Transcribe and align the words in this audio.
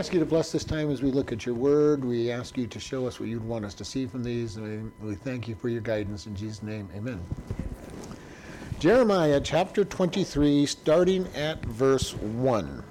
ask 0.00 0.14
you 0.14 0.18
to 0.18 0.24
bless 0.24 0.50
this 0.50 0.64
time 0.64 0.90
as 0.90 1.02
we 1.02 1.10
look 1.10 1.30
at 1.30 1.44
your 1.44 1.54
word. 1.54 2.02
We 2.02 2.30
ask 2.30 2.56
you 2.56 2.66
to 2.68 2.80
show 2.80 3.06
us 3.06 3.20
what 3.20 3.28
you'd 3.28 3.44
want 3.44 3.66
us 3.66 3.74
to 3.74 3.84
see 3.84 4.06
from 4.06 4.24
these. 4.24 4.56
And 4.56 4.90
we, 5.02 5.10
we 5.10 5.14
thank 5.14 5.46
you 5.46 5.54
for 5.54 5.68
your 5.68 5.82
guidance. 5.82 6.24
In 6.24 6.34
Jesus' 6.34 6.62
name, 6.62 6.88
amen. 6.96 7.20
Jeremiah 8.78 9.42
chapter 9.44 9.84
23, 9.84 10.64
starting 10.64 11.26
at 11.34 11.62
verse 11.66 12.14
1. 12.14 12.82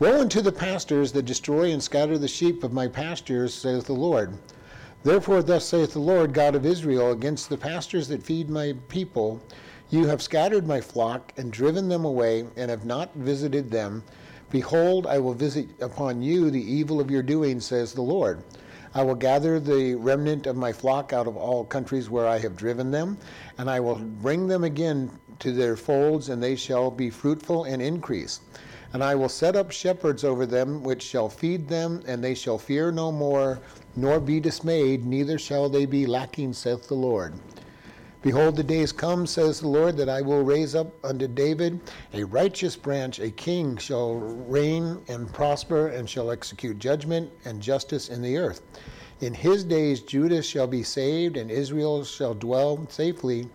Woe 0.00 0.20
unto 0.20 0.40
the 0.40 0.50
pastors 0.50 1.12
that 1.12 1.26
destroy 1.26 1.70
and 1.70 1.80
scatter 1.80 2.18
the 2.18 2.26
sheep 2.26 2.64
of 2.64 2.72
my 2.72 2.88
pastures, 2.88 3.54
saith 3.54 3.84
the 3.86 3.92
Lord. 3.92 4.36
Therefore, 5.04 5.44
thus 5.44 5.64
saith 5.64 5.92
the 5.92 6.00
Lord 6.00 6.34
God 6.34 6.56
of 6.56 6.66
Israel 6.66 7.12
against 7.12 7.48
the 7.48 7.56
pastors 7.56 8.08
that 8.08 8.24
feed 8.24 8.50
my 8.50 8.74
people 8.88 9.40
You 9.90 10.08
have 10.08 10.22
scattered 10.22 10.66
my 10.66 10.80
flock 10.80 11.32
and 11.36 11.52
driven 11.52 11.88
them 11.88 12.04
away, 12.04 12.46
and 12.56 12.68
have 12.68 12.84
not 12.84 13.14
visited 13.14 13.70
them. 13.70 14.02
Behold, 14.50 15.06
I 15.06 15.18
will 15.20 15.34
visit 15.34 15.68
upon 15.80 16.22
you 16.22 16.50
the 16.50 16.72
evil 16.72 17.00
of 17.00 17.10
your 17.10 17.22
doing, 17.22 17.60
says 17.60 17.92
the 17.92 18.02
Lord. 18.02 18.42
I 18.92 19.04
will 19.04 19.14
gather 19.14 19.60
the 19.60 19.94
remnant 19.94 20.48
of 20.48 20.56
my 20.56 20.72
flock 20.72 21.12
out 21.12 21.28
of 21.28 21.36
all 21.36 21.64
countries 21.64 22.10
where 22.10 22.26
I 22.26 22.38
have 22.38 22.56
driven 22.56 22.90
them, 22.90 23.18
and 23.58 23.70
I 23.70 23.78
will 23.78 23.94
bring 23.94 24.48
them 24.48 24.64
again 24.64 25.12
to 25.38 25.52
their 25.52 25.76
folds, 25.76 26.28
and 26.28 26.42
they 26.42 26.56
shall 26.56 26.90
be 26.90 27.10
fruitful 27.10 27.62
and 27.62 27.80
increase. 27.80 28.40
And 28.92 29.04
I 29.04 29.14
will 29.14 29.28
set 29.28 29.54
up 29.54 29.70
shepherds 29.70 30.24
over 30.24 30.44
them, 30.46 30.82
which 30.82 31.02
shall 31.02 31.28
feed 31.28 31.68
them, 31.68 32.02
and 32.08 32.24
they 32.24 32.34
shall 32.34 32.58
fear 32.58 32.90
no 32.90 33.12
more, 33.12 33.60
nor 33.94 34.18
be 34.18 34.40
dismayed, 34.40 35.06
neither 35.06 35.38
shall 35.38 35.68
they 35.68 35.86
be 35.86 36.06
lacking, 36.06 36.54
saith 36.54 36.88
the 36.88 36.94
Lord. 36.94 37.34
Behold, 38.22 38.56
the 38.56 38.62
days 38.62 38.92
come, 38.92 39.26
says 39.26 39.60
the 39.60 39.68
Lord, 39.68 39.96
that 39.96 40.10
I 40.10 40.20
will 40.20 40.42
raise 40.42 40.74
up 40.74 40.92
unto 41.02 41.26
David 41.26 41.80
a 42.12 42.24
righteous 42.24 42.76
branch, 42.76 43.18
a 43.18 43.30
king 43.30 43.78
shall 43.78 44.14
reign 44.14 45.00
and 45.08 45.32
prosper, 45.32 45.88
and 45.88 46.08
shall 46.08 46.30
execute 46.30 46.78
judgment 46.78 47.30
and 47.46 47.62
justice 47.62 48.10
in 48.10 48.20
the 48.20 48.36
earth. 48.36 48.60
In 49.20 49.32
his 49.32 49.64
days 49.64 50.00
Judah 50.00 50.42
shall 50.42 50.66
be 50.66 50.82
saved, 50.82 51.38
and 51.38 51.50
Israel 51.50 52.04
shall 52.04 52.34
dwell 52.34 52.86
safely. 52.90 53.48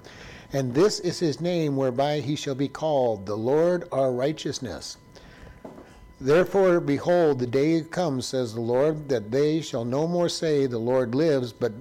And 0.52 0.74
this 0.74 1.00
is 1.00 1.20
his 1.20 1.40
name 1.40 1.76
whereby 1.76 2.22
he 2.22 2.36
shall 2.36 2.56
be 2.56 2.68
called, 2.68 3.28
the 3.28 3.36
Lord 3.36 3.88
our 3.92 4.12
righteousness. 4.12 4.98
Therefore, 6.20 6.80
behold, 6.80 7.40
the 7.40 7.48
day 7.48 7.82
comes, 7.82 8.26
says 8.26 8.54
the 8.54 8.62
Lord, 8.62 9.10
that 9.10 9.32
they 9.32 9.62
shall 9.62 9.86
no 9.86 10.08
more 10.08 10.30
say, 10.30 10.66
The 10.66 10.80
Lord 10.80 11.14
lives, 11.14 11.52
but 11.52 11.74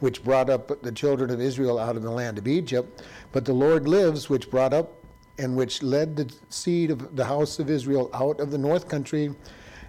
which 0.00 0.24
brought 0.24 0.50
up 0.50 0.82
the 0.82 0.92
children 0.92 1.30
of 1.30 1.40
Israel 1.40 1.78
out 1.78 1.96
of 1.96 2.02
the 2.02 2.10
land 2.10 2.38
of 2.38 2.46
Egypt. 2.46 3.02
But 3.32 3.44
the 3.44 3.52
Lord 3.52 3.88
lives, 3.88 4.28
which 4.28 4.50
brought 4.50 4.72
up 4.72 4.94
and 5.38 5.56
which 5.56 5.82
led 5.82 6.16
the 6.16 6.32
seed 6.48 6.90
of 6.90 7.14
the 7.16 7.24
house 7.24 7.58
of 7.58 7.70
Israel 7.70 8.10
out 8.12 8.40
of 8.40 8.50
the 8.50 8.58
north 8.58 8.88
country 8.88 9.34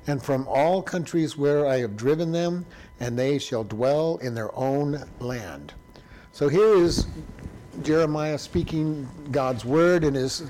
and 0.08 0.24
from 0.24 0.48
all 0.48 0.82
countries 0.82 1.38
where 1.38 1.68
I 1.68 1.78
have 1.78 1.96
driven 1.96 2.32
them, 2.32 2.66
and 3.00 3.18
they 3.18 3.38
shall 3.38 3.64
dwell 3.64 4.18
in 4.18 4.34
their 4.34 4.54
own 4.58 5.04
land. 5.20 5.74
So 6.32 6.48
here 6.48 6.74
is 6.74 7.08
Jeremiah 7.84 8.38
speaking 8.38 9.08
God's 9.32 9.66
word, 9.66 10.04
and 10.04 10.16
his 10.16 10.50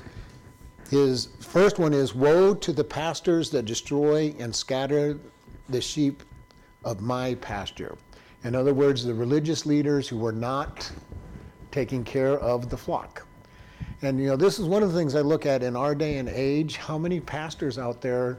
his 0.90 1.28
first 1.40 1.78
one 1.78 1.94
is 1.94 2.16
Woe 2.16 2.56
to 2.56 2.72
the 2.72 2.84
pastors 2.84 3.52
that 3.52 3.66
destroy 3.66 4.34
and 4.40 4.56
scatter 4.56 5.20
the 5.68 5.82
sheep 5.82 6.24
of 6.84 7.02
my 7.02 7.36
pasture. 7.36 7.96
In 8.44 8.56
other 8.56 8.74
words, 8.74 9.04
the 9.04 9.14
religious 9.14 9.66
leaders 9.66 10.08
who 10.08 10.18
were 10.18 10.32
not 10.32 10.90
taking 11.72 12.04
care 12.04 12.38
of 12.40 12.70
the 12.70 12.78
flock. 12.78 13.26
And 14.02 14.20
you 14.20 14.28
know, 14.28 14.36
this 14.36 14.60
is 14.60 14.66
one 14.66 14.82
of 14.82 14.94
the 14.94 14.98
things 14.98 15.16
I 15.16 15.22
look 15.22 15.46
at 15.46 15.62
in 15.62 15.76
our 15.76 15.94
day 15.94 16.18
and 16.18 16.30
age. 16.30 16.78
How 16.78 16.98
many 16.98 17.20
pastors 17.20 17.78
out 17.78 18.02
there 18.02 18.38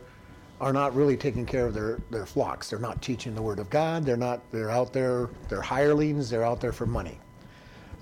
are 0.61 0.73
not 0.73 0.95
really 0.95 1.17
taking 1.17 1.45
care 1.45 1.67
of 1.67 1.75
their, 1.75 2.01
their 2.11 2.25
flocks? 2.25 2.71
They're 2.71 2.79
not 2.79 3.03
teaching 3.03 3.35
the 3.35 3.43
word 3.43 3.59
of 3.59 3.69
God. 3.69 4.05
They're 4.05 4.17
not. 4.17 4.41
They're 4.53 4.71
out 4.71 4.93
there. 4.93 5.29
They're 5.49 5.61
hirelings. 5.61 6.31
They're 6.31 6.45
out 6.45 6.61
there 6.61 6.73
for 6.73 6.87
money. 6.87 7.19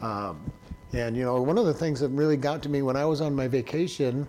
Um, 0.01 0.41
and 0.93 1.17
you 1.17 1.25
know, 1.25 1.43
one 1.43 1.59
of 1.59 1.67
the 1.67 1.75
things 1.75 1.99
that 2.01 2.09
really 2.11 2.37
got 2.37 2.63
to 2.63 2.69
me 2.69 2.83
when 2.83 2.97
I 2.97 3.05
was 3.05 3.21
on 3.21 3.35
my 3.35 3.49
vacation, 3.49 4.27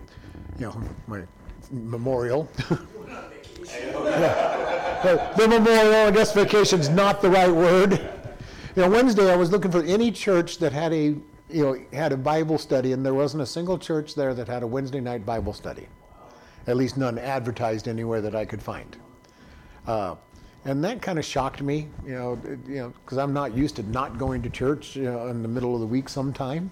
you 0.58 0.66
know, 0.66 0.82
my 1.06 1.22
memorial. 1.70 2.48
yeah. 4.04 4.69
The 5.02 5.46
memorial, 5.48 6.08
I 6.08 6.10
guess 6.10 6.34
vacation's 6.34 6.90
not 6.90 7.22
the 7.22 7.30
right 7.30 7.50
word. 7.50 7.92
You 8.76 8.82
know, 8.82 8.90
Wednesday 8.90 9.32
I 9.32 9.36
was 9.36 9.50
looking 9.50 9.70
for 9.70 9.82
any 9.82 10.12
church 10.12 10.58
that 10.58 10.72
had 10.72 10.92
a 10.92 11.14
you 11.48 11.64
know 11.64 11.76
had 11.92 12.12
a 12.12 12.18
Bible 12.18 12.58
study, 12.58 12.92
and 12.92 13.04
there 13.04 13.14
wasn't 13.14 13.42
a 13.42 13.46
single 13.46 13.78
church 13.78 14.14
there 14.14 14.34
that 14.34 14.46
had 14.46 14.62
a 14.62 14.66
Wednesday 14.66 15.00
night 15.00 15.24
Bible 15.24 15.54
study. 15.54 15.88
At 16.66 16.76
least 16.76 16.98
none 16.98 17.18
advertised 17.18 17.88
anywhere 17.88 18.20
that 18.20 18.34
I 18.34 18.44
could 18.44 18.60
find. 18.60 18.94
Uh, 19.86 20.16
and 20.66 20.84
that 20.84 21.00
kind 21.00 21.18
of 21.18 21.24
shocked 21.24 21.62
me, 21.62 21.88
you 22.04 22.12
know, 22.12 22.38
you 22.68 22.76
know, 22.76 22.92
because 23.02 23.16
I'm 23.16 23.32
not 23.32 23.56
used 23.56 23.76
to 23.76 23.82
not 23.84 24.18
going 24.18 24.42
to 24.42 24.50
church 24.50 24.96
you 24.96 25.04
know, 25.04 25.28
in 25.28 25.40
the 25.40 25.48
middle 25.48 25.74
of 25.74 25.80
the 25.80 25.86
week 25.86 26.10
sometime, 26.10 26.70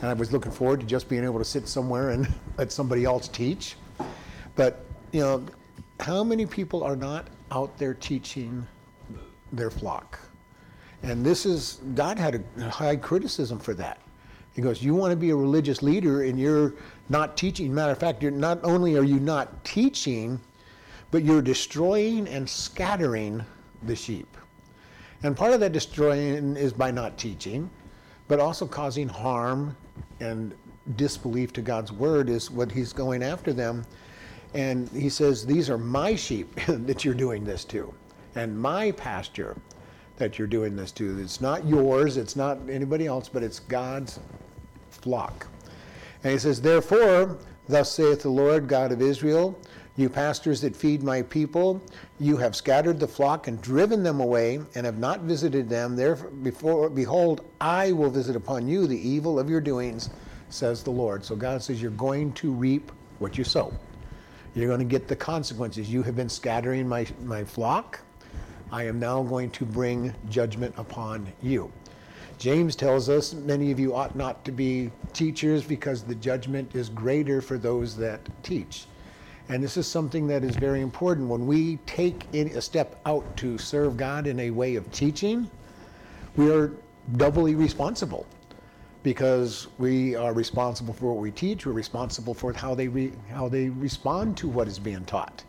and 0.00 0.06
I 0.06 0.14
was 0.14 0.32
looking 0.32 0.50
forward 0.50 0.80
to 0.80 0.86
just 0.86 1.08
being 1.08 1.22
able 1.22 1.38
to 1.38 1.44
sit 1.44 1.68
somewhere 1.68 2.10
and 2.10 2.26
let 2.58 2.72
somebody 2.72 3.04
else 3.04 3.28
teach. 3.28 3.76
But 4.56 4.84
you 5.12 5.20
know, 5.20 5.46
how 6.00 6.24
many 6.24 6.46
people 6.46 6.82
are 6.82 6.96
not 6.96 7.28
out 7.50 7.76
there 7.78 7.94
teaching 7.94 8.66
their 9.52 9.70
flock? 9.70 10.18
And 11.02 11.24
this 11.24 11.46
is 11.46 11.80
God 11.94 12.18
had 12.18 12.44
a 12.58 12.68
high 12.68 12.96
criticism 12.96 13.58
for 13.58 13.74
that. 13.74 13.98
He 14.52 14.62
goes, 14.62 14.82
"You 14.82 14.94
want 14.94 15.12
to 15.12 15.16
be 15.16 15.30
a 15.30 15.36
religious 15.36 15.82
leader, 15.82 16.22
and 16.22 16.38
you're 16.38 16.74
not 17.08 17.36
teaching. 17.36 17.72
Matter 17.72 17.92
of 17.92 17.98
fact, 17.98 18.22
you're 18.22 18.32
not 18.32 18.58
only 18.64 18.96
are 18.96 19.04
you 19.04 19.20
not 19.20 19.64
teaching." 19.64 20.40
but 21.10 21.24
you're 21.24 21.42
destroying 21.42 22.28
and 22.28 22.48
scattering 22.48 23.44
the 23.82 23.96
sheep. 23.96 24.36
And 25.22 25.36
part 25.36 25.52
of 25.52 25.60
that 25.60 25.72
destroying 25.72 26.56
is 26.56 26.72
by 26.72 26.90
not 26.90 27.18
teaching, 27.18 27.68
but 28.28 28.40
also 28.40 28.66
causing 28.66 29.08
harm 29.08 29.76
and 30.20 30.54
disbelief 30.96 31.52
to 31.54 31.62
God's 31.62 31.92
word 31.92 32.28
is 32.28 32.50
what 32.50 32.70
he's 32.72 32.92
going 32.92 33.22
after 33.22 33.52
them. 33.52 33.84
And 34.54 34.88
he 34.90 35.08
says, 35.08 35.46
These 35.46 35.70
are 35.70 35.78
my 35.78 36.14
sheep 36.14 36.54
that 36.66 37.04
you're 37.04 37.14
doing 37.14 37.44
this 37.44 37.64
to, 37.66 37.92
and 38.34 38.58
my 38.58 38.92
pasture 38.92 39.56
that 40.16 40.38
you're 40.38 40.48
doing 40.48 40.76
this 40.76 40.92
to. 40.92 41.18
It's 41.18 41.40
not 41.40 41.66
yours, 41.66 42.16
it's 42.16 42.36
not 42.36 42.58
anybody 42.68 43.06
else, 43.06 43.28
but 43.28 43.42
it's 43.42 43.58
God's 43.58 44.20
flock. 44.90 45.46
And 46.22 46.32
he 46.32 46.38
says, 46.38 46.60
Therefore, 46.60 47.38
thus 47.68 47.92
saith 47.92 48.22
the 48.22 48.30
Lord 48.30 48.68
God 48.68 48.92
of 48.92 49.00
Israel, 49.00 49.58
you 49.96 50.08
pastors 50.08 50.60
that 50.60 50.76
feed 50.76 51.02
my 51.02 51.22
people, 51.22 51.82
you 52.18 52.36
have 52.36 52.54
scattered 52.56 53.00
the 53.00 53.08
flock 53.08 53.48
and 53.48 53.60
driven 53.60 54.02
them 54.02 54.20
away, 54.20 54.60
and 54.74 54.86
have 54.86 54.98
not 54.98 55.20
visited 55.22 55.68
them. 55.68 55.96
Therefore, 55.96 56.30
before, 56.30 56.90
behold, 56.90 57.44
I 57.60 57.92
will 57.92 58.10
visit 58.10 58.36
upon 58.36 58.68
you 58.68 58.86
the 58.86 59.08
evil 59.08 59.38
of 59.38 59.50
your 59.50 59.60
doings, 59.60 60.10
says 60.48 60.82
the 60.82 60.90
Lord. 60.90 61.24
So 61.24 61.36
God 61.36 61.62
says, 61.62 61.82
You're 61.82 61.90
going 61.92 62.32
to 62.34 62.52
reap 62.52 62.92
what 63.18 63.36
you 63.36 63.44
sow. 63.44 63.72
You're 64.54 64.66
going 64.66 64.80
to 64.80 64.84
get 64.84 65.06
the 65.06 65.16
consequences. 65.16 65.90
You 65.90 66.02
have 66.02 66.16
been 66.16 66.28
scattering 66.28 66.88
my, 66.88 67.06
my 67.22 67.44
flock. 67.44 68.00
I 68.72 68.84
am 68.84 68.98
now 68.98 69.22
going 69.22 69.50
to 69.52 69.64
bring 69.64 70.14
judgment 70.28 70.74
upon 70.76 71.32
you. 71.40 71.72
James 72.38 72.74
tells 72.74 73.08
us 73.08 73.34
many 73.34 73.70
of 73.70 73.78
you 73.78 73.94
ought 73.94 74.16
not 74.16 74.44
to 74.44 74.52
be 74.52 74.90
teachers 75.12 75.62
because 75.62 76.02
the 76.02 76.14
judgment 76.14 76.74
is 76.74 76.88
greater 76.88 77.40
for 77.40 77.58
those 77.58 77.96
that 77.96 78.20
teach. 78.42 78.86
And 79.48 79.62
this 79.62 79.76
is 79.76 79.86
something 79.86 80.26
that 80.28 80.42
is 80.42 80.56
very 80.56 80.80
important. 80.80 81.28
When 81.28 81.46
we 81.46 81.76
take 81.86 82.26
a 82.32 82.60
step 82.60 83.00
out 83.04 83.36
to 83.38 83.58
serve 83.58 83.96
God 83.96 84.26
in 84.26 84.40
a 84.40 84.50
way 84.50 84.76
of 84.76 84.90
teaching, 84.90 85.50
we 86.36 86.50
are 86.50 86.72
doubly 87.16 87.54
responsible 87.54 88.26
because 89.02 89.68
we 89.78 90.14
are 90.14 90.32
responsible 90.32 90.92
for 90.92 91.12
what 91.12 91.22
we 91.22 91.30
teach. 91.30 91.66
We're 91.66 91.72
responsible 91.72 92.34
for 92.34 92.52
how 92.52 92.74
they 92.74 92.88
re, 92.88 93.12
how 93.30 93.48
they 93.48 93.68
respond 93.70 94.36
to 94.38 94.48
what 94.48 94.68
is 94.68 94.78
being 94.78 95.04
taught. 95.04 95.44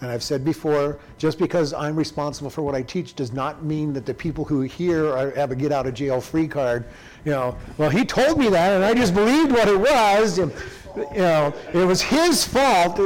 And 0.00 0.10
I've 0.10 0.22
said 0.22 0.44
before, 0.44 0.98
just 1.16 1.38
because 1.38 1.72
I'm 1.72 1.96
responsible 1.96 2.50
for 2.50 2.62
what 2.62 2.74
I 2.74 2.82
teach 2.82 3.14
does 3.14 3.32
not 3.32 3.64
mean 3.64 3.92
that 3.94 4.04
the 4.04 4.12
people 4.12 4.44
who 4.44 4.60
hear 4.60 5.08
are, 5.08 5.30
have 5.30 5.50
a 5.50 5.56
get 5.56 5.72
out 5.72 5.86
of 5.86 5.94
jail 5.94 6.20
free 6.20 6.48
card. 6.48 6.84
You 7.24 7.30
know, 7.30 7.56
well, 7.78 7.90
he 7.90 8.04
told 8.04 8.38
me 8.38 8.48
that, 8.50 8.74
and 8.74 8.84
I 8.84 8.92
just 8.92 9.14
believed 9.14 9.52
what 9.52 9.68
it 9.68 9.78
was. 9.78 10.38
And, 10.38 10.52
you 10.96 11.18
know, 11.18 11.54
it 11.72 11.84
was 11.86 12.02
his 12.02 12.44
fault. 12.44 13.00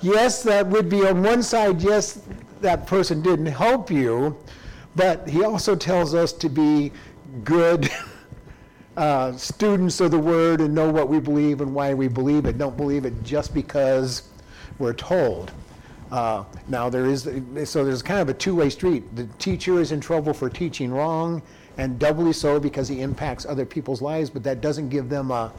Yes, 0.00 0.42
that 0.44 0.66
would 0.66 0.88
be 0.88 1.06
on 1.06 1.22
one 1.22 1.42
side, 1.42 1.82
yes, 1.82 2.20
that 2.60 2.86
person 2.86 3.20
didn't 3.20 3.46
help 3.46 3.90
you, 3.90 4.36
but 4.96 5.28
he 5.28 5.42
also 5.42 5.74
tells 5.74 6.14
us 6.14 6.32
to 6.32 6.48
be 6.48 6.92
good 7.42 7.90
uh, 8.96 9.36
students 9.36 10.00
of 10.00 10.10
the 10.10 10.18
word 10.18 10.60
and 10.60 10.74
know 10.74 10.90
what 10.90 11.08
we 11.08 11.18
believe 11.18 11.60
and 11.60 11.74
why 11.74 11.94
we 11.94 12.08
believe 12.08 12.46
it. 12.46 12.58
Don't 12.58 12.76
believe 12.76 13.04
it 13.04 13.22
just 13.24 13.52
because 13.54 14.28
we're 14.78 14.92
told. 14.92 15.52
Uh, 16.12 16.44
now 16.68 16.88
there 16.88 17.06
is 17.06 17.22
so 17.64 17.84
there's 17.84 18.02
kind 18.02 18.20
of 18.20 18.28
a 18.28 18.34
two-way 18.34 18.70
street. 18.70 19.16
The 19.16 19.24
teacher 19.38 19.80
is 19.80 19.90
in 19.90 20.00
trouble 20.00 20.32
for 20.32 20.48
teaching 20.48 20.92
wrong, 20.92 21.42
and 21.76 21.98
doubly 21.98 22.32
so 22.32 22.60
because 22.60 22.86
he 22.86 23.00
impacts 23.00 23.44
other 23.46 23.66
people's 23.66 24.00
lives. 24.00 24.30
But 24.30 24.44
that 24.44 24.60
doesn't 24.60 24.90
give 24.90 25.08
them 25.08 25.30
a 25.30 25.52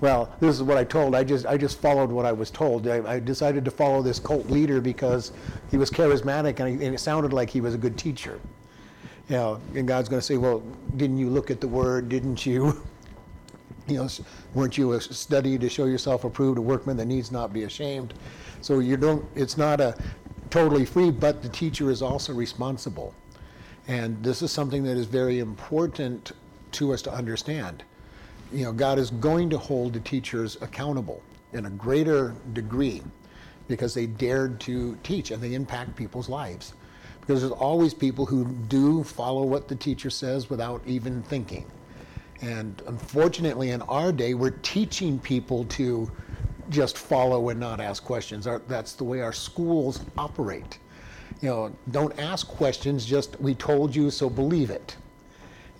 Well, 0.00 0.34
this 0.40 0.54
is 0.54 0.62
what 0.62 0.78
I 0.78 0.84
told. 0.84 1.14
I 1.14 1.24
just 1.24 1.44
I 1.44 1.58
just 1.58 1.80
followed 1.80 2.10
what 2.10 2.24
I 2.24 2.32
was 2.32 2.50
told. 2.50 2.86
I, 2.88 3.14
I 3.14 3.18
decided 3.20 3.64
to 3.64 3.70
follow 3.70 4.00
this 4.00 4.18
cult 4.18 4.48
leader 4.48 4.80
because 4.80 5.32
he 5.70 5.76
was 5.76 5.90
charismatic 5.90 6.60
and, 6.60 6.80
and 6.80 6.94
it 6.94 7.00
sounded 7.00 7.32
like 7.32 7.50
he 7.50 7.60
was 7.60 7.74
a 7.74 7.78
good 7.78 7.98
teacher. 7.98 8.40
You 9.28 9.36
know, 9.36 9.60
and 9.74 9.86
God's 9.86 10.08
going 10.08 10.20
to 10.20 10.26
say, 10.26 10.36
"Well, 10.36 10.62
didn't 10.96 11.18
you 11.18 11.28
look 11.28 11.50
at 11.50 11.60
the 11.60 11.68
Word? 11.68 12.08
Didn't 12.08 12.44
you?" 12.44 12.82
You 13.86 13.96
know, 13.96 14.08
weren't 14.52 14.76
you 14.76 14.92
a 14.92 15.00
study 15.00 15.56
to 15.56 15.66
show 15.70 15.86
yourself 15.86 16.24
approved, 16.24 16.58
a 16.58 16.60
workman 16.60 16.98
that 16.98 17.06
needs 17.06 17.32
not 17.32 17.54
be 17.54 17.62
ashamed? 17.62 18.12
So 18.60 18.80
you 18.80 18.98
don't. 18.98 19.24
It's 19.34 19.56
not 19.56 19.80
a 19.80 19.96
totally 20.50 20.84
free, 20.84 21.10
but 21.10 21.40
the 21.40 21.48
teacher 21.48 21.90
is 21.90 22.02
also 22.02 22.34
responsible, 22.34 23.14
and 23.86 24.22
this 24.22 24.42
is 24.42 24.52
something 24.52 24.82
that 24.82 24.98
is 24.98 25.06
very 25.06 25.38
important 25.38 26.32
to 26.72 26.92
us 26.92 27.00
to 27.00 27.10
understand 27.10 27.82
you 28.52 28.64
know, 28.64 28.72
God 28.72 28.98
is 28.98 29.10
going 29.10 29.50
to 29.50 29.58
hold 29.58 29.92
the 29.92 30.00
teachers 30.00 30.56
accountable 30.60 31.22
in 31.52 31.66
a 31.66 31.70
greater 31.70 32.34
degree 32.52 33.02
because 33.66 33.94
they 33.94 34.06
dared 34.06 34.60
to 34.60 34.96
teach 35.02 35.30
and 35.30 35.42
they 35.42 35.54
impact 35.54 35.94
people's 35.96 36.28
lives. 36.28 36.72
Because 37.28 37.42
there's 37.42 37.52
always 37.52 37.92
people 37.92 38.24
who 38.24 38.46
do 38.46 39.04
follow 39.04 39.42
what 39.42 39.68
the 39.68 39.76
teacher 39.76 40.08
says 40.08 40.48
without 40.48 40.80
even 40.86 41.22
thinking. 41.24 41.70
And 42.40 42.80
unfortunately, 42.86 43.72
in 43.72 43.82
our 43.82 44.12
day, 44.12 44.32
we're 44.32 44.56
teaching 44.62 45.18
people 45.18 45.66
to 45.66 46.10
just 46.70 46.96
follow 46.96 47.50
and 47.50 47.60
not 47.60 47.80
ask 47.80 48.02
questions. 48.02 48.46
Our, 48.46 48.60
that's 48.60 48.94
the 48.94 49.04
way 49.04 49.20
our 49.20 49.34
schools 49.34 50.00
operate. 50.16 50.78
You 51.42 51.50
know, 51.50 51.76
don't 51.90 52.18
ask 52.18 52.48
questions, 52.48 53.04
just 53.04 53.38
we 53.42 53.54
told 53.54 53.94
you, 53.94 54.10
so 54.10 54.30
believe 54.30 54.70
it. 54.70 54.96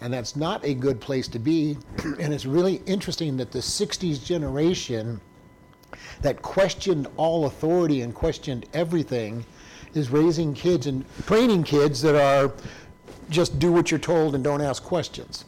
And 0.02 0.12
that's 0.12 0.36
not 0.36 0.62
a 0.66 0.74
good 0.74 1.00
place 1.00 1.28
to 1.28 1.38
be. 1.38 1.78
and 2.20 2.34
it's 2.34 2.44
really 2.44 2.82
interesting 2.84 3.38
that 3.38 3.52
the 3.52 3.60
60s 3.60 4.22
generation 4.22 5.18
that 6.20 6.42
questioned 6.42 7.06
all 7.16 7.46
authority 7.46 8.02
and 8.02 8.14
questioned 8.14 8.66
everything 8.74 9.46
is 9.94 10.10
raising 10.10 10.54
kids 10.54 10.86
and 10.86 11.04
training 11.26 11.64
kids 11.64 12.02
that 12.02 12.14
are 12.14 12.52
just 13.30 13.58
do 13.58 13.72
what 13.72 13.90
you're 13.90 14.00
told 14.00 14.34
and 14.34 14.42
don't 14.42 14.60
ask 14.60 14.82
questions. 14.82 15.44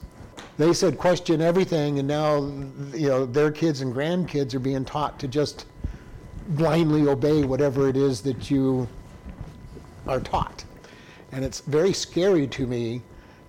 They 0.59 0.73
said 0.75 0.99
question 0.99 1.41
everything, 1.41 1.99
and 1.99 2.07
now 2.07 2.37
you 2.95 3.09
know 3.09 3.25
their 3.25 3.51
kids 3.51 3.81
and 3.81 3.95
grandkids 3.95 4.55
are 4.55 4.59
being 4.59 4.85
taught 4.85 5.19
to 5.21 5.29
just 5.29 5.67
blindly 6.49 7.09
obey 7.09 7.45
whatever 7.45 7.89
it 7.89 7.97
is 7.97 8.21
that 8.23 8.51
you 8.51 8.89
are 10.07 10.21
taught. 10.21 10.65
And 11.33 11.45
it's 11.45 11.61
very 11.61 11.93
scary 11.93 12.47
to 12.49 12.67
me 12.67 13.03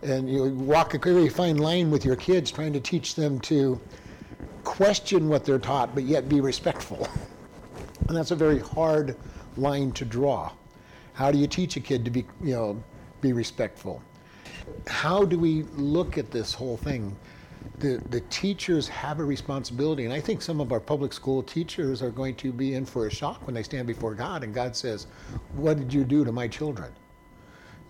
and 0.03 0.29
you 0.29 0.45
walk 0.45 0.93
a 0.93 0.97
very 0.97 1.29
fine 1.29 1.57
line 1.57 1.91
with 1.91 2.03
your 2.03 2.15
kids 2.15 2.51
trying 2.51 2.73
to 2.73 2.79
teach 2.79 3.15
them 3.15 3.39
to 3.39 3.79
question 4.63 5.29
what 5.29 5.45
they're 5.45 5.59
taught 5.59 5.93
but 5.93 6.03
yet 6.03 6.27
be 6.27 6.41
respectful 6.41 7.07
and 8.07 8.17
that's 8.17 8.31
a 8.31 8.35
very 8.35 8.59
hard 8.59 9.15
line 9.57 9.91
to 9.91 10.05
draw 10.05 10.51
how 11.13 11.31
do 11.31 11.37
you 11.37 11.47
teach 11.47 11.75
a 11.75 11.79
kid 11.79 12.05
to 12.05 12.11
be 12.11 12.25
you 12.43 12.53
know 12.53 12.83
be 13.21 13.33
respectful 13.33 14.01
how 14.87 15.23
do 15.23 15.37
we 15.37 15.63
look 15.75 16.17
at 16.17 16.31
this 16.31 16.53
whole 16.53 16.77
thing 16.77 17.15
the, 17.79 18.01
the 18.09 18.21
teachers 18.21 18.87
have 18.87 19.19
a 19.19 19.23
responsibility 19.23 20.05
and 20.05 20.13
i 20.13 20.19
think 20.19 20.41
some 20.41 20.59
of 20.59 20.71
our 20.71 20.79
public 20.79 21.13
school 21.13 21.43
teachers 21.43 22.01
are 22.01 22.09
going 22.09 22.35
to 22.35 22.51
be 22.51 22.73
in 22.73 22.85
for 22.85 23.07
a 23.07 23.11
shock 23.11 23.45
when 23.45 23.53
they 23.53 23.63
stand 23.63 23.87
before 23.87 24.13
god 24.13 24.43
and 24.43 24.53
god 24.53 24.75
says 24.75 25.07
what 25.53 25.77
did 25.77 25.93
you 25.93 26.03
do 26.03 26.25
to 26.25 26.31
my 26.31 26.47
children 26.47 26.91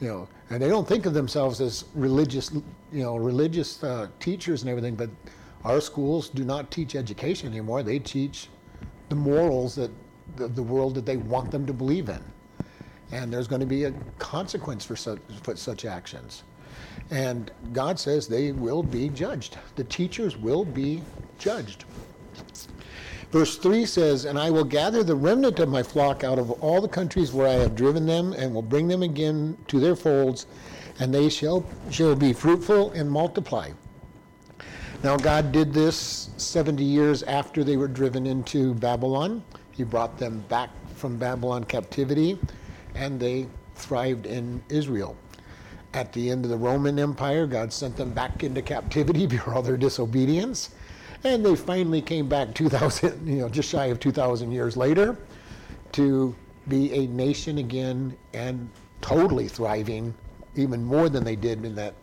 you 0.02 0.08
know, 0.08 0.28
and 0.50 0.62
they 0.62 0.68
don't 0.68 0.88
think 0.88 1.06
of 1.06 1.14
themselves 1.14 1.62
as 1.62 1.86
religious, 1.94 2.52
you 2.92 3.04
know, 3.04 3.18
religious 3.18 3.84
uh, 3.84 4.08
teachers 4.20 4.64
and 4.64 4.70
everything. 4.70 4.96
But 4.96 5.12
our 5.64 5.80
schools 5.80 6.28
do 6.30 6.44
not 6.44 6.72
teach 6.72 6.96
education 6.96 7.48
anymore. 7.48 7.84
They 7.84 8.00
teach 8.00 8.50
the 9.10 9.16
morals 9.16 9.76
that 9.76 9.92
the, 10.36 10.48
the 10.48 10.64
world 10.64 10.96
that 10.96 11.06
they 11.06 11.18
want 11.18 11.52
them 11.52 11.68
to 11.68 11.74
believe 11.74 12.10
in, 12.10 12.24
and 13.12 13.32
there's 13.32 13.48
going 13.48 13.60
to 13.62 13.66
be 13.66 13.86
a 13.86 13.92
consequence 14.20 14.86
for 14.86 14.96
such 14.96 15.20
for 15.44 15.56
such 15.56 15.86
actions. 15.86 16.44
And 17.10 17.52
God 17.74 18.00
says 18.00 18.28
they 18.28 18.52
will 18.52 18.84
be 18.84 19.10
judged. 19.10 19.58
The 19.76 19.84
teachers 19.84 20.38
will 20.38 20.64
be 20.64 21.02
judged. 21.38 21.86
Verse 23.32 23.58
3 23.58 23.86
says, 23.86 24.26
And 24.26 24.38
I 24.38 24.50
will 24.50 24.66
gather 24.66 25.04
the 25.04 25.16
remnant 25.16 25.60
of 25.60 25.70
my 25.70 25.84
flock 25.84 26.24
out 26.24 26.38
of 26.38 26.52
all 26.64 26.82
the 26.82 26.88
countries 26.88 27.32
where 27.32 27.48
I 27.48 27.54
have 27.54 27.76
driven 27.76 28.06
them, 28.06 28.34
and 28.34 28.54
will 28.54 28.62
bring 28.62 28.88
them 28.88 29.04
again 29.04 29.58
to 29.68 29.80
their 29.80 29.96
folds, 29.96 30.48
and 31.00 31.14
they 31.14 31.30
shall, 31.30 31.66
shall 31.90 32.16
be 32.16 32.34
fruitful 32.34 32.92
and 32.92 33.10
multiply. 33.10 33.72
Now, 35.04 35.18
God 35.18 35.52
did 35.52 35.74
this 35.74 36.30
70 36.38 36.84
years 36.84 37.24
after 37.24 37.64
they 37.64 37.78
were 37.78 37.88
driven 37.88 38.28
into 38.28 38.74
Babylon. 38.76 39.44
He 39.72 39.84
brought 39.84 40.18
them 40.18 40.44
back 40.50 40.70
from 40.96 41.18
Babylon 41.18 41.64
captivity, 41.64 42.38
and 42.96 43.20
they 43.20 43.48
thrived 43.76 44.26
in 44.26 44.64
Israel. 44.70 45.16
At 45.94 46.14
the 46.14 46.30
end 46.30 46.46
of 46.46 46.52
the 46.52 46.58
Roman 46.58 46.98
Empire, 47.00 47.46
God 47.46 47.74
sent 47.74 47.98
them 47.98 48.12
back 48.12 48.44
into 48.44 48.62
captivity 48.62 49.28
for 49.38 49.54
all 49.54 49.62
their 49.62 49.78
disobedience. 49.78 50.72
And 51.24 51.46
they 51.46 51.56
finally 51.56 52.02
came 52.02 52.28
back 52.28 52.54
2,000, 52.56 53.28
you 53.28 53.42
know, 53.42 53.50
just 53.50 53.70
shy 53.70 53.88
of 53.88 54.00
2,000 54.00 54.52
years 54.52 54.76
later 54.76 55.18
to 55.92 56.36
be 56.68 56.92
a 56.94 57.08
nation 57.08 57.58
again 57.58 58.16
and 58.34 58.70
totally 59.02 59.48
thriving, 59.48 60.14
even 60.56 60.84
more 60.84 61.10
than 61.10 61.24
they 61.24 61.36
did 61.36 61.64
in 61.66 61.76
that 61.76 61.94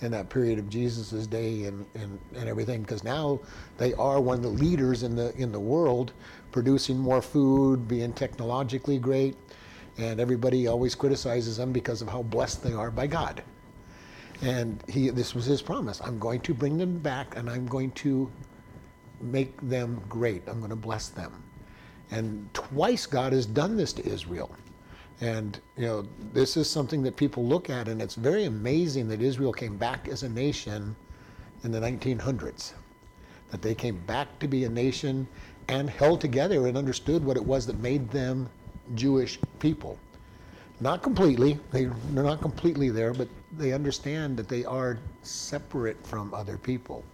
in 0.00 0.10
that 0.10 0.28
period 0.28 0.58
of 0.58 0.68
Jesus' 0.68 1.26
day 1.26 1.64
and, 1.64 1.86
and, 1.94 2.18
and 2.36 2.48
everything, 2.48 2.82
because 2.82 3.04
now 3.04 3.40
they 3.78 3.94
are 3.94 4.20
one 4.20 4.36
of 4.36 4.42
the 4.42 4.48
leaders 4.48 5.02
in 5.02 5.16
the 5.16 5.34
in 5.36 5.50
the 5.52 5.60
world, 5.60 6.12
producing 6.52 6.98
more 6.98 7.22
food, 7.22 7.88
being 7.88 8.12
technologically 8.12 8.98
great, 8.98 9.36
and 9.98 10.20
everybody 10.20 10.66
always 10.66 10.94
criticizes 10.94 11.56
them 11.56 11.72
because 11.72 12.02
of 12.02 12.08
how 12.08 12.22
blessed 12.22 12.62
they 12.62 12.72
are 12.72 12.90
by 12.90 13.06
God. 13.06 13.42
And 14.42 14.82
he 14.88 15.10
this 15.10 15.34
was 15.34 15.44
his 15.44 15.62
promise. 15.62 16.00
I'm 16.00 16.18
going 16.18 16.40
to 16.40 16.54
bring 16.54 16.76
them 16.76 16.98
back 16.98 17.36
and 17.36 17.48
I'm 17.48 17.66
going 17.66 17.92
to 17.92 18.30
make 19.20 19.56
them 19.62 20.02
great. 20.08 20.42
I'm 20.48 20.58
going 20.58 20.70
to 20.70 20.76
bless 20.76 21.08
them. 21.08 21.42
And 22.10 22.48
twice 22.52 23.06
God 23.06 23.32
has 23.32 23.46
done 23.46 23.76
this 23.76 23.92
to 23.94 24.06
Israel. 24.06 24.54
And, 25.20 25.58
you 25.76 25.86
know, 25.86 26.06
this 26.32 26.56
is 26.56 26.68
something 26.68 27.02
that 27.04 27.16
people 27.16 27.44
look 27.44 27.70
at, 27.70 27.88
and 27.88 28.02
it's 28.02 28.16
very 28.16 28.44
amazing 28.44 29.08
that 29.08 29.22
Israel 29.22 29.52
came 29.52 29.76
back 29.76 30.08
as 30.08 30.24
a 30.24 30.28
nation 30.28 30.96
in 31.62 31.70
the 31.70 31.80
1900s. 31.80 32.72
That 33.50 33.62
they 33.62 33.74
came 33.74 33.96
back 34.06 34.38
to 34.40 34.48
be 34.48 34.64
a 34.64 34.68
nation 34.68 35.28
and 35.68 35.88
held 35.88 36.20
together 36.20 36.66
and 36.66 36.76
understood 36.76 37.24
what 37.24 37.36
it 37.36 37.44
was 37.44 37.66
that 37.66 37.78
made 37.78 38.10
them 38.10 38.50
Jewish 38.94 39.38
people. 39.58 39.98
Not 40.80 41.02
completely, 41.02 41.58
they, 41.70 41.84
they're 41.84 42.24
not 42.24 42.40
completely 42.40 42.90
there, 42.90 43.14
but 43.14 43.28
they 43.56 43.72
understand 43.72 44.36
that 44.36 44.48
they 44.48 44.64
are 44.64 44.98
separate 45.22 46.04
from 46.06 46.34
other 46.34 46.58
people. 46.58 47.04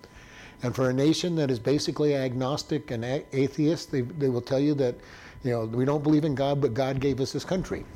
And 0.63 0.75
for 0.75 0.91
a 0.91 0.93
nation 0.93 1.37
that 1.37 1.51
is 1.51 1.59
basically 1.59 2.15
agnostic 2.15 2.91
and 2.91 3.05
a- 3.05 3.25
atheist, 3.33 3.93
they, 3.93 4.03
they 4.03 4.29
will 4.29 4.41
tell 4.41 4.61
you 4.61 4.75
that, 4.75 4.95
you 5.45 5.53
know, 5.53 5.65
we 5.65 5.85
don't 5.85 6.03
believe 6.03 6.25
in 6.25 6.35
God, 6.35 6.61
but 6.61 6.75
God 6.75 7.01
gave 7.01 7.21
us 7.21 7.33
this 7.33 7.45
country. 7.45 7.85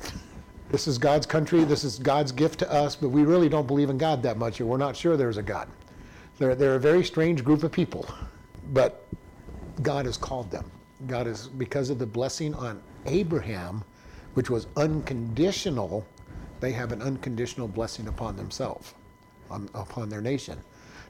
This 0.71 0.87
is 0.87 0.97
God's 0.97 1.27
country, 1.27 1.63
this 1.63 1.83
is 1.83 1.99
God's 1.99 2.31
gift 2.31 2.57
to 2.59 2.71
us, 2.71 2.95
but 2.95 3.09
we 3.09 3.23
really 3.23 3.49
don't 3.49 3.67
believe 3.67 3.91
in 3.91 3.99
God 3.99 4.23
that 4.23 4.37
much, 4.37 4.59
and 4.59 4.67
we're 4.67 4.77
not 4.77 4.95
sure 4.95 5.15
there's 5.15 5.37
a 5.37 5.43
God. 5.43 5.67
They're, 6.39 6.55
they're 6.55 6.75
a 6.75 6.79
very 6.79 7.03
strange 7.03 7.43
group 7.43 7.63
of 7.63 7.71
people, 7.71 8.09
but 8.73 9.05
God 9.83 10.07
has 10.07 10.17
called 10.17 10.49
them. 10.49 10.69
God 11.05 11.27
is, 11.27 11.47
because 11.47 11.91
of 11.91 11.99
the 11.99 12.05
blessing 12.05 12.55
on 12.55 12.81
Abraham, 13.05 13.83
which 14.33 14.49
was 14.49 14.67
unconditional, 14.75 16.05
they 16.59 16.71
have 16.71 16.91
an 16.91 17.01
unconditional 17.01 17.67
blessing 17.67 18.07
upon 18.07 18.35
themselves, 18.35 18.93
on, 19.49 19.69
upon 19.73 20.09
their 20.09 20.21
nation. 20.21 20.59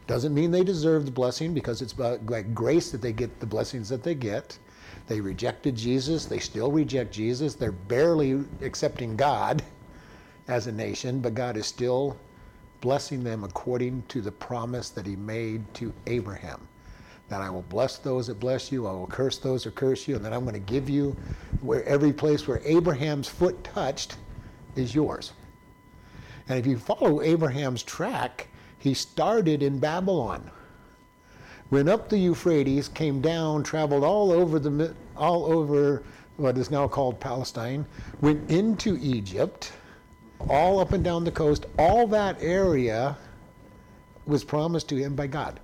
Doesn't 0.08 0.34
mean 0.34 0.52
they 0.52 0.64
deserve 0.64 1.06
the 1.06 1.12
blessing 1.12 1.54
because 1.54 1.82
it's 1.82 1.94
by 1.94 2.18
grace 2.18 2.92
that 2.92 3.02
they 3.02 3.14
get 3.14 3.40
the 3.40 3.46
blessings 3.46 3.90
that 3.90 4.04
they 4.04 4.14
get. 4.14 4.58
They 5.08 5.20
rejected 5.20 5.76
Jesus. 5.76 6.26
They 6.26 6.40
still 6.40 6.72
reject 6.72 7.12
Jesus. 7.12 7.56
They're 7.56 7.72
barely 7.72 8.44
accepting 8.62 9.16
God 9.16 9.64
as 10.48 10.68
a 10.68 10.72
nation, 10.72 11.20
but 11.20 11.34
God 11.34 11.58
is 11.58 11.66
still 11.66 12.18
blessing 12.82 13.24
them 13.24 13.44
according 13.44 14.04
to 14.10 14.22
the 14.22 14.32
promise 14.32 14.90
that 14.92 15.08
He 15.08 15.16
made 15.16 15.74
to 15.76 15.92
Abraham. 16.06 16.68
That 17.30 17.42
I 17.42 17.50
will 17.50 17.64
bless 17.64 17.98
those 17.98 18.28
that 18.28 18.40
bless 18.40 18.72
you, 18.72 18.88
I 18.88 18.92
will 18.92 19.08
curse 19.08 19.38
those 19.40 19.64
that 19.64 19.76
curse 19.76 20.08
you, 20.08 20.16
and 20.16 20.24
then 20.24 20.32
I'm 20.32 20.44
going 20.44 20.54
to 20.54 20.60
give 20.60 20.90
you 20.90 21.16
where 21.62 21.84
every 21.86 22.14
place 22.14 22.48
where 22.48 22.62
Abraham's 22.64 23.28
foot 23.28 23.64
touched 23.64 24.18
is 24.76 24.94
yours. 24.94 25.34
And 26.48 26.60
if 26.60 26.68
you 26.68 26.78
follow 26.78 27.22
Abraham's 27.22 27.82
track, 27.82 28.48
he 28.78 28.94
started 28.94 29.64
in 29.64 29.80
Babylon, 29.80 30.52
went 31.72 31.90
up 31.90 32.10
the 32.10 32.18
Euphrates, 32.18 32.90
came 32.90 33.22
down, 33.22 33.64
traveled 33.64 34.04
all 34.04 34.32
over 34.32 34.60
the 34.60 34.94
all 35.18 35.46
over 35.46 36.04
what 36.38 36.58
is 36.58 36.70
now 36.70 36.88
called 36.88 37.20
Palestine, 37.20 37.86
went 38.22 38.52
into 38.52 38.98
Egypt, 39.02 39.72
all 40.50 40.80
up 40.80 40.92
and 40.92 41.04
down 41.04 41.24
the 41.24 41.32
coast. 41.32 41.66
All 41.80 42.06
that 42.08 42.38
area 42.42 43.18
was 44.28 44.44
promised 44.44 44.90
to 44.90 44.96
him 44.98 45.16
by 45.16 45.28
God. 45.28 45.60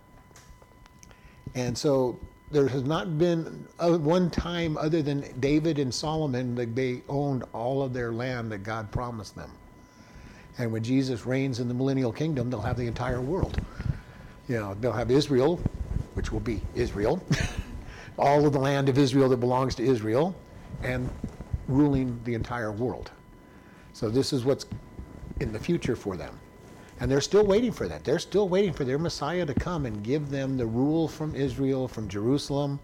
And 1.55 1.77
so 1.77 2.19
there 2.51 2.67
has 2.67 2.83
not 2.83 3.17
been 3.17 3.45
one 3.79 4.29
time 4.29 4.77
other 4.77 5.01
than 5.01 5.25
David 5.39 5.79
and 5.79 5.93
Solomon 5.93 6.55
that 6.55 6.75
they 6.75 7.01
owned 7.07 7.43
all 7.53 7.81
of 7.81 7.93
their 7.93 8.11
land 8.11 8.51
that 8.51 8.59
God 8.59 8.91
promised 8.91 9.35
them. 9.35 9.51
And 10.57 10.71
when 10.71 10.83
Jesus 10.83 11.25
reigns 11.25 11.59
in 11.59 11.67
the 11.67 11.73
millennial 11.73 12.11
kingdom, 12.11 12.49
they'll 12.49 12.61
have 12.61 12.77
the 12.77 12.87
entire 12.87 13.21
world. 13.21 13.59
You 14.47 14.57
know, 14.59 14.75
they'll 14.79 14.91
have 14.91 15.11
Israel, 15.11 15.61
which 16.13 16.31
will 16.31 16.41
be 16.41 16.61
Israel, 16.75 17.23
all 18.19 18.45
of 18.45 18.51
the 18.51 18.59
land 18.59 18.89
of 18.89 18.97
Israel 18.97 19.29
that 19.29 19.37
belongs 19.37 19.75
to 19.75 19.83
Israel, 19.83 20.35
and 20.83 21.09
ruling 21.67 22.19
the 22.25 22.33
entire 22.33 22.71
world. 22.71 23.11
So 23.93 24.09
this 24.09 24.33
is 24.33 24.43
what's 24.43 24.65
in 25.39 25.53
the 25.53 25.59
future 25.59 25.95
for 25.95 26.17
them. 26.17 26.37
And 27.01 27.09
they're 27.09 27.19
still 27.19 27.43
waiting 27.43 27.71
for 27.71 27.87
that. 27.87 28.03
They're 28.03 28.19
still 28.19 28.47
waiting 28.47 28.73
for 28.73 28.85
their 28.85 28.99
Messiah 28.99 29.43
to 29.47 29.55
come 29.55 29.87
and 29.87 30.03
give 30.03 30.29
them 30.29 30.55
the 30.55 30.67
rule 30.67 31.07
from 31.07 31.33
Israel, 31.35 31.87
from 31.87 32.07
Jerusalem, 32.07 32.79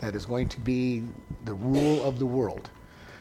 that 0.00 0.14
is 0.14 0.26
going 0.26 0.50
to 0.50 0.60
be 0.60 1.02
the 1.46 1.54
rule 1.54 2.04
of 2.04 2.18
the 2.18 2.26
world. 2.26 2.68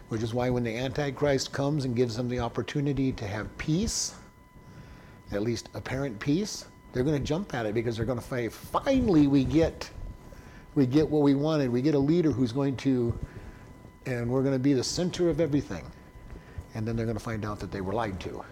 Which 0.09 0.21
is 0.21 0.33
why 0.33 0.49
when 0.49 0.63
the 0.63 0.75
Antichrist 0.75 1.53
comes 1.53 1.85
and 1.85 1.95
gives 1.95 2.17
them 2.17 2.27
the 2.27 2.39
opportunity 2.39 3.13
to 3.13 3.25
have 3.25 3.57
peace, 3.57 4.15
at 5.31 5.41
least 5.41 5.69
apparent 5.75 6.19
peace, 6.19 6.65
they're 6.91 7.03
going 7.03 7.17
to 7.17 7.25
jump 7.25 7.53
at 7.53 7.65
it 7.65 7.73
because 7.73 7.95
they're 7.95 8.05
going 8.05 8.19
to 8.19 8.25
say, 8.25 8.49
finally 8.49 9.27
we 9.27 9.45
get 9.45 9.89
we 10.75 10.85
get 10.85 11.07
what 11.07 11.21
we 11.21 11.35
wanted. 11.35 11.69
We 11.69 11.81
get 11.81 11.95
a 11.95 11.99
leader 11.99 12.31
who's 12.31 12.51
going 12.51 12.75
to 12.77 13.17
and 14.05 14.29
we're 14.29 14.41
going 14.41 14.55
to 14.55 14.59
be 14.59 14.73
the 14.73 14.83
center 14.83 15.29
of 15.29 15.39
everything. 15.39 15.85
And 16.75 16.85
then 16.85 16.97
they're 16.97 17.05
going 17.05 17.17
to 17.17 17.23
find 17.23 17.45
out 17.45 17.61
that 17.61 17.71
they 17.71 17.79
were 17.79 17.93
lied 17.93 18.19
to. 18.21 18.43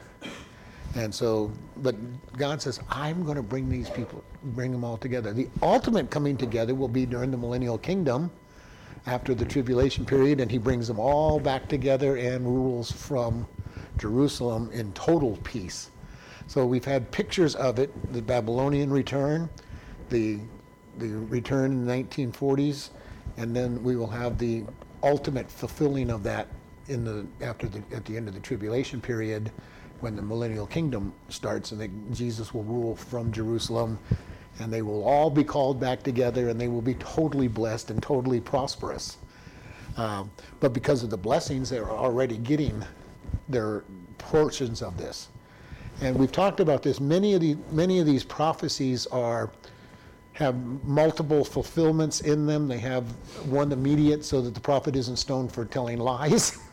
And 0.95 1.13
so, 1.13 1.51
but 1.77 1.95
God 2.37 2.61
says, 2.61 2.79
I'm 2.89 3.23
going 3.23 3.37
to 3.37 3.43
bring 3.43 3.69
these 3.69 3.89
people, 3.89 4.23
bring 4.43 4.71
them 4.71 4.83
all 4.83 4.97
together. 4.97 5.31
The 5.31 5.47
ultimate 5.61 6.09
coming 6.09 6.35
together 6.35 6.75
will 6.75 6.89
be 6.89 7.05
during 7.05 7.31
the 7.31 7.37
millennial 7.37 7.77
kingdom 7.77 8.29
after 9.05 9.33
the 9.33 9.45
tribulation 9.45 10.05
period, 10.05 10.39
and 10.41 10.51
he 10.51 10.57
brings 10.57 10.87
them 10.87 10.99
all 10.99 11.39
back 11.39 11.67
together 11.69 12.17
and 12.17 12.45
rules 12.45 12.91
from 12.91 13.47
Jerusalem 13.97 14.69
in 14.73 14.91
total 14.93 15.37
peace. 15.43 15.91
So 16.47 16.65
we've 16.65 16.85
had 16.85 17.09
pictures 17.11 17.55
of 17.55 17.79
it 17.79 17.91
the 18.11 18.21
Babylonian 18.21 18.91
return, 18.91 19.49
the, 20.09 20.39
the 20.97 21.07
return 21.07 21.71
in 21.71 21.85
the 21.85 21.93
1940s, 21.93 22.89
and 23.37 23.55
then 23.55 23.81
we 23.81 23.95
will 23.95 24.07
have 24.07 24.37
the 24.37 24.65
ultimate 25.03 25.49
fulfilling 25.49 26.09
of 26.09 26.23
that 26.23 26.47
in 26.89 27.05
the, 27.05 27.25
after 27.43 27.67
the, 27.67 27.81
at 27.95 28.03
the 28.05 28.17
end 28.17 28.27
of 28.27 28.33
the 28.33 28.39
tribulation 28.39 28.99
period 28.99 29.51
when 30.01 30.15
the 30.15 30.21
millennial 30.21 30.67
kingdom 30.67 31.13
starts 31.29 31.71
and 31.71 31.81
they, 31.81 31.89
Jesus 32.13 32.53
will 32.53 32.63
rule 32.63 32.95
from 32.95 33.31
Jerusalem 33.31 33.99
and 34.59 34.71
they 34.71 34.81
will 34.81 35.03
all 35.03 35.29
be 35.29 35.43
called 35.43 35.79
back 35.79 36.03
together 36.03 36.49
and 36.49 36.59
they 36.59 36.67
will 36.67 36.81
be 36.81 36.95
totally 36.95 37.47
blessed 37.47 37.89
and 37.89 38.01
totally 38.01 38.39
prosperous. 38.39 39.17
Um, 39.97 40.31
but 40.59 40.73
because 40.73 41.03
of 41.03 41.09
the 41.09 41.17
blessings, 41.17 41.69
they're 41.69 41.89
already 41.89 42.37
getting 42.37 42.83
their 43.49 43.83
portions 44.17 44.81
of 44.81 44.97
this. 44.97 45.29
And 46.01 46.17
we've 46.17 46.31
talked 46.31 46.59
about 46.59 46.81
this. 46.81 46.99
Many 46.99 47.33
of 47.33 47.41
the 47.41 47.57
many 47.71 47.99
of 47.99 48.05
these 48.05 48.23
prophecies 48.23 49.05
are 49.07 49.51
have 50.33 50.55
multiple 50.85 51.43
fulfillments 51.43 52.21
in 52.21 52.45
them. 52.47 52.67
They 52.67 52.79
have 52.79 53.03
one 53.47 53.71
immediate, 53.71 54.23
so 54.23 54.41
that 54.41 54.53
the 54.53 54.59
prophet 54.59 54.95
isn't 54.95 55.17
stoned 55.17 55.51
for 55.51 55.65
telling 55.65 55.99
lies. 55.99 56.57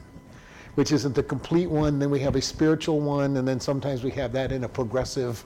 which 0.78 0.92
isn't 0.92 1.12
the 1.12 1.22
complete 1.24 1.68
one. 1.68 1.98
Then 1.98 2.08
we 2.08 2.20
have 2.20 2.36
a 2.36 2.40
spiritual 2.40 3.00
one, 3.00 3.36
and 3.36 3.48
then 3.48 3.58
sometimes 3.58 4.04
we 4.04 4.12
have 4.12 4.30
that 4.30 4.52
in 4.52 4.62
a 4.62 4.68
progressive, 4.68 5.44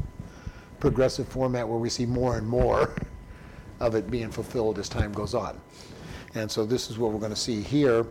progressive 0.78 1.26
format 1.26 1.66
where 1.66 1.78
we 1.78 1.88
see 1.88 2.04
more 2.04 2.36
and 2.36 2.46
more 2.46 2.94
of 3.80 3.94
it 3.94 4.10
being 4.10 4.30
fulfilled 4.30 4.78
as 4.78 4.90
time 4.90 5.10
goes 5.10 5.34
on. 5.34 5.58
And 6.34 6.50
so 6.50 6.66
this 6.66 6.90
is 6.90 6.98
what 6.98 7.12
we're 7.12 7.18
going 7.18 7.32
to 7.32 7.40
see 7.40 7.62
here. 7.62 8.04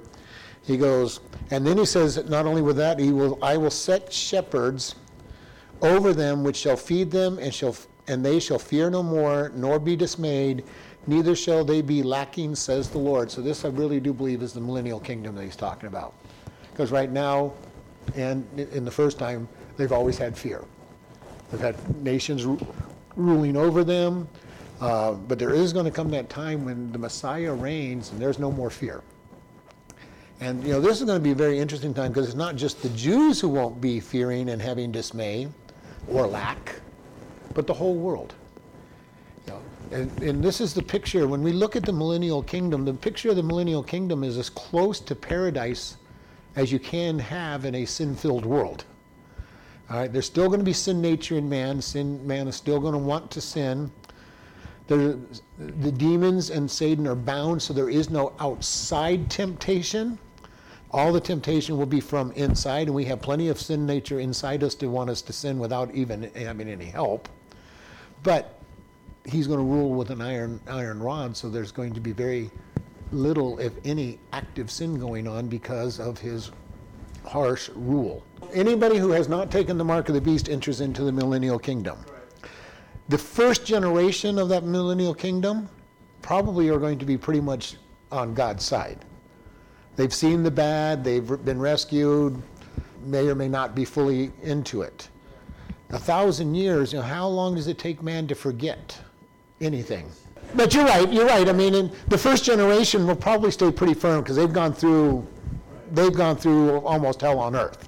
He 0.63 0.77
goes, 0.77 1.19
and 1.51 1.63
then 1.63 1.77
he 1.77 1.85
says, 1.85 2.27
not 2.27 2.47
only 2.47 2.63
with 2.63 2.77
that, 2.77 2.97
he 2.97 3.11
will, 3.11 3.37
I 3.43 3.55
will 3.55 3.69
set 3.69 4.11
shepherds 4.11 4.95
over 5.83 6.13
them, 6.13 6.43
which 6.43 6.57
shall 6.57 6.75
feed 6.75 7.11
them, 7.11 7.37
and 7.37 7.53
shall, 7.53 7.75
and 8.07 8.25
they 8.25 8.39
shall 8.39 8.57
fear 8.57 8.89
no 8.89 9.03
more, 9.03 9.51
nor 9.53 9.77
be 9.77 9.95
dismayed. 9.95 10.63
Neither 11.05 11.35
shall 11.35 11.63
they 11.63 11.83
be 11.83 12.01
lacking, 12.01 12.55
says 12.55 12.89
the 12.89 12.97
Lord. 12.97 13.29
So 13.29 13.43
this 13.43 13.63
I 13.63 13.67
really 13.67 13.99
do 13.99 14.11
believe 14.11 14.41
is 14.41 14.53
the 14.53 14.61
millennial 14.61 14.99
kingdom 14.99 15.35
that 15.35 15.43
he's 15.43 15.55
talking 15.55 15.85
about. 15.85 16.15
Because 16.71 16.91
right 16.91 17.11
now, 17.11 17.53
and 18.15 18.45
in 18.57 18.85
the 18.85 18.91
first 18.91 19.19
time, 19.19 19.47
they've 19.77 19.91
always 19.91 20.17
had 20.17 20.37
fear. 20.37 20.63
They've 21.51 21.61
had 21.61 22.03
nations 22.03 22.45
ru- 22.45 22.65
ruling 23.15 23.57
over 23.57 23.83
them, 23.83 24.27
uh, 24.79 25.13
but 25.13 25.37
there 25.37 25.53
is 25.53 25.73
going 25.73 25.85
to 25.85 25.91
come 25.91 26.09
that 26.11 26.29
time 26.29 26.65
when 26.65 26.91
the 26.91 26.97
Messiah 26.97 27.53
reigns 27.53 28.11
and 28.11 28.21
there's 28.21 28.39
no 28.39 28.51
more 28.51 28.69
fear. 28.69 29.01
And 30.39 30.63
you 30.63 30.71
know, 30.71 30.81
this 30.81 30.99
is 30.99 31.05
going 31.05 31.19
to 31.19 31.23
be 31.23 31.31
a 31.31 31.35
very 31.35 31.59
interesting 31.59 31.93
time 31.93 32.11
because 32.11 32.25
it's 32.25 32.35
not 32.35 32.55
just 32.55 32.81
the 32.81 32.89
Jews 32.89 33.39
who 33.39 33.47
won't 33.47 33.79
be 33.79 33.99
fearing 33.99 34.49
and 34.49 34.59
having 34.59 34.91
dismay 34.91 35.47
or 36.07 36.25
lack, 36.25 36.81
but 37.53 37.67
the 37.67 37.73
whole 37.73 37.95
world. 37.95 38.33
You 39.45 39.53
know, 39.53 39.61
and, 39.91 40.23
and 40.23 40.43
this 40.43 40.59
is 40.59 40.73
the 40.73 40.81
picture. 40.81 41.27
When 41.27 41.43
we 41.43 41.51
look 41.51 41.75
at 41.75 41.83
the 41.83 41.93
millennial 41.93 42.41
kingdom, 42.41 42.85
the 42.85 42.93
picture 42.93 43.29
of 43.29 43.35
the 43.35 43.43
millennial 43.43 43.83
kingdom 43.83 44.23
is 44.23 44.37
as 44.39 44.49
close 44.49 44.99
to 45.01 45.13
paradise 45.13 45.97
as 46.55 46.71
you 46.71 46.79
can 46.79 47.19
have 47.19 47.65
in 47.65 47.75
a 47.75 47.85
sin-filled 47.85 48.45
world. 48.45 48.85
All 49.89 49.97
right, 49.97 50.11
there's 50.11 50.25
still 50.25 50.47
going 50.47 50.59
to 50.59 50.65
be 50.65 50.73
sin 50.73 51.01
nature 51.01 51.37
in 51.37 51.49
man. 51.49 51.81
Sin 51.81 52.25
man 52.25 52.47
is 52.47 52.55
still 52.55 52.79
going 52.79 52.93
to 52.93 52.99
want 52.99 53.29
to 53.31 53.41
sin. 53.41 53.91
There, 54.87 55.17
the 55.57 55.91
demons 55.91 56.49
and 56.49 56.69
Satan 56.69 57.07
are 57.07 57.15
bound, 57.15 57.61
so 57.61 57.73
there 57.73 57.89
is 57.89 58.09
no 58.09 58.33
outside 58.39 59.29
temptation. 59.29 60.17
All 60.91 61.13
the 61.13 61.21
temptation 61.21 61.77
will 61.77 61.85
be 61.85 62.01
from 62.01 62.31
inside, 62.33 62.87
and 62.87 62.95
we 62.95 63.05
have 63.05 63.21
plenty 63.21 63.47
of 63.47 63.59
sin 63.59 63.85
nature 63.85 64.19
inside 64.19 64.63
us 64.63 64.75
to 64.75 64.87
want 64.87 65.09
us 65.09 65.21
to 65.23 65.33
sin 65.33 65.59
without 65.59 65.93
even 65.93 66.23
having 66.35 66.67
any 66.67 66.85
help. 66.85 67.29
But 68.23 68.59
he's 69.25 69.47
going 69.47 69.59
to 69.59 69.65
rule 69.65 69.91
with 69.91 70.09
an 70.09 70.21
iron 70.21 70.59
iron 70.67 71.01
rod, 71.01 71.37
so 71.37 71.49
there's 71.49 71.71
going 71.71 71.93
to 71.93 72.01
be 72.01 72.11
very 72.11 72.49
little, 73.11 73.59
if 73.59 73.73
any, 73.85 74.19
active 74.33 74.71
sin 74.71 74.99
going 74.99 75.27
on 75.27 75.47
because 75.47 75.99
of 75.99 76.17
his 76.17 76.51
harsh 77.25 77.69
rule. 77.75 78.23
Anybody 78.53 78.97
who 78.97 79.11
has 79.11 79.29
not 79.29 79.51
taken 79.51 79.77
the 79.77 79.83
mark 79.83 80.09
of 80.09 80.15
the 80.15 80.21
beast 80.21 80.49
enters 80.49 80.81
into 80.81 81.03
the 81.03 81.11
millennial 81.11 81.59
kingdom. 81.59 81.97
The 83.09 83.17
first 83.17 83.65
generation 83.65 84.39
of 84.39 84.49
that 84.49 84.63
millennial 84.63 85.13
kingdom 85.13 85.69
probably 86.21 86.69
are 86.69 86.79
going 86.79 86.99
to 86.99 87.05
be 87.05 87.17
pretty 87.17 87.41
much 87.41 87.75
on 88.11 88.33
God's 88.33 88.63
side. 88.63 89.05
They've 89.95 90.13
seen 90.13 90.43
the 90.43 90.51
bad, 90.51 91.03
they've 91.03 91.27
been 91.43 91.59
rescued, 91.59 92.41
may 93.03 93.27
or 93.27 93.35
may 93.35 93.47
not 93.47 93.75
be 93.75 93.85
fully 93.85 94.31
into 94.41 94.81
it. 94.81 95.09
A 95.89 95.99
thousand 95.99 96.55
years, 96.55 96.93
you 96.93 96.99
know, 96.99 97.05
how 97.05 97.27
long 97.27 97.55
does 97.55 97.67
it 97.67 97.77
take 97.77 98.01
man 98.01 98.27
to 98.27 98.35
forget 98.35 98.97
anything? 99.59 100.09
But 100.55 100.73
you're 100.73 100.85
right. 100.85 101.11
You're 101.11 101.25
right. 101.25 101.47
I 101.47 101.53
mean, 101.53 101.91
the 102.07 102.17
first 102.17 102.43
generation 102.43 103.07
will 103.07 103.15
probably 103.15 103.51
stay 103.51 103.71
pretty 103.71 103.93
firm 103.93 104.21
because 104.21 104.35
they've 104.35 104.51
gone 104.51 104.73
through, 104.73 105.25
they've 105.91 106.13
gone 106.13 106.35
through 106.35 106.79
almost 106.79 107.21
hell 107.21 107.39
on 107.39 107.55
earth. 107.55 107.87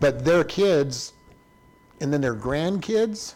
But 0.00 0.24
their 0.24 0.44
kids, 0.44 1.12
and 2.00 2.12
then 2.12 2.20
their 2.20 2.34
grandkids, 2.34 3.34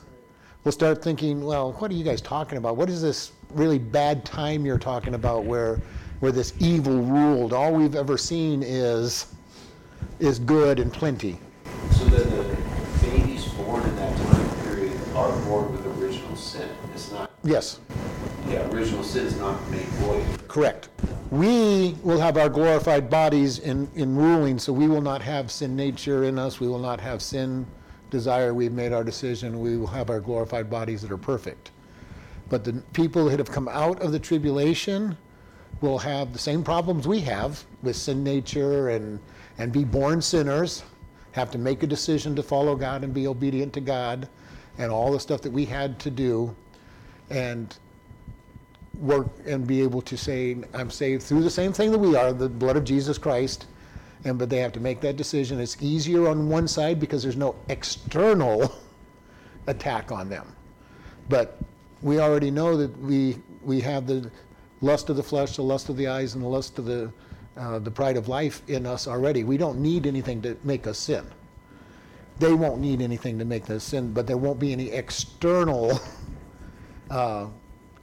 will 0.64 0.72
start 0.72 1.02
thinking, 1.02 1.44
well, 1.44 1.72
what 1.74 1.90
are 1.90 1.94
you 1.94 2.04
guys 2.04 2.20
talking 2.20 2.58
about? 2.58 2.76
What 2.76 2.88
is 2.88 3.02
this 3.02 3.32
really 3.50 3.78
bad 3.78 4.24
time 4.24 4.64
you're 4.64 4.78
talking 4.78 5.14
about 5.14 5.44
where, 5.44 5.80
where 6.20 6.32
this 6.32 6.54
evil 6.60 7.02
ruled? 7.02 7.52
All 7.52 7.72
we've 7.72 7.96
ever 7.96 8.16
seen 8.16 8.62
is, 8.62 9.26
is 10.20 10.38
good 10.38 10.78
and 10.78 10.92
plenty. 10.92 11.38
So 11.90 12.04
then 12.04 12.30
the 12.30 12.56
babies 13.02 13.46
born 13.48 13.82
in 13.82 13.96
that 13.96 14.16
time 14.16 14.64
period 14.64 14.92
are 15.16 15.32
born 15.46 15.72
with 15.72 15.84
original 16.00 16.36
sin. 16.36 16.68
It's 16.94 17.10
not. 17.10 17.30
Yes. 17.42 17.80
Yeah, 18.52 18.68
original 18.68 19.02
sin 19.02 19.24
is 19.24 19.38
not 19.38 19.66
made 19.70 19.80
void. 19.80 20.46
Correct. 20.46 20.90
We 21.30 21.96
will 22.02 22.20
have 22.20 22.36
our 22.36 22.50
glorified 22.50 23.08
bodies 23.08 23.60
in, 23.60 23.88
in 23.94 24.14
ruling, 24.14 24.58
so 24.58 24.74
we 24.74 24.88
will 24.88 25.00
not 25.00 25.22
have 25.22 25.50
sin 25.50 25.74
nature 25.74 26.24
in 26.24 26.38
us. 26.38 26.60
We 26.60 26.68
will 26.68 26.78
not 26.78 27.00
have 27.00 27.22
sin 27.22 27.66
desire. 28.10 28.52
We've 28.52 28.72
made 28.72 28.92
our 28.92 29.04
decision. 29.04 29.60
We 29.60 29.78
will 29.78 29.86
have 29.86 30.10
our 30.10 30.20
glorified 30.20 30.68
bodies 30.68 31.00
that 31.00 31.10
are 31.10 31.16
perfect. 31.16 31.70
But 32.50 32.62
the 32.62 32.74
people 32.92 33.24
that 33.24 33.38
have 33.38 33.50
come 33.50 33.68
out 33.68 34.02
of 34.02 34.12
the 34.12 34.18
tribulation 34.18 35.16
will 35.80 35.96
have 35.96 36.34
the 36.34 36.38
same 36.38 36.62
problems 36.62 37.08
we 37.08 37.20
have 37.20 37.64
with 37.82 37.96
sin 37.96 38.22
nature 38.22 38.90
and, 38.90 39.18
and 39.56 39.72
be 39.72 39.82
born 39.82 40.20
sinners, 40.20 40.82
have 41.30 41.50
to 41.52 41.58
make 41.58 41.82
a 41.82 41.86
decision 41.86 42.36
to 42.36 42.42
follow 42.42 42.76
God 42.76 43.02
and 43.02 43.14
be 43.14 43.26
obedient 43.26 43.72
to 43.72 43.80
God, 43.80 44.28
and 44.76 44.92
all 44.92 45.10
the 45.10 45.20
stuff 45.20 45.40
that 45.40 45.52
we 45.52 45.64
had 45.64 45.98
to 46.00 46.10
do. 46.10 46.54
And 47.30 47.74
work 49.02 49.26
and 49.46 49.66
be 49.66 49.82
able 49.82 50.00
to 50.02 50.16
say, 50.16 50.56
I'm 50.72 50.90
saved 50.90 51.22
through 51.24 51.42
the 51.42 51.50
same 51.50 51.72
thing 51.72 51.90
that 51.90 51.98
we 51.98 52.16
are, 52.16 52.32
the 52.32 52.48
blood 52.48 52.76
of 52.76 52.84
Jesus 52.84 53.18
Christ. 53.18 53.66
And 54.24 54.38
but 54.38 54.48
they 54.48 54.58
have 54.58 54.72
to 54.72 54.80
make 54.80 55.00
that 55.00 55.16
decision. 55.16 55.58
It's 55.60 55.76
easier 55.82 56.28
on 56.28 56.48
one 56.48 56.68
side 56.68 57.00
because 57.00 57.24
there's 57.24 57.36
no 57.36 57.56
external 57.68 58.72
attack 59.66 60.12
on 60.12 60.28
them. 60.28 60.54
But 61.28 61.58
we 62.02 62.20
already 62.20 62.50
know 62.50 62.76
that 62.76 62.96
we 63.00 63.38
we 63.64 63.80
have 63.80 64.06
the 64.06 64.30
lust 64.80 65.08
of 65.08 65.16
the 65.16 65.22
flesh, 65.22 65.56
the 65.56 65.62
lust 65.62 65.88
of 65.88 65.96
the 65.96 66.08
eyes, 66.08 66.34
and 66.34 66.42
the 66.42 66.48
lust 66.48 66.78
of 66.78 66.84
the, 66.84 67.10
uh, 67.56 67.78
the 67.78 67.90
pride 67.90 68.16
of 68.16 68.28
life 68.28 68.62
in 68.68 68.84
us 68.86 69.06
already. 69.06 69.44
We 69.44 69.56
don't 69.56 69.80
need 69.80 70.06
anything 70.06 70.42
to 70.42 70.56
make 70.64 70.86
us 70.86 70.98
sin. 70.98 71.24
They 72.38 72.52
won't 72.52 72.80
need 72.80 73.00
anything 73.00 73.38
to 73.38 73.44
make 73.44 73.70
us 73.70 73.84
sin, 73.84 74.12
but 74.12 74.26
there 74.26 74.36
won't 74.36 74.58
be 74.58 74.72
any 74.72 74.90
external 74.90 76.00
uh, 77.10 77.46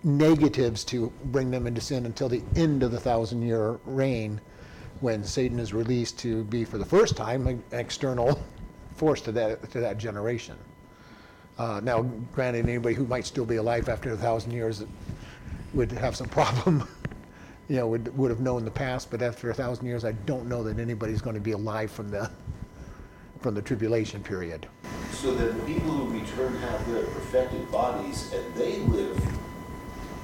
negatives 0.04 0.84
to 0.86 1.12
bring 1.26 1.52
them 1.52 1.68
into 1.68 1.82
sin 1.82 2.06
until 2.06 2.30
the 2.30 2.42
end 2.56 2.84
of 2.84 2.92
the 2.92 3.00
thousand 3.00 3.42
year 3.42 3.80
reign 3.86 4.40
when 5.02 5.24
Satan 5.24 5.60
is 5.60 5.74
released 5.74 6.20
to 6.20 6.44
be, 6.46 6.66
for 6.66 6.78
the 6.78 6.86
first 6.86 7.16
time, 7.16 7.48
an 7.48 7.64
external 7.72 8.42
force 8.96 9.22
to 9.22 9.32
that, 9.32 9.70
to 9.72 9.80
that 9.80 9.98
generation. 9.98 10.56
Uh, 11.58 11.82
now, 11.84 12.02
granted, 12.34 12.68
anybody 12.68 12.96
who 12.96 13.06
might 13.06 13.26
still 13.26 13.46
be 13.46 13.58
alive 13.58 13.90
after 13.90 14.14
a 14.14 14.18
thousand 14.18 14.52
years 14.52 14.84
would 15.74 15.92
have 15.92 16.16
some 16.16 16.28
problem, 16.30 16.88
you 17.68 17.76
know, 17.76 17.88
would, 17.88 18.16
would 18.18 18.30
have 18.30 18.40
known 18.40 18.66
the 18.66 18.72
past, 18.72 19.12
but 19.12 19.22
after 19.22 19.50
a 19.52 19.54
thousand 19.54 19.86
years, 19.86 20.06
I 20.06 20.14
don't 20.26 20.48
know 20.48 20.64
that 20.64 20.80
anybody's 20.80 21.22
going 21.22 21.36
to 21.36 21.42
be 21.42 21.52
alive 21.52 21.92
from 21.92 22.10
the, 22.10 22.30
from 23.42 23.54
the 23.54 23.62
tribulation 23.62 24.24
period. 24.24 24.68
So 25.12 25.34
that 25.36 25.56
the 25.56 25.64
people 25.64 25.92
who 25.92 26.20
return 26.20 26.56
have 26.58 26.92
their 26.92 27.04
perfected 27.04 27.70
bodies 27.72 28.34
and 28.34 28.56
they 28.56 28.80
live 28.80 29.39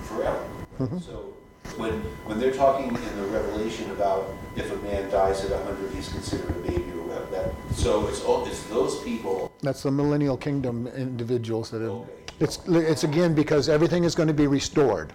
forever. 0.05 0.43
Mm-hmm. 0.79 0.99
So 0.99 1.33
when, 1.77 1.93
when 2.25 2.39
they're 2.39 2.53
talking 2.53 2.87
in 2.87 3.17
the 3.17 3.27
Revelation 3.27 3.89
about 3.91 4.29
if 4.55 4.71
a 4.71 4.75
man 4.77 5.09
dies 5.09 5.43
at 5.43 5.51
100, 5.51 5.93
he's 5.93 6.09
considered 6.09 6.49
a 6.49 6.59
baby 6.59 6.91
or 6.91 7.03
whatever, 7.03 7.25
that, 7.31 7.75
so 7.75 8.07
it's, 8.07 8.21
all- 8.23 8.45
it's 8.45 8.63
those 8.63 9.01
people, 9.03 9.51
That's 9.61 9.83
the 9.83 9.91
millennial 9.91 10.37
kingdom 10.37 10.87
individuals 10.87 11.69
that 11.71 11.81
have, 11.81 11.91
Okay. 11.91 12.11
it's, 12.39 12.59
it's 12.67 13.03
again 13.03 13.33
because 13.33 13.67
everything 13.67 14.03
is 14.03 14.15
going 14.15 14.27
to 14.27 14.33
be 14.33 14.47
restored. 14.47 15.13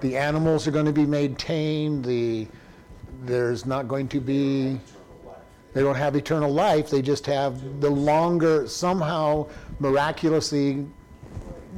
The 0.00 0.16
animals 0.16 0.66
are 0.68 0.70
going 0.70 0.86
to 0.86 0.92
be 0.92 1.06
made 1.06 1.38
tame, 1.38 2.02
the, 2.02 2.46
there's 3.22 3.66
not 3.66 3.88
going 3.88 4.08
to 4.08 4.20
be, 4.20 4.78
they 5.72 5.82
don't 5.82 5.94
have 5.94 6.16
eternal 6.16 6.52
life, 6.52 6.90
they 6.90 7.02
just 7.02 7.26
have 7.26 7.80
the 7.80 7.90
longer, 7.90 8.68
somehow 8.68 9.48
miraculously, 9.80 10.86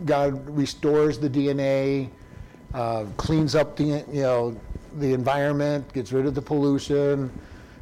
God 0.04 0.48
restores 0.50 1.18
the 1.18 1.28
DNA, 1.30 2.10
uh, 2.74 3.04
cleans 3.16 3.54
up 3.54 3.76
the, 3.76 4.04
you 4.12 4.22
know, 4.22 4.60
the 4.98 5.12
environment, 5.12 5.92
gets 5.92 6.12
rid 6.12 6.26
of 6.26 6.34
the 6.34 6.42
pollution, 6.42 7.30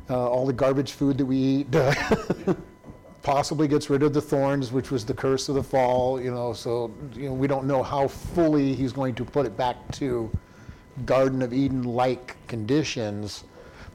uh, 0.08 0.28
all 0.28 0.46
the 0.46 0.52
garbage 0.52 0.92
food 0.92 1.18
that 1.18 1.26
we 1.26 1.36
eat. 1.36 1.66
possibly 3.26 3.66
gets 3.66 3.90
rid 3.90 4.04
of 4.04 4.14
the 4.14 4.20
thorns, 4.20 4.70
which 4.70 4.92
was 4.92 5.04
the 5.04 5.12
curse 5.12 5.48
of 5.48 5.56
the 5.56 5.62
fall, 5.62 6.20
you 6.20 6.30
know, 6.30 6.52
so, 6.52 6.94
you 7.12 7.28
know, 7.28 7.34
we 7.34 7.48
don't 7.48 7.66
know 7.66 7.82
how 7.82 8.06
fully 8.06 8.72
he's 8.72 8.92
going 8.92 9.16
to 9.16 9.24
put 9.24 9.44
it 9.44 9.56
back 9.56 9.76
to 9.90 10.30
Garden 11.04 11.42
of 11.42 11.52
Eden-like 11.52 12.36
conditions, 12.46 13.42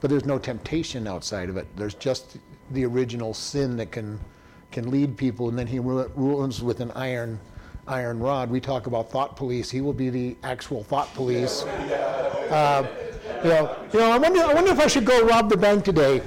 but 0.01 0.09
there's 0.09 0.25
no 0.25 0.37
temptation 0.37 1.07
outside 1.07 1.47
of 1.47 1.55
it. 1.55 1.65
There's 1.77 1.93
just 1.93 2.39
the 2.71 2.83
original 2.83 3.33
sin 3.33 3.77
that 3.77 3.89
can, 3.93 4.19
can 4.69 4.91
lead 4.91 5.15
people, 5.15 5.47
and 5.47 5.57
then 5.57 5.67
he 5.67 5.79
ru- 5.79 6.11
rules 6.13 6.61
with 6.61 6.81
an 6.81 6.91
iron, 6.91 7.39
iron 7.91 8.19
rod. 8.19 8.49
We 8.49 8.59
talk 8.59 8.87
about 8.87 9.11
thought 9.11 9.35
police. 9.35 9.69
He 9.69 9.81
will 9.81 9.93
be 9.93 10.09
the 10.09 10.35
actual 10.43 10.83
thought 10.83 11.13
police. 11.13 11.63
Uh, 11.63 12.87
You 13.43 13.49
know, 13.49 13.75
you 13.91 13.99
know, 13.99 14.11
I 14.11 14.17
wonder, 14.19 14.39
I 14.41 14.53
wonder 14.53 14.71
if 14.71 14.79
I 14.79 14.85
should 14.85 15.05
go 15.05 15.25
rob 15.25 15.49
the 15.49 15.57
bank 15.57 15.83
today. 15.83 16.21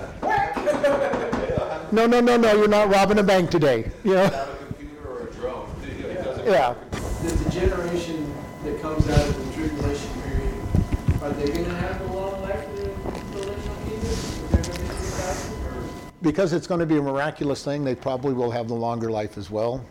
No, 1.92 2.06
no, 2.06 2.18
no, 2.20 2.36
no, 2.36 2.52
you're 2.54 2.66
not 2.66 2.88
robbing 2.90 3.18
a 3.18 3.22
bank 3.22 3.50
today, 3.50 3.88
you 4.02 4.14
know? 4.14 4.24
a 4.24 4.48
computer 4.66 5.08
or 5.08 5.28
a 5.28 5.30
drone. 5.32 5.68
It 5.84 6.24
doesn't 6.24 6.44
Yeah. 6.46 6.74
Does 7.22 7.44
the 7.44 7.50
generation 7.50 8.34
that 8.64 8.82
comes 8.82 9.08
out 9.08 9.28
of 9.28 9.46
the 9.46 9.52
tribulation 9.54 10.10
period, 10.22 11.22
are 11.22 11.30
they 11.30 11.52
gonna 11.52 11.78
have 11.78 12.00
a 12.00 12.12
long 12.12 12.42
life 12.42 12.64
in 12.70 12.74
the 12.74 12.88
millennial 13.30 13.76
kingdom? 13.86 14.10
Is 14.10 14.50
there 14.50 14.62
gonna 14.62 14.78
be 14.78 14.84
a 14.86 14.88
thousand, 14.88 15.66
or? 15.66 15.82
Because 16.22 16.52
it's 16.52 16.66
going 16.66 16.80
to 16.80 16.86
be 16.86 16.96
a 16.96 17.02
miraculous 17.02 17.62
thing, 17.64 17.84
they 17.84 17.94
probably 17.94 18.34
will 18.34 18.50
have 18.50 18.66
the 18.66 18.74
longer 18.74 19.08
life 19.08 19.38
as 19.38 19.50
well. 19.52 19.84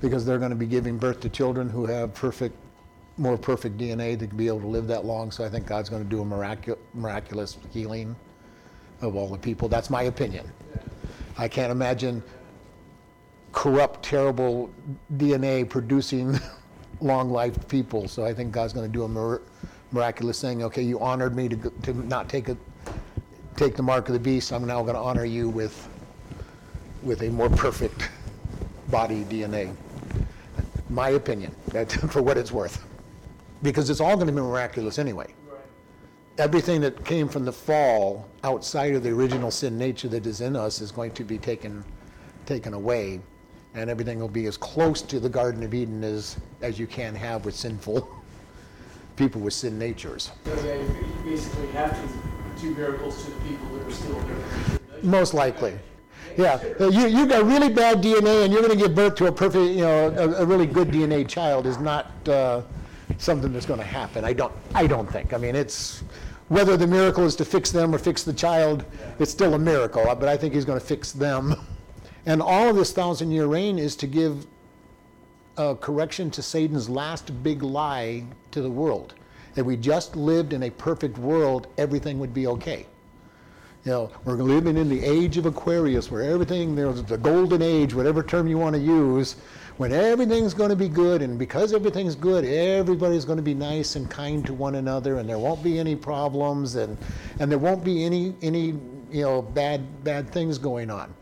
Because 0.00 0.24
they're 0.24 0.38
going 0.38 0.50
to 0.50 0.56
be 0.56 0.66
giving 0.66 0.98
birth 0.98 1.20
to 1.20 1.28
children 1.28 1.68
who 1.68 1.86
have 1.86 2.14
perfect, 2.14 2.56
more 3.16 3.36
perfect 3.36 3.78
DNA 3.78 4.18
to 4.18 4.26
be 4.26 4.46
able 4.46 4.60
to 4.60 4.66
live 4.66 4.86
that 4.86 5.04
long. 5.04 5.30
So 5.30 5.44
I 5.44 5.48
think 5.48 5.66
God's 5.66 5.88
going 5.88 6.02
to 6.02 6.08
do 6.08 6.22
a 6.22 6.24
miracu- 6.24 6.78
miraculous 6.94 7.58
healing 7.72 8.14
of 9.00 9.16
all 9.16 9.28
the 9.28 9.38
people. 9.38 9.68
That's 9.68 9.90
my 9.90 10.04
opinion. 10.04 10.50
I 11.36 11.48
can't 11.48 11.70
imagine 11.70 12.22
corrupt, 13.52 14.04
terrible 14.04 14.70
DNA 15.16 15.68
producing 15.68 16.38
long-lived 17.00 17.68
people. 17.68 18.08
So 18.08 18.24
I 18.24 18.34
think 18.34 18.52
God's 18.52 18.72
going 18.72 18.86
to 18.86 18.92
do 18.92 19.04
a 19.04 19.08
mir- 19.08 19.42
miraculous 19.92 20.40
thing. 20.40 20.62
Okay, 20.64 20.82
you 20.82 21.00
honored 21.00 21.34
me 21.34 21.48
to, 21.48 21.56
to 21.56 21.92
not 22.06 22.28
take 22.28 22.48
a, 22.48 22.56
take 23.56 23.76
the 23.76 23.82
mark 23.82 24.08
of 24.08 24.14
the 24.14 24.20
beast. 24.20 24.52
I'm 24.52 24.66
now 24.66 24.82
going 24.82 24.94
to 24.94 25.00
honor 25.00 25.24
you 25.24 25.48
with, 25.48 25.88
with 27.02 27.22
a 27.22 27.30
more 27.30 27.50
perfect 27.50 28.08
body 28.88 29.24
DNA. 29.24 29.74
My 30.88 31.10
opinion, 31.10 31.54
that, 31.68 31.92
for 31.92 32.22
what 32.22 32.36
it's 32.38 32.52
worth. 32.52 32.84
Because 33.62 33.90
it's 33.90 34.00
all 34.00 34.14
going 34.14 34.26
to 34.28 34.32
be 34.32 34.40
miraculous 34.40 34.98
anyway 34.98 35.34
Right. 35.50 35.60
everything 36.38 36.80
that 36.82 37.04
came 37.04 37.28
from 37.28 37.44
the 37.44 37.52
fall 37.52 38.28
outside 38.44 38.94
of 38.94 39.02
the 39.02 39.10
original 39.10 39.50
sin 39.50 39.76
nature 39.76 40.08
that 40.08 40.26
is 40.26 40.40
in 40.40 40.54
us 40.54 40.80
is 40.80 40.92
going 40.92 41.10
to 41.12 41.24
be 41.24 41.38
taken 41.38 41.84
taken 42.46 42.72
away 42.74 43.20
and 43.74 43.90
everything 43.90 44.18
will 44.20 44.28
be 44.28 44.46
as 44.46 44.56
close 44.56 45.02
to 45.02 45.18
the 45.20 45.28
garden 45.28 45.62
of 45.64 45.74
eden 45.74 46.04
as 46.04 46.36
as 46.62 46.78
you 46.78 46.86
can 46.86 47.14
have 47.14 47.44
with 47.44 47.54
sinful 47.56 48.08
people 49.16 49.40
with 49.40 49.52
sin 49.54 49.76
natures 49.78 50.30
So 50.44 50.54
yeah, 50.64 50.74
you 50.74 51.12
basically 51.24 51.66
have 51.68 51.90
to 52.00 52.60
do 52.62 52.74
miracles 52.76 53.24
to 53.24 53.30
the 53.32 53.40
people 53.40 53.66
that 53.76 53.86
are 53.88 53.92
still 53.92 54.20
there. 54.20 54.78
most 55.02 55.34
likely 55.34 55.74
yeah. 56.36 56.62
Uh, 56.80 56.88
you 56.88 57.06
you 57.06 57.26
got 57.26 57.44
really 57.44 57.68
bad 57.68 58.02
dna 58.02 58.44
and 58.44 58.52
you're 58.52 58.62
going 58.62 58.76
to 58.76 58.82
give 58.84 58.94
birth 58.94 59.14
to 59.16 59.26
a 59.26 59.32
perfect 59.32 59.72
you 59.72 59.82
know 59.82 60.10
a, 60.10 60.42
a 60.42 60.44
really 60.44 60.66
good 60.66 60.88
dna 60.88 61.26
child 61.26 61.66
is 61.66 61.78
not 61.78 62.10
uh, 62.28 62.62
something 63.16 63.52
that's 63.52 63.66
going 63.66 63.80
to 63.80 63.86
happen 63.86 64.24
i 64.24 64.32
don't 64.32 64.52
i 64.74 64.86
don't 64.86 65.10
think. 65.10 65.32
I 65.32 65.38
mean 65.38 65.56
it's 65.56 66.02
whether 66.48 66.76
the 66.76 66.86
miracle 66.86 67.24
is 67.24 67.36
to 67.36 67.44
fix 67.44 67.70
them 67.70 67.94
or 67.94 67.98
fix 67.98 68.22
the 68.22 68.32
child 68.32 68.84
it's 69.18 69.30
still 69.30 69.54
a 69.54 69.58
miracle 69.58 70.08
uh, 70.08 70.14
but 70.14 70.28
i 70.28 70.36
think 70.36 70.54
he's 70.54 70.64
going 70.64 70.80
to 70.80 70.86
fix 70.86 71.12
them. 71.12 71.54
And 72.26 72.42
all 72.42 72.68
of 72.68 72.76
this 72.76 72.92
thousand 72.92 73.30
year 73.30 73.46
reign 73.46 73.78
is 73.78 73.96
to 73.96 74.06
give 74.06 74.46
a 75.56 75.74
correction 75.74 76.30
to 76.32 76.42
satan's 76.42 76.88
last 76.88 77.42
big 77.42 77.62
lie 77.62 78.24
to 78.50 78.60
the 78.62 78.70
world 78.70 79.14
if 79.56 79.64
we 79.64 79.76
just 79.76 80.14
lived 80.14 80.52
in 80.52 80.64
a 80.64 80.70
perfect 80.70 81.18
world 81.18 81.66
everything 81.78 82.18
would 82.18 82.32
be 82.34 82.46
okay 82.46 82.86
you 83.88 83.94
know, 83.94 84.10
we're 84.26 84.34
living 84.34 84.76
in 84.76 84.90
the 84.90 85.02
age 85.02 85.38
of 85.38 85.46
Aquarius 85.46 86.10
where 86.10 86.20
everything, 86.20 86.74
there's 86.74 87.02
the 87.04 87.16
golden 87.16 87.62
age, 87.62 87.94
whatever 87.94 88.22
term 88.22 88.46
you 88.46 88.58
want 88.58 88.74
to 88.74 88.82
use, 88.82 89.36
when 89.78 89.94
everything's 89.94 90.52
going 90.52 90.68
to 90.68 90.76
be 90.76 90.90
good. 90.90 91.22
And 91.22 91.38
because 91.38 91.72
everything's 91.72 92.14
good, 92.14 92.44
everybody's 92.44 93.24
going 93.24 93.38
to 93.38 93.42
be 93.42 93.54
nice 93.54 93.96
and 93.96 94.10
kind 94.10 94.44
to 94.44 94.52
one 94.52 94.74
another 94.74 95.16
and 95.16 95.26
there 95.26 95.38
won't 95.38 95.62
be 95.62 95.78
any 95.78 95.96
problems 95.96 96.74
and, 96.74 96.98
and 97.40 97.50
there 97.50 97.58
won't 97.58 97.82
be 97.82 98.04
any, 98.04 98.34
any, 98.42 98.78
you 99.10 99.22
know, 99.22 99.40
bad, 99.40 100.04
bad 100.04 100.30
things 100.30 100.58
going 100.58 100.90
on. 100.90 101.14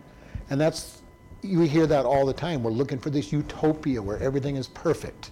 And 0.50 0.60
that's, 0.60 1.02
you 1.42 1.60
hear 1.60 1.86
that 1.86 2.04
all 2.04 2.26
the 2.26 2.34
time. 2.34 2.64
We're 2.64 2.72
looking 2.72 2.98
for 2.98 3.10
this 3.10 3.30
utopia 3.30 4.02
where 4.02 4.18
everything 4.18 4.56
is 4.56 4.66
perfect. 4.66 5.30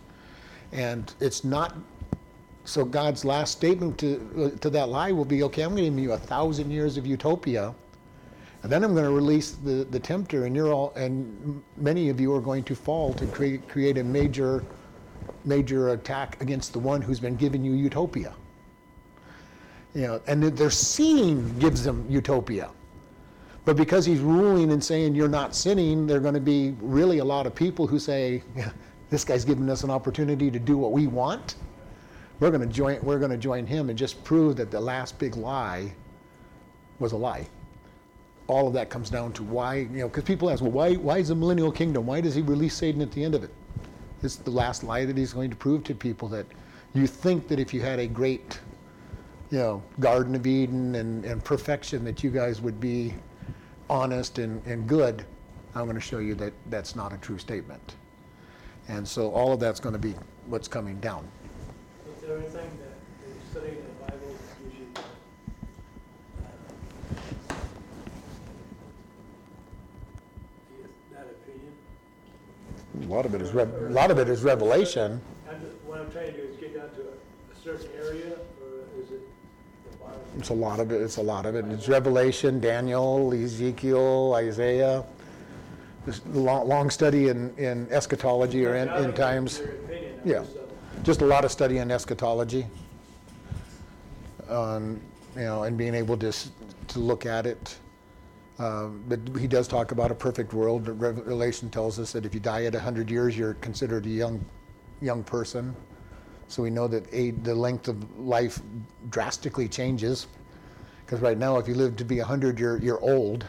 And 0.70 1.12
it's 1.18 1.42
not 1.42 1.74
so 2.64 2.84
God's 2.84 3.24
last 3.24 3.52
statement 3.52 3.98
to, 3.98 4.52
uh, 4.54 4.58
to 4.60 4.70
that 4.70 4.88
lie 4.88 5.12
will 5.12 5.26
be, 5.26 5.42
okay, 5.44 5.62
I'm 5.62 5.70
going 5.70 5.84
to 5.84 5.90
give 5.90 5.98
you 5.98 6.12
a 6.12 6.18
thousand 6.18 6.70
years 6.70 6.96
of 6.96 7.06
utopia, 7.06 7.74
and 8.62 8.72
then 8.72 8.82
I'm 8.82 8.94
going 8.94 9.04
to 9.04 9.10
release 9.10 9.52
the, 9.52 9.86
the 9.90 10.00
tempter, 10.00 10.46
and 10.46 10.56
you're 10.56 10.72
all, 10.72 10.92
and 10.94 11.62
many 11.76 12.08
of 12.08 12.18
you 12.18 12.34
are 12.34 12.40
going 12.40 12.64
to 12.64 12.74
fall 12.74 13.12
to 13.14 13.26
create, 13.26 13.68
create 13.68 13.98
a 13.98 14.04
major, 14.04 14.64
major 15.44 15.90
attack 15.90 16.40
against 16.40 16.72
the 16.72 16.78
one 16.78 17.02
who's 17.02 17.20
been 17.20 17.36
giving 17.36 17.62
you 17.62 17.72
utopia. 17.72 18.32
You 19.94 20.02
know, 20.02 20.20
and 20.26 20.42
their- 20.42 20.70
seeing 20.70 21.58
gives 21.58 21.84
them 21.84 22.06
utopia. 22.08 22.70
But 23.66 23.76
because 23.76 24.06
he's 24.06 24.20
ruling 24.20 24.72
and 24.72 24.82
saying 24.82 25.14
you're 25.14 25.28
not 25.28 25.54
sinning, 25.54 26.06
there 26.06 26.16
are 26.16 26.20
going 26.20 26.34
to 26.34 26.40
be 26.40 26.74
really 26.80 27.18
a 27.18 27.24
lot 27.24 27.46
of 27.46 27.54
people 27.54 27.86
who 27.86 27.98
say, 27.98 28.42
yeah, 28.56 28.70
this 29.10 29.24
guy's 29.24 29.44
giving 29.44 29.68
us 29.70 29.84
an 29.84 29.90
opportunity 29.90 30.50
to 30.50 30.58
do 30.58 30.78
what 30.78 30.92
we 30.92 31.06
want 31.06 31.56
we're 32.40 32.50
going 32.50 32.66
to 32.66 32.74
join 32.74 33.00
we're 33.02 33.18
going 33.18 33.30
to 33.30 33.36
join 33.36 33.66
him 33.66 33.88
and 33.90 33.98
just 33.98 34.22
prove 34.24 34.56
that 34.56 34.70
the 34.70 34.80
last 34.80 35.18
big 35.18 35.36
lie 35.36 35.92
was 36.98 37.12
a 37.12 37.16
lie. 37.16 37.46
All 38.46 38.68
of 38.68 38.74
that 38.74 38.90
comes 38.90 39.08
down 39.08 39.32
to 39.34 39.42
why 39.42 39.76
you 39.76 40.00
know 40.00 40.08
because 40.08 40.24
people 40.24 40.50
ask 40.50 40.62
well 40.62 40.70
why 40.70 40.94
why 40.94 41.18
is 41.18 41.28
the 41.28 41.34
millennial 41.34 41.72
kingdom 41.72 42.06
why 42.06 42.20
does 42.20 42.34
he 42.34 42.42
release 42.42 42.74
satan 42.74 43.00
at 43.00 43.12
the 43.12 43.24
end 43.24 43.34
of 43.34 43.44
it? 43.44 43.50
It's 44.22 44.36
the 44.36 44.50
last 44.50 44.84
lie 44.84 45.04
that 45.04 45.16
he's 45.16 45.32
going 45.32 45.50
to 45.50 45.56
prove 45.56 45.84
to 45.84 45.94
people 45.94 46.28
that 46.28 46.46
you 46.94 47.06
think 47.06 47.48
that 47.48 47.58
if 47.58 47.72
you 47.72 47.80
had 47.80 47.98
a 47.98 48.06
great 48.06 48.60
you 49.50 49.58
know 49.58 49.82
garden 50.00 50.34
of 50.34 50.46
eden 50.46 50.94
and, 50.96 51.24
and 51.24 51.42
perfection 51.44 52.04
that 52.04 52.24
you 52.24 52.30
guys 52.30 52.60
would 52.60 52.80
be 52.80 53.14
honest 53.88 54.38
and, 54.38 54.64
and 54.66 54.88
good 54.88 55.24
i'm 55.74 55.84
going 55.84 55.94
to 55.94 56.00
show 56.00 56.18
you 56.18 56.34
that 56.34 56.52
that's 56.70 56.96
not 56.96 57.12
a 57.12 57.16
true 57.18 57.38
statement. 57.38 57.96
And 58.88 59.08
so 59.08 59.30
all 59.30 59.54
of 59.54 59.60
that's 59.60 59.80
going 59.80 59.94
to 59.94 59.98
be 59.98 60.14
what's 60.46 60.68
coming 60.68 61.00
down 61.00 61.26
there 62.26 62.38
anything 62.38 62.70
that 62.80 63.28
you 63.28 63.34
study 63.50 63.68
in 63.68 63.74
the 63.76 63.82
Bible 64.00 64.28
that 64.28 64.62
gives 64.62 64.78
you 64.78 64.86
that 71.12 71.26
opinion? 71.26 71.72
A 73.02 73.12
lot 73.12 73.26
of 73.26 73.34
it 73.34 73.42
is 73.42 73.52
re- 73.52 73.62
a 73.64 73.90
lot 73.90 74.10
of 74.10 74.18
it 74.18 74.28
is 74.28 74.42
revelation. 74.42 75.20
I'm 75.48 75.60
just, 75.60 75.76
what 75.84 76.00
I'm 76.00 76.10
trying 76.10 76.32
to 76.32 76.40
do 76.40 76.48
is 76.48 76.56
get 76.56 76.74
down 76.74 76.90
to 76.90 77.00
a, 77.00 77.04
a 77.04 77.56
certain 77.62 77.90
area, 77.96 78.38
or 78.62 79.02
is 79.02 79.10
it? 79.10 79.20
It's 80.38 80.48
a 80.48 80.54
lot 80.54 80.80
of 80.80 80.90
it. 80.90 81.00
It's 81.02 81.16
a 81.18 81.22
lot 81.22 81.46
of 81.46 81.54
it. 81.54 81.64
It's 81.66 81.88
Revelation, 81.88 82.60
Daniel, 82.60 83.32
Ezekiel, 83.32 84.34
Isaiah. 84.36 85.04
This 86.06 86.20
long, 86.32 86.68
long 86.68 86.90
study 86.90 87.28
in, 87.28 87.54
in 87.56 87.86
eschatology 87.90 88.66
or 88.66 88.74
in 88.74 89.12
times. 89.14 89.60
Opinion, 89.60 90.20
yeah. 90.24 90.38
Uh, 90.40 90.44
just 91.04 91.20
a 91.20 91.26
lot 91.26 91.44
of 91.44 91.52
study 91.52 91.78
in 91.78 91.90
eschatology. 91.90 92.66
Um, 94.48 95.02
you 95.36 95.42
know, 95.42 95.64
and 95.64 95.76
being 95.76 95.94
able 95.94 96.16
to, 96.16 96.32
to 96.32 96.98
look 96.98 97.26
at 97.26 97.44
it. 97.44 97.76
Um, 98.58 99.04
but 99.06 99.20
he 99.38 99.46
does 99.46 99.68
talk 99.68 99.92
about 99.92 100.10
a 100.10 100.14
perfect 100.14 100.54
world. 100.54 100.88
Revelation 100.88 101.68
tells 101.68 101.98
us 101.98 102.12
that 102.12 102.24
if 102.24 102.32
you 102.32 102.40
die 102.40 102.64
at 102.64 102.72
100 102.72 103.10
years, 103.10 103.36
you're 103.36 103.52
considered 103.54 104.06
a 104.06 104.08
young, 104.08 104.42
young 105.02 105.22
person. 105.22 105.76
So 106.48 106.62
we 106.62 106.70
know 106.70 106.88
that 106.88 107.04
age, 107.12 107.34
the 107.42 107.54
length 107.54 107.88
of 107.88 108.18
life 108.18 108.62
drastically 109.10 109.68
changes. 109.68 110.26
Because 111.04 111.20
right 111.20 111.36
now, 111.36 111.58
if 111.58 111.68
you 111.68 111.74
live 111.74 111.96
to 111.96 112.04
be 112.06 112.16
100, 112.16 112.58
you're, 112.58 112.78
you're 112.78 113.00
old. 113.00 113.44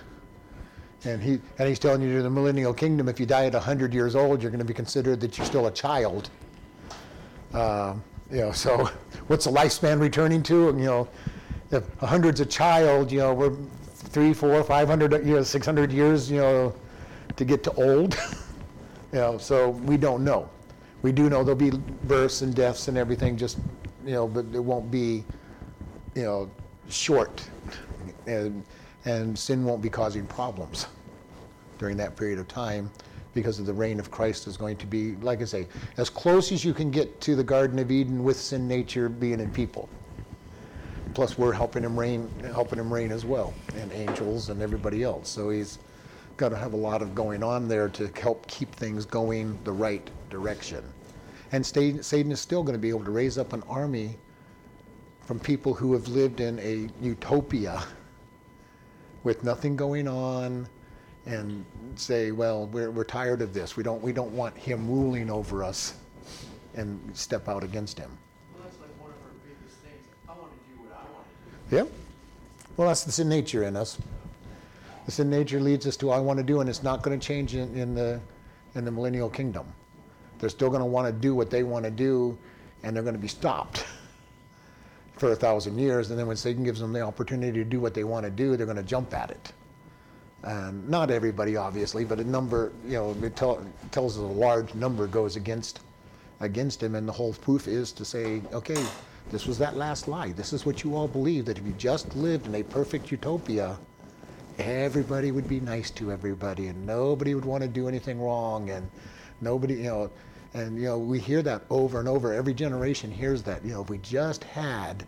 And, 1.05 1.23
he, 1.23 1.39
and 1.57 1.69
he's 1.69 1.79
telling 1.79 2.01
you 2.01 2.17
in 2.17 2.23
the 2.23 2.29
millennial 2.29 2.73
kingdom, 2.73 3.07
if 3.07 3.17
you 3.17 3.25
die 3.25 3.45
at 3.45 3.53
100 3.53 3.93
years 3.93 4.13
old, 4.13 4.41
you're 4.41 4.51
going 4.51 4.59
to 4.59 4.65
be 4.65 4.73
considered 4.73 5.21
that 5.21 5.37
you're 5.37 5.47
still 5.47 5.67
a 5.67 5.71
child. 5.71 6.29
Um, 7.53 8.03
you 8.31 8.39
know, 8.41 8.51
so 8.51 8.89
what's 9.27 9.45
the 9.45 9.51
lifespan 9.51 9.99
returning 9.99 10.43
to? 10.43 10.69
And, 10.69 10.79
you 10.79 10.85
know, 10.85 11.07
if 11.71 11.83
a 12.01 12.07
hundred's 12.07 12.39
a 12.39 12.45
child, 12.45 13.11
you 13.11 13.19
know, 13.19 13.33
we're 13.33 13.55
three, 13.91 14.33
four, 14.33 14.63
five 14.63 14.87
hundred, 14.87 15.11
you 15.25 15.35
know, 15.35 15.43
six 15.43 15.65
hundred 15.65 15.91
years, 15.91 16.29
you 16.29 16.39
know, 16.39 16.73
to 17.35 17.45
get 17.45 17.63
to 17.63 17.73
old. 17.73 18.17
you 19.11 19.19
know, 19.19 19.37
so 19.37 19.69
we 19.69 19.97
don't 19.97 20.23
know. 20.23 20.49
We 21.01 21.11
do 21.11 21.29
know 21.29 21.43
there'll 21.43 21.55
be 21.55 21.71
births 22.05 22.41
and 22.41 22.55
deaths 22.55 22.87
and 22.87 22.97
everything, 22.97 23.37
just 23.37 23.57
you 24.05 24.13
know, 24.13 24.27
but 24.27 24.45
it 24.53 24.59
won't 24.59 24.89
be, 24.89 25.23
you 26.15 26.23
know, 26.23 26.49
short, 26.89 27.47
and 28.27 28.63
and 29.05 29.37
sin 29.37 29.63
won't 29.63 29.81
be 29.81 29.89
causing 29.89 30.25
problems 30.25 30.87
during 31.77 31.97
that 31.97 32.15
period 32.15 32.39
of 32.39 32.47
time 32.47 32.89
because 33.35 33.59
of 33.59 33.67
the 33.67 33.73
reign 33.73 33.99
of 33.99 34.09
Christ 34.09 34.47
is 34.47 34.57
going 34.57 34.77
to 34.77 34.87
be, 34.87 35.15
like 35.17 35.41
I 35.41 35.45
say, 35.45 35.67
as 35.97 36.09
close 36.09 36.51
as 36.51 36.65
you 36.65 36.73
can 36.73 36.89
get 36.89 37.21
to 37.21 37.35
the 37.35 37.43
Garden 37.43 37.77
of 37.77 37.91
Eden 37.91 38.23
with 38.23 38.39
sin 38.39 38.67
nature 38.67 39.09
being 39.09 39.39
in 39.39 39.51
people. 39.51 39.87
Plus, 41.13 41.37
we're 41.37 41.53
helping 41.53 41.83
him 41.83 41.99
reign, 41.99 42.29
helping 42.53 42.79
him 42.79 42.91
reign 42.91 43.11
as 43.11 43.25
well, 43.25 43.53
and 43.75 43.91
angels 43.91 44.49
and 44.49 44.61
everybody 44.61 45.03
else. 45.03 45.29
So 45.29 45.49
he's 45.49 45.77
got 46.37 46.49
to 46.49 46.57
have 46.57 46.73
a 46.73 46.77
lot 46.77 47.01
of 47.01 47.13
going 47.13 47.43
on 47.43 47.67
there 47.67 47.89
to 47.89 48.09
help 48.19 48.47
keep 48.47 48.73
things 48.73 49.05
going 49.05 49.59
the 49.63 49.71
right 49.71 50.09
direction. 50.29 50.83
And 51.51 51.65
Satan 51.65 52.31
is 52.31 52.39
still 52.39 52.63
going 52.63 52.73
to 52.73 52.79
be 52.79 52.89
able 52.89 53.05
to 53.05 53.11
raise 53.11 53.37
up 53.37 53.53
an 53.53 53.63
army 53.69 54.17
from 55.25 55.39
people 55.39 55.73
who 55.73 55.93
have 55.93 56.07
lived 56.07 56.39
in 56.39 56.59
a 56.59 56.89
utopia 57.03 57.83
with 59.23 59.43
nothing 59.43 59.75
going 59.75 60.07
on 60.07 60.67
and 61.25 61.65
say, 61.95 62.31
well, 62.31 62.67
we're, 62.67 62.91
we're 62.91 63.03
tired 63.03 63.41
of 63.41 63.53
this. 63.53 63.75
We 63.75 63.83
don't, 63.83 64.01
we 64.01 64.13
don't 64.13 64.31
want 64.31 64.55
him 64.57 64.87
ruling 64.89 65.29
over 65.29 65.63
us 65.63 65.95
and 66.75 66.99
step 67.13 67.47
out 67.47 67.63
against 67.63 67.97
him. 67.97 68.15
Well, 68.53 68.63
that's 68.63 68.79
like 68.79 68.89
one 69.01 69.09
of 69.09 69.17
our 69.25 69.31
biggest 69.43 69.77
things. 69.79 70.05
I 70.27 70.33
want 70.33 70.51
to 70.51 70.73
do 70.73 70.81
what 70.83 70.93
I 70.93 71.03
want 71.13 71.25
to 71.69 71.69
do. 71.69 71.75
Yep. 71.77 71.91
Well, 72.77 72.87
that's 72.89 73.03
the 73.03 73.11
sin 73.11 73.29
nature 73.29 73.63
in 73.63 73.75
us. 73.75 73.97
The 75.05 75.11
sin 75.11 75.29
nature 75.29 75.59
leads 75.59 75.87
us 75.87 75.97
to 75.97 76.11
I 76.11 76.19
want 76.19 76.37
to 76.37 76.43
do, 76.43 76.61
and 76.61 76.69
it's 76.69 76.83
not 76.83 77.01
going 77.01 77.19
to 77.19 77.25
change 77.25 77.55
in, 77.55 77.75
in 77.75 77.95
the 77.95 78.19
in 78.73 78.83
the 78.85 78.91
millennial 78.91 79.29
kingdom. 79.29 79.65
They're 80.39 80.49
still 80.49 80.69
going 80.69 80.81
to 80.81 80.85
want 80.85 81.07
to 81.07 81.13
do 81.13 81.33
what 81.33 81.49
they 81.49 81.63
want 81.63 81.85
to 81.85 81.91
do, 81.91 82.37
and 82.83 82.95
they're 82.95 83.03
going 83.03 83.15
to 83.15 83.21
be 83.21 83.27
stopped 83.27 83.85
for 85.17 85.31
a 85.31 85.35
thousand 85.35 85.79
years. 85.79 86.09
And 86.09 86.19
then 86.19 86.27
when 86.27 86.35
Satan 86.35 86.63
gives 86.63 86.81
them 86.81 86.91
the 86.91 87.01
opportunity 87.01 87.57
to 87.59 87.63
do 87.63 87.79
what 87.79 87.93
they 87.93 88.03
want 88.03 88.25
to 88.25 88.29
do, 88.29 88.57
they're 88.57 88.65
going 88.65 88.77
to 88.77 88.83
jump 88.83 89.13
at 89.13 89.31
it. 89.31 89.53
And 90.45 90.87
not 90.87 91.09
everybody, 91.11 91.57
obviously, 91.57 92.05
but 92.05 92.19
a 92.19 92.23
number, 92.23 92.73
you 92.85 92.93
know, 92.93 93.17
it 93.23 93.35
tell, 93.35 93.65
tells 93.91 94.15
us 94.17 94.21
a 94.23 94.27
large 94.27 94.75
number 94.75 95.07
goes 95.07 95.35
against 95.35 95.81
against 96.39 96.83
him, 96.83 96.95
and 96.95 97.07
the 97.07 97.13
whole 97.13 97.33
proof 97.33 97.67
is 97.67 97.93
to 97.93 98.05
say, 98.05 98.43
okay, 98.53 98.91
this 99.29 99.47
was 99.47 99.57
that 99.57 99.75
last 99.75 100.07
lie. 100.07 100.33
This 100.33 100.53
is 100.53 100.65
what 100.65 100.83
you 100.83 100.95
all 100.95 101.07
believe 101.07 101.45
that 101.45 101.57
if 101.57 101.65
you 101.65 101.73
just 101.73 102.15
lived 102.15 102.47
in 102.47 102.55
a 102.55 102.63
perfect 102.63 103.09
utopia, 103.11 103.79
everybody 104.59 105.31
would 105.31 105.47
be 105.47 105.61
nice 105.61 105.91
to 105.91 106.11
everybody, 106.11 106.67
and 106.67 106.85
nobody 106.85 107.33
would 107.35 107.45
want 107.45 107.63
to 107.63 107.69
do 107.69 107.87
anything 107.87 108.19
wrong, 108.21 108.69
and 108.69 108.91
nobody, 109.41 109.75
you 109.75 109.83
know, 109.83 110.11
and 110.53 110.77
you 110.77 110.85
know, 110.85 110.99
we 110.99 111.19
hear 111.19 111.41
that 111.41 111.65
over 111.69 111.99
and 111.99 112.07
over. 112.07 112.33
Every 112.33 112.53
generation 112.53 113.11
hears 113.11 113.43
that. 113.43 113.65
You 113.65 113.73
know, 113.73 113.81
if 113.81 113.89
we 113.89 113.97
just 113.99 114.43
had 114.43 115.05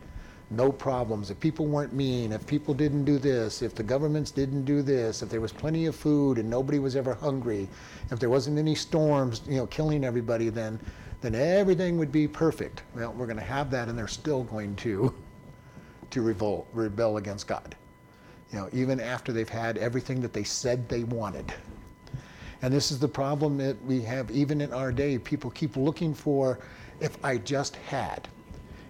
no 0.49 0.71
problems, 0.71 1.29
if 1.29 1.39
people 1.39 1.65
weren't 1.65 1.93
mean, 1.93 2.31
if 2.31 2.47
people 2.47 2.73
didn't 2.73 3.03
do 3.03 3.17
this, 3.17 3.62
if 3.62 3.75
the 3.75 3.83
governments 3.83 4.31
didn't 4.31 4.63
do 4.63 4.81
this, 4.81 5.21
if 5.21 5.29
there 5.29 5.41
was 5.41 5.51
plenty 5.51 5.88
of 5.88 5.95
food 5.95 6.38
and 6.38 6.49
nobody 6.49 6.79
was 6.79 6.95
ever 6.95 7.13
hungry, 7.13 7.67
if 8.12 8.19
there 8.19 8.29
wasn't 8.29 8.57
any 8.57 8.73
storms, 8.73 9.41
you 9.47 9.57
know, 9.57 9.67
killing 9.67 10.03
everybody, 10.03 10.49
then 10.49 10.79
then 11.19 11.33
everything 11.33 11.97
would 11.97 12.12
be 12.12 12.27
perfect. 12.27 12.83
Well, 12.95 13.12
we're 13.13 13.25
going 13.25 13.39
to 13.39 13.43
have 13.43 13.71
that, 13.71 13.88
and 13.88 13.97
they're 13.97 14.07
still 14.07 14.43
going 14.43 14.75
to 14.77 15.13
to 16.12 16.21
revolt, 16.21 16.67
rebel 16.73 17.17
against 17.17 17.47
God. 17.47 17.75
You 18.51 18.60
know, 18.60 18.69
even 18.71 18.99
after 18.99 19.33
they've 19.33 19.49
had 19.49 19.77
everything 19.77 20.21
that 20.21 20.31
they 20.31 20.43
said 20.43 20.88
they 20.88 21.03
wanted. 21.03 21.53
And 22.62 22.73
this 22.73 22.91
is 22.91 22.99
the 22.99 23.07
problem 23.07 23.57
that 23.57 23.83
we 23.83 24.01
have 24.03 24.31
even 24.31 24.62
in 24.62 24.71
our 24.73 24.91
day. 24.91 25.17
People 25.17 25.51
keep 25.51 25.75
looking 25.75 26.13
for 26.13 26.60
if 27.01 27.23
I 27.25 27.38
just 27.38 27.75
had. 27.75 28.27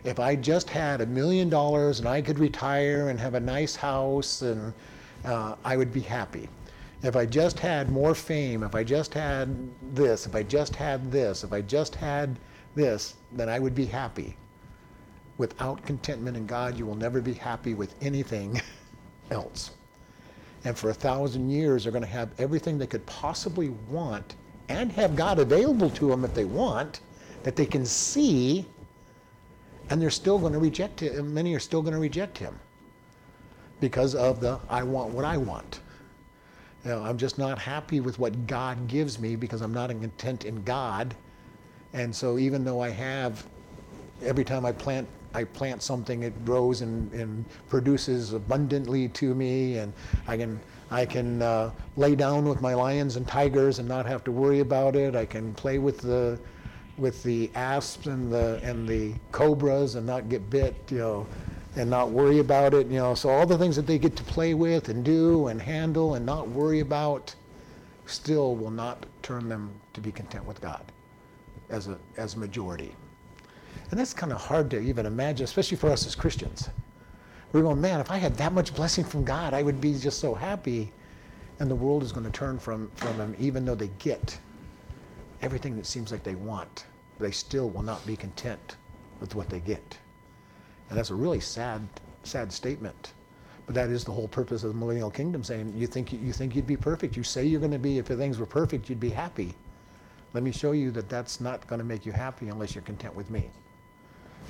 If 0.08 0.22
I 0.22 0.38
just 0.38 0.70
had 0.70 1.02
a 1.02 1.06
million 1.06 1.50
dollars 1.50 2.00
and 2.00 2.08
I 2.08 2.22
could 2.22 2.40
retire 2.40 3.10
and 3.10 3.20
have 3.20 3.34
a 3.34 3.42
nice 3.42 3.76
house 3.76 4.42
and 4.42 4.74
uh, 5.26 5.56
I 5.66 5.76
would 5.76 5.92
be 5.92 6.00
happy. 6.00 6.48
If 7.04 7.18
I 7.18 7.26
just 7.26 7.60
had 7.60 7.92
more 7.92 8.16
fame, 8.16 8.64
if 8.64 8.74
I 8.74 8.86
just 8.86 9.14
had 9.14 9.54
this, 9.94 10.26
if 10.26 10.34
I 10.34 10.44
just 10.44 10.74
had 10.78 11.12
this, 11.12 11.44
if 11.44 11.52
I 11.52 11.60
just 11.60 11.94
had 11.94 12.40
this, 12.74 13.16
then 13.34 13.50
I 13.50 13.60
would 13.60 13.76
be 13.76 13.86
happy. 13.86 14.38
Without 15.38 15.86
contentment 15.86 16.38
in 16.38 16.46
God, 16.46 16.78
you 16.78 16.86
will 16.86 16.96
never 16.96 17.20
be 17.20 17.34
happy 17.34 17.74
with 17.74 17.94
anything 18.02 18.62
else. 19.30 19.72
And 20.64 20.78
for 20.78 20.90
a 20.90 20.94
thousand 20.94 21.50
years, 21.50 21.84
they're 21.84 21.92
going 21.92 22.02
to 22.06 22.10
have 22.10 22.30
everything 22.40 22.78
they 22.78 22.88
could 22.88 23.06
possibly 23.08 23.72
want 23.90 24.36
and 24.70 24.90
have 24.94 25.18
God 25.18 25.38
available 25.40 25.90
to 25.90 26.08
them 26.08 26.24
if 26.24 26.34
they 26.34 26.46
want, 26.46 27.02
that 27.44 27.58
they 27.58 27.66
can 27.66 27.86
see, 27.86 28.66
and 29.90 30.02
they're 30.02 30.10
still 30.10 30.40
going 30.40 30.54
to 30.54 30.60
reject 30.60 31.00
him. 31.00 31.34
Many 31.34 31.54
are 31.56 31.60
still 31.60 31.82
going 31.82 31.94
to 31.94 32.00
reject 32.00 32.38
him 32.38 32.60
because 33.80 34.16
of 34.16 34.40
the 34.40 34.60
I 34.70 34.84
want 34.84 35.14
what 35.14 35.26
I 35.26 35.38
want. 35.38 35.82
You 36.84 36.92
know, 36.92 37.04
I'm 37.04 37.18
just 37.18 37.38
not 37.38 37.60
happy 37.60 38.00
with 38.00 38.20
what 38.20 38.48
God 38.48 38.88
gives 38.88 39.20
me 39.20 39.36
because 39.36 39.62
I'm 39.62 39.74
not 39.74 39.90
content 39.90 40.46
in 40.46 40.64
God. 40.64 41.16
And 41.94 42.16
so 42.16 42.38
even 42.38 42.64
though 42.64 42.82
I 42.82 42.90
have 42.90 43.46
every 44.24 44.44
time 44.44 44.66
I 44.66 44.72
plant 44.72 45.08
I 45.34 45.44
plant 45.44 45.84
something, 45.84 46.24
it 46.24 46.46
grows 46.46 46.82
and, 46.82 47.12
and 47.14 47.46
produces 47.70 48.34
abundantly 48.34 49.10
to 49.10 49.36
me, 49.36 49.78
and 49.78 49.94
I 50.28 50.38
can 50.38 50.60
I 50.90 51.06
can 51.06 51.42
uh, 51.42 51.72
lay 51.98 52.16
down 52.16 52.48
with 52.48 52.62
my 52.62 52.74
lions 52.74 53.18
and 53.18 53.28
tigers 53.28 53.80
and 53.80 53.88
not 53.88 54.06
have 54.06 54.24
to 54.24 54.32
worry 54.32 54.62
about 54.62 54.96
it. 54.96 55.16
I 55.16 55.26
can 55.26 55.54
play 55.54 55.78
with 55.78 56.00
the 56.00 56.40
with 56.98 57.22
the 57.24 57.52
asps 57.56 58.08
and 58.08 58.32
the 58.32 58.60
and 58.64 58.88
the 58.88 59.14
cobras 59.32 59.96
and 59.96 60.06
not 60.06 60.30
get 60.30 60.50
bit, 60.50 60.76
you 60.90 60.98
know, 60.98 61.28
and 61.76 61.90
not 61.90 62.10
worry 62.10 62.40
about 62.40 62.74
it, 62.74 62.88
you 62.88 62.98
know. 62.98 63.14
So 63.14 63.30
all 63.30 63.46
the 63.46 63.58
things 63.58 63.76
that 63.76 63.88
they 63.88 64.00
get 64.00 64.16
to 64.16 64.24
play 64.24 64.54
with 64.54 64.90
and 64.90 65.04
do 65.04 65.48
and 65.48 65.62
handle 65.62 66.16
and 66.16 66.26
not 66.26 66.48
worry 66.50 66.80
about, 66.80 67.34
still 68.06 68.56
will 68.56 68.72
not 68.72 69.06
turn 69.22 69.48
them 69.50 69.72
to 69.94 70.02
be 70.02 70.12
content 70.12 70.46
with 70.46 70.60
God, 70.62 70.84
as 71.70 71.88
a 71.88 71.98
as 72.18 72.36
a 72.36 72.40
majority. 72.40 72.96
And 73.92 74.00
that's 74.00 74.14
kind 74.14 74.34
of 74.34 74.42
hard 74.42 74.70
to 74.72 74.80
even 74.80 75.06
imagine, 75.06 75.46
especially 75.46 75.78
for 75.78 75.90
us 75.90 76.06
as 76.06 76.16
Christians. 76.16 76.70
We're 77.54 77.62
going, 77.62 77.80
man, 77.80 78.02
if 78.02 78.12
I 78.12 78.18
had 78.18 78.36
that 78.38 78.52
much 78.52 78.76
blessing 78.76 79.06
from 79.06 79.24
God, 79.24 79.54
I 79.54 79.64
would 79.64 79.80
be 79.80 79.98
just 79.98 80.20
so 80.20 80.34
happy. 80.34 80.92
And 81.60 81.72
the 81.72 81.76
world 81.76 82.04
is 82.04 82.12
going 82.12 82.26
to 82.26 82.32
turn 82.32 82.60
from, 82.60 82.92
from 82.96 83.16
Him, 83.16 83.36
even 83.40 83.66
though 83.66 83.76
they 83.76 83.90
get 84.00 84.38
everything 85.42 85.76
that 85.78 85.86
seems 85.86 86.12
like 86.12 86.24
they 86.24 86.36
want. 86.36 86.86
They 87.20 87.32
still 87.32 87.70
will 87.70 87.84
not 87.84 88.06
be 88.06 88.16
content 88.16 88.78
with 89.20 89.36
what 89.36 89.50
they 89.50 89.60
get. 89.60 89.98
And 90.90 90.98
that's 90.98 91.10
a 91.10 91.16
really 91.16 91.40
sad, 91.40 91.88
sad 92.24 92.52
statement. 92.52 93.14
But 93.66 93.76
that 93.76 93.90
is 93.90 94.06
the 94.06 94.12
whole 94.12 94.28
purpose 94.28 94.64
of 94.64 94.72
the 94.72 94.78
millennial 94.78 95.12
kingdom, 95.12 95.44
saying 95.44 95.74
you 95.76 95.88
think 95.88 96.14
you 96.14 96.32
think 96.32 96.56
you'd 96.56 96.68
be 96.68 96.78
perfect. 96.78 97.18
You 97.18 97.24
say 97.24 97.46
you're 97.46 97.60
going 97.60 97.72
to 97.72 97.80
be, 97.80 97.98
if 97.98 98.08
things 98.08 98.38
were 98.38 98.46
perfect, 98.46 98.90
you'd 98.90 99.00
be 99.00 99.10
happy. 99.10 99.54
Let 100.34 100.44
me 100.44 100.52
show 100.52 100.72
you 100.72 100.92
that 100.92 101.10
that's 101.10 101.42
not 101.42 101.68
going 101.68 101.80
to 101.80 101.86
make 101.86 102.06
you 102.06 102.12
happy 102.12 102.48
unless 102.48 102.76
you're 102.76 102.84
content 102.84 103.16
with 103.16 103.30
me. 103.30 103.50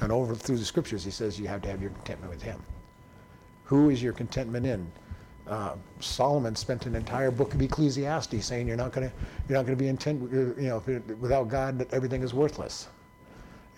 And 0.02 0.12
over 0.12 0.36
through 0.36 0.58
the 0.58 0.66
scriptures, 0.66 1.04
he 1.04 1.12
says 1.12 1.40
you 1.40 1.48
have 1.48 1.62
to 1.64 1.70
have 1.70 1.82
your 1.82 1.92
contentment 1.92 2.32
with 2.32 2.42
him. 2.42 2.62
Who 3.64 3.90
is 3.90 4.04
your 4.04 4.14
contentment 4.14 4.66
in? 4.66 4.92
Uh, 5.50 5.76
Solomon 6.00 6.56
spent 6.56 6.86
an 6.86 6.96
entire 6.96 7.32
book 7.32 7.54
of 7.54 7.62
Ecclesiastes 7.62 8.46
saying 8.46 8.68
you're 8.68 8.78
not 8.78 8.92
going 8.92 9.10
to 9.10 9.16
you're 9.48 9.58
not 9.58 9.66
going 9.66 9.78
to 9.78 9.82
be 9.82 9.88
intent 9.88 10.32
you 10.32 10.56
know 10.58 10.84
without 11.20 11.48
God 11.48 11.86
everything 11.92 12.24
is 12.24 12.34
worthless. 12.34 12.88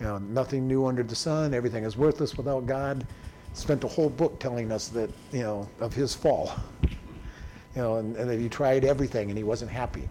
You 0.00 0.06
know, 0.06 0.18
nothing 0.18 0.66
new 0.66 0.86
under 0.86 1.02
the 1.02 1.14
sun. 1.14 1.52
Everything 1.52 1.84
is 1.84 1.96
worthless 1.96 2.36
without 2.36 2.66
God. 2.66 3.06
Spent 3.52 3.84
a 3.84 3.88
whole 3.88 4.08
book 4.08 4.38
telling 4.40 4.72
us 4.72 4.88
that 4.88 5.10
you 5.32 5.42
know 5.42 5.68
of 5.80 5.94
his 5.94 6.14
fall. 6.14 6.52
You 7.76 7.82
know, 7.82 7.96
and, 7.96 8.16
and 8.16 8.28
that 8.28 8.38
he 8.38 8.48
tried 8.48 8.84
everything 8.84 9.28
and 9.28 9.38
he 9.38 9.44
wasn't 9.44 9.70
happy, 9.70 10.08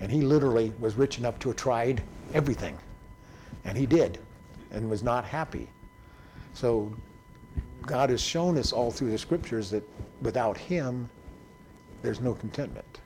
and 0.00 0.12
he 0.12 0.20
literally 0.20 0.72
was 0.78 0.94
rich 0.94 1.18
enough 1.18 1.38
to 1.40 1.48
have 1.48 1.56
tried 1.56 2.02
everything, 2.32 2.78
and 3.64 3.76
he 3.76 3.86
did, 3.86 4.18
and 4.70 4.88
was 4.88 5.02
not 5.02 5.24
happy. 5.24 5.68
So 6.54 6.94
God 7.86 8.10
has 8.10 8.20
shown 8.20 8.58
us 8.58 8.72
all 8.72 8.90
through 8.90 9.10
the 9.10 9.18
scriptures 9.18 9.70
that 9.70 9.82
without 10.20 10.56
Him, 10.56 11.08
there's 12.02 12.20
no 12.20 12.34
contentment. 12.34 13.00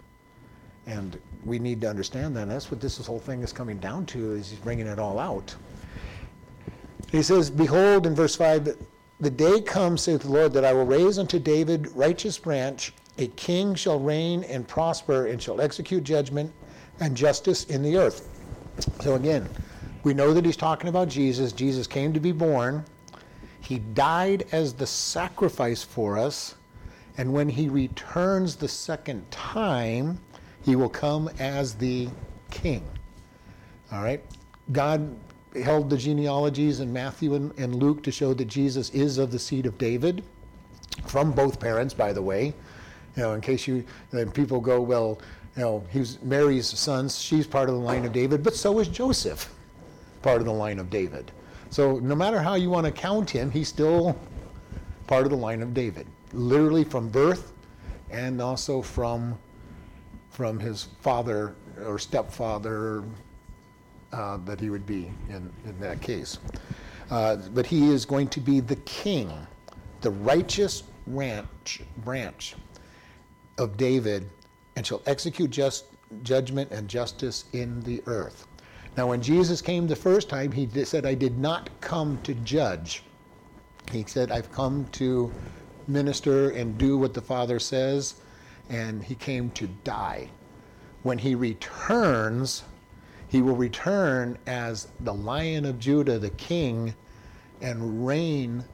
And 0.86 1.18
we 1.44 1.58
need 1.58 1.80
to 1.80 1.90
understand 1.90 2.36
that. 2.36 2.42
And 2.42 2.50
that's 2.50 2.70
what 2.70 2.80
this 2.80 3.04
whole 3.04 3.18
thing 3.18 3.42
is 3.42 3.52
coming 3.52 3.78
down 3.78 4.06
to, 4.06 4.32
is 4.32 4.50
He's 4.50 4.58
bringing 4.60 4.86
it 4.86 4.98
all 4.98 5.18
out. 5.18 5.54
He 7.10 7.22
says, 7.22 7.50
Behold, 7.50 8.06
in 8.06 8.14
verse 8.14 8.36
5, 8.36 8.76
the 9.20 9.30
day 9.30 9.60
comes, 9.60 10.02
saith 10.02 10.22
the 10.22 10.30
Lord, 10.30 10.52
that 10.52 10.64
I 10.64 10.72
will 10.72 10.84
raise 10.84 11.18
unto 11.18 11.38
David 11.38 11.90
righteous 11.92 12.38
branch. 12.38 12.92
A 13.18 13.28
king 13.28 13.74
shall 13.74 13.98
reign 13.98 14.44
and 14.44 14.68
prosper 14.68 15.26
and 15.26 15.40
shall 15.40 15.60
execute 15.60 16.04
judgment 16.04 16.52
and 17.00 17.16
justice 17.16 17.64
in 17.64 17.82
the 17.82 17.96
earth. 17.96 18.28
So 19.00 19.14
again, 19.14 19.48
we 20.02 20.12
know 20.12 20.34
that 20.34 20.44
he's 20.44 20.56
talking 20.56 20.88
about 20.88 21.08
Jesus. 21.08 21.52
Jesus 21.52 21.86
came 21.86 22.12
to 22.12 22.20
be 22.20 22.32
born. 22.32 22.84
He 23.66 23.80
died 23.80 24.46
as 24.52 24.74
the 24.74 24.86
sacrifice 24.86 25.82
for 25.82 26.16
us. 26.16 26.54
And 27.18 27.32
when 27.32 27.48
he 27.48 27.68
returns 27.68 28.54
the 28.54 28.68
second 28.68 29.28
time, 29.32 30.20
he 30.62 30.76
will 30.76 30.88
come 30.88 31.28
as 31.40 31.74
the 31.74 32.08
king. 32.50 32.84
All 33.90 34.04
right? 34.04 34.22
God 34.70 35.16
held 35.64 35.90
the 35.90 35.96
genealogies 35.96 36.78
in 36.78 36.92
Matthew 36.92 37.34
and, 37.34 37.52
and 37.58 37.74
Luke 37.74 38.04
to 38.04 38.12
show 38.12 38.34
that 38.34 38.44
Jesus 38.44 38.90
is 38.90 39.18
of 39.18 39.32
the 39.32 39.38
seed 39.38 39.66
of 39.66 39.78
David, 39.78 40.22
from 41.06 41.32
both 41.32 41.58
parents, 41.58 41.92
by 41.92 42.12
the 42.12 42.22
way. 42.22 42.54
You 43.16 43.22
know, 43.22 43.32
in 43.32 43.40
case 43.40 43.66
you, 43.66 43.84
then 44.12 44.30
people 44.30 44.60
go, 44.60 44.80
well, 44.80 45.18
you 45.56 45.62
know, 45.62 45.84
he's 45.90 46.22
Mary's 46.22 46.66
son, 46.78 47.08
she's 47.08 47.46
part 47.48 47.68
of 47.68 47.74
the 47.74 47.80
line 47.80 48.04
of 48.04 48.12
David, 48.12 48.44
but 48.44 48.54
so 48.54 48.78
is 48.78 48.86
Joseph, 48.86 49.52
part 50.22 50.38
of 50.38 50.44
the 50.44 50.52
line 50.52 50.78
of 50.78 50.88
David. 50.88 51.32
So 51.76 51.98
no 51.98 52.14
matter 52.14 52.40
how 52.40 52.54
you 52.54 52.70
want 52.70 52.86
to 52.86 52.90
count 52.90 53.28
him, 53.28 53.50
he's 53.50 53.68
still 53.68 54.18
part 55.06 55.24
of 55.24 55.30
the 55.30 55.36
line 55.36 55.60
of 55.60 55.74
David, 55.74 56.06
literally 56.32 56.84
from 56.84 57.10
birth, 57.10 57.52
and 58.10 58.40
also 58.40 58.80
from 58.80 59.38
from 60.30 60.58
his 60.58 60.84
father 61.02 61.54
or 61.84 61.98
stepfather 61.98 63.04
uh, 64.10 64.38
that 64.46 64.58
he 64.58 64.70
would 64.70 64.86
be 64.86 65.12
in, 65.28 65.52
in 65.66 65.78
that 65.78 66.00
case. 66.00 66.38
Uh, 67.10 67.36
but 67.52 67.66
he 67.66 67.90
is 67.90 68.06
going 68.06 68.28
to 68.28 68.40
be 68.40 68.60
the 68.60 68.76
king, 68.76 69.30
the 70.00 70.12
righteous 70.12 70.82
ranch, 71.06 71.82
branch 71.98 72.54
of 73.58 73.76
David, 73.76 74.30
and 74.76 74.86
shall 74.86 75.02
execute 75.04 75.50
just 75.50 75.84
judgment 76.22 76.70
and 76.70 76.88
justice 76.88 77.44
in 77.52 77.82
the 77.82 78.02
earth. 78.06 78.46
Now, 78.96 79.08
when 79.08 79.20
Jesus 79.20 79.60
came 79.60 79.86
the 79.86 79.96
first 79.96 80.28
time, 80.30 80.50
he 80.52 80.66
said, 80.84 81.04
I 81.04 81.14
did 81.14 81.38
not 81.38 81.68
come 81.80 82.18
to 82.22 82.32
judge. 82.34 83.02
He 83.92 84.04
said, 84.06 84.30
I've 84.32 84.50
come 84.52 84.86
to 84.92 85.30
minister 85.86 86.50
and 86.50 86.78
do 86.78 86.96
what 86.96 87.12
the 87.12 87.20
Father 87.20 87.58
says, 87.58 88.14
and 88.70 89.02
he 89.04 89.14
came 89.14 89.50
to 89.50 89.66
die. 89.84 90.30
When 91.02 91.18
he 91.18 91.34
returns, 91.34 92.64
he 93.28 93.42
will 93.42 93.54
return 93.54 94.38
as 94.46 94.88
the 95.00 95.12
Lion 95.12 95.66
of 95.66 95.78
Judah, 95.78 96.18
the 96.18 96.30
King, 96.30 96.94
and 97.60 98.06
reign 98.06 98.64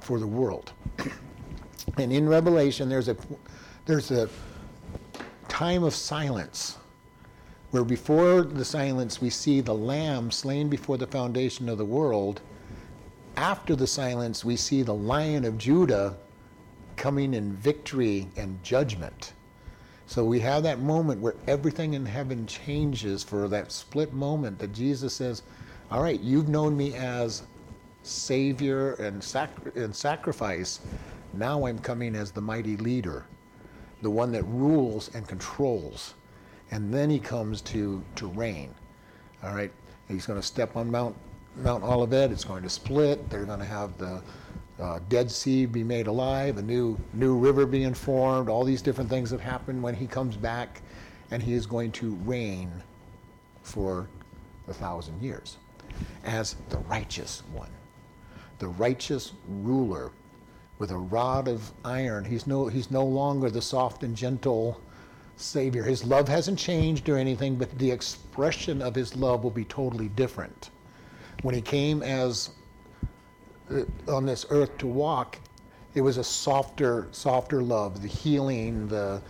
for 0.00 0.18
the 0.18 0.26
world. 0.26 0.72
And 1.98 2.10
in 2.10 2.26
Revelation, 2.26 2.88
there's 2.88 3.08
a 3.08 3.16
there's 3.84 4.10
a 4.10 4.28
time 5.48 5.84
of 5.84 5.94
silence 5.94 6.78
where 7.74 7.82
before 7.82 8.42
the 8.42 8.64
silence 8.64 9.20
we 9.20 9.28
see 9.28 9.60
the 9.60 9.74
lamb 9.74 10.30
slain 10.30 10.68
before 10.68 10.96
the 10.96 11.08
foundation 11.08 11.68
of 11.68 11.76
the 11.76 11.84
world. 11.84 12.40
After 13.36 13.74
the 13.74 13.88
silence, 13.88 14.44
we 14.44 14.54
see 14.54 14.82
the 14.82 14.94
lion 14.94 15.44
of 15.44 15.58
Judah 15.58 16.16
coming 16.94 17.34
in 17.34 17.52
victory 17.54 18.28
and 18.36 18.62
judgment. 18.62 19.32
So 20.06 20.24
we 20.24 20.38
have 20.38 20.62
that 20.62 20.78
moment 20.78 21.20
where 21.20 21.34
everything 21.48 21.94
in 21.94 22.06
heaven 22.06 22.46
changes 22.46 23.24
for 23.24 23.48
that 23.48 23.72
split 23.72 24.12
moment 24.12 24.60
that 24.60 24.72
Jesus 24.72 25.12
says, 25.12 25.42
All 25.90 26.00
right, 26.00 26.20
you've 26.20 26.48
known 26.48 26.76
me 26.76 26.94
as 26.94 27.42
Savior 28.04 28.92
and, 29.00 29.16
and 29.74 29.96
sacrifice. 29.96 30.78
Now 31.32 31.66
I'm 31.66 31.80
coming 31.80 32.14
as 32.14 32.30
the 32.30 32.40
mighty 32.40 32.76
leader, 32.76 33.26
the 34.00 34.10
one 34.10 34.30
that 34.30 34.44
rules 34.44 35.10
and 35.12 35.26
controls. 35.26 36.14
And 36.74 36.92
then 36.92 37.08
he 37.08 37.20
comes 37.20 37.60
to, 37.62 38.02
to 38.16 38.26
reign. 38.26 38.74
All 39.44 39.54
right, 39.54 39.70
he's 40.08 40.26
going 40.26 40.40
to 40.40 40.44
step 40.44 40.76
on 40.76 40.90
Mount, 40.90 41.14
Mount 41.58 41.84
Olivet, 41.84 42.32
it's 42.32 42.42
going 42.42 42.64
to 42.64 42.68
split. 42.68 43.30
They're 43.30 43.44
going 43.44 43.60
to 43.60 43.64
have 43.64 43.96
the 43.96 44.20
uh, 44.80 44.98
Dead 45.08 45.30
Sea 45.30 45.66
be 45.66 45.84
made 45.84 46.08
alive, 46.08 46.58
a 46.58 46.62
new, 46.62 46.98
new 47.12 47.38
river 47.38 47.64
being 47.64 47.94
formed, 47.94 48.48
all 48.48 48.64
these 48.64 48.82
different 48.82 49.08
things 49.08 49.30
that 49.30 49.38
happen 49.38 49.82
when 49.82 49.94
he 49.94 50.08
comes 50.08 50.36
back, 50.36 50.82
and 51.30 51.40
he 51.40 51.52
is 51.52 51.64
going 51.64 51.92
to 51.92 52.16
reign 52.24 52.72
for 53.62 54.08
a 54.66 54.74
thousand 54.74 55.22
years 55.22 55.58
as 56.24 56.56
the 56.70 56.78
righteous 56.78 57.44
one, 57.52 57.70
the 58.58 58.66
righteous 58.66 59.30
ruler 59.48 60.10
with 60.80 60.90
a 60.90 60.98
rod 60.98 61.46
of 61.46 61.70
iron. 61.84 62.24
He's 62.24 62.48
no, 62.48 62.66
he's 62.66 62.90
no 62.90 63.04
longer 63.04 63.48
the 63.48 63.62
soft 63.62 64.02
and 64.02 64.16
gentle 64.16 64.80
Savior. 65.36 65.82
His 65.82 66.04
love 66.04 66.28
hasn't 66.28 66.58
changed 66.58 67.08
or 67.08 67.16
anything, 67.16 67.56
but 67.56 67.76
the 67.78 67.90
expression 67.90 68.80
of 68.80 68.94
his 68.94 69.16
love 69.16 69.42
will 69.42 69.50
be 69.50 69.64
totally 69.64 70.08
different. 70.08 70.70
When 71.42 71.54
he 71.54 71.60
came 71.60 72.02
as 72.02 72.50
uh, 73.70 73.82
on 74.08 74.26
this 74.26 74.46
earth 74.50 74.78
to 74.78 74.86
walk, 74.86 75.38
it 75.94 76.00
was 76.00 76.16
a 76.16 76.24
softer, 76.24 77.08
softer 77.12 77.62
love, 77.62 78.02
the 78.02 78.08
healing, 78.08 78.88
the 78.88 79.22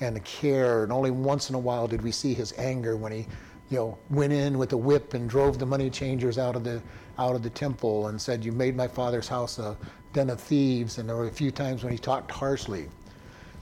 and 0.00 0.16
the 0.16 0.20
care. 0.20 0.82
And 0.82 0.92
only 0.92 1.10
once 1.10 1.50
in 1.50 1.54
a 1.54 1.58
while 1.58 1.86
did 1.86 2.02
we 2.02 2.12
see 2.12 2.32
his 2.34 2.54
anger 2.56 2.96
when 2.96 3.12
he, 3.12 3.26
you 3.68 3.78
know, 3.78 3.98
went 4.08 4.32
in 4.32 4.56
with 4.58 4.72
a 4.72 4.76
whip 4.76 5.14
and 5.14 5.28
drove 5.28 5.58
the 5.58 5.66
money 5.66 5.90
changers 5.90 6.38
out 6.38 6.56
of 6.56 6.64
the 6.64 6.82
out 7.18 7.34
of 7.34 7.42
the 7.42 7.50
temple 7.50 8.08
and 8.08 8.20
said, 8.20 8.44
"You 8.44 8.52
made 8.52 8.76
my 8.76 8.88
father's 8.88 9.28
house 9.28 9.58
a 9.58 9.76
den 10.12 10.30
of 10.30 10.40
thieves." 10.40 10.98
And 10.98 11.08
there 11.08 11.16
were 11.16 11.26
a 11.26 11.30
few 11.30 11.50
times 11.50 11.82
when 11.82 11.92
he 11.92 11.98
talked 11.98 12.30
harshly. 12.30 12.88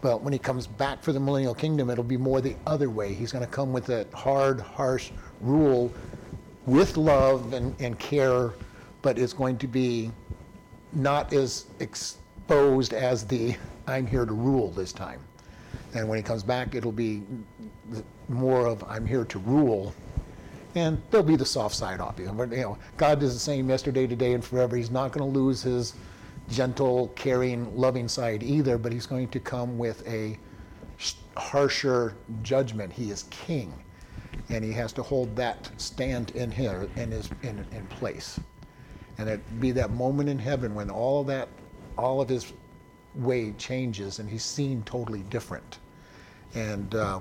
But 0.01 0.23
when 0.23 0.33
he 0.33 0.39
comes 0.39 0.67
back 0.67 1.03
for 1.03 1.13
the 1.13 1.21
millennial 1.21 1.55
kingdom, 1.55 1.91
it'll 1.91 2.05
be 2.05 2.17
more 2.17 2.41
the 2.41 2.57
other 2.67 2.89
way. 2.89 3.13
He's 3.15 3.33
going 3.33 3.45
to 3.45 3.51
come 3.51 3.73
with 3.73 3.87
that 3.87 4.13
hard, 4.13 4.61
harsh 4.61 5.11
rule 5.41 5.93
with 6.67 6.97
love 6.97 7.53
and, 7.53 7.75
and 7.81 7.99
care, 7.99 8.53
but 9.03 9.19
it's 9.19 9.33
going 9.33 9.59
to 9.59 9.67
be 9.67 10.13
not 10.93 11.33
as 11.33 11.67
exposed 11.81 12.93
as 12.93 13.27
the 13.27 13.57
I'm 13.87 14.07
here 14.07 14.27
to 14.27 14.33
rule 14.33 14.71
this 14.71 14.93
time. 14.93 15.21
And 15.95 16.09
when 16.09 16.19
he 16.19 16.23
comes 16.23 16.43
back, 16.43 16.75
it'll 16.75 16.93
be 16.93 17.23
more 18.29 18.67
of 18.67 18.85
I'm 18.85 19.07
here 19.07 19.25
to 19.25 19.39
rule. 19.41 19.95
And 20.75 21.01
there'll 21.11 21.27
be 21.27 21.37
the 21.37 21.47
soft 21.47 21.75
side. 21.75 21.99
But, 21.99 22.19
you 22.51 22.57
know, 22.59 22.79
God 22.99 23.23
is 23.23 23.33
the 23.33 23.41
same 23.41 23.69
yesterday, 23.69 24.07
today, 24.07 24.35
and 24.35 24.45
forever. 24.45 24.77
He's 24.77 24.91
not 24.91 25.13
going 25.13 25.33
to 25.33 25.39
lose 25.39 25.63
his 25.63 25.95
gentle, 26.51 27.09
caring, 27.09 27.77
loving 27.77 28.09
side 28.09 28.43
either, 28.43 28.79
but 28.79 28.93
he's 28.93 29.07
going 29.07 29.29
to 29.29 29.41
come 29.41 29.79
with 29.79 30.07
a 30.07 30.39
harsher 31.37 32.15
judgment. 32.43 32.93
He 32.93 33.11
is 33.11 33.25
king, 33.31 33.73
and 34.49 34.65
he 34.65 34.73
has 34.73 34.93
to 34.95 35.03
hold 35.03 35.37
that 35.37 35.71
stand 35.77 36.31
in 36.31 36.51
here 36.51 36.89
in 36.97 37.11
his 37.11 37.31
in, 37.43 37.65
in 37.73 37.87
place. 37.87 38.41
And 39.19 39.29
it 39.29 39.61
be 39.61 39.73
that 39.73 39.91
moment 39.91 40.29
in 40.29 40.39
heaven 40.39 40.75
when 40.75 40.91
all 40.91 41.21
of 41.21 41.27
that, 41.27 41.49
all 41.97 42.21
of 42.21 42.29
his 42.29 42.53
way 43.15 43.53
changes, 43.53 44.19
and 44.19 44.29
he's 44.29 44.45
seen 44.45 44.83
totally 44.85 45.23
different. 45.25 45.79
And 46.55 46.95
uh, 46.95 47.21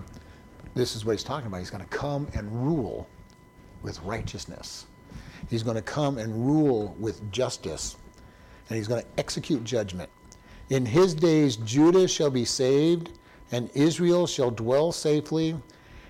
this 0.74 0.96
is 0.96 1.06
what 1.06 1.14
he's 1.14 1.24
talking 1.24 1.48
about. 1.48 1.58
He's 1.58 1.70
going 1.70 1.84
to 1.84 1.90
come 1.90 2.28
and 2.34 2.52
rule 2.66 3.08
with 3.82 4.00
righteousness. 4.02 4.86
He's 5.50 5.64
going 5.64 5.76
to 5.76 5.82
come 5.82 6.18
and 6.18 6.46
rule 6.46 6.96
with 7.00 7.32
justice 7.32 7.96
and 8.70 8.78
he's 8.78 8.88
going 8.88 9.02
to 9.02 9.08
execute 9.18 9.64
judgment. 9.64 10.10
In 10.70 10.86
his 10.86 11.14
days, 11.14 11.56
Judah 11.58 12.08
shall 12.08 12.30
be 12.30 12.46
saved, 12.46 13.12
and 13.52 13.70
Israel 13.74 14.28
shall 14.28 14.52
dwell 14.52 14.92
safely. 14.92 15.56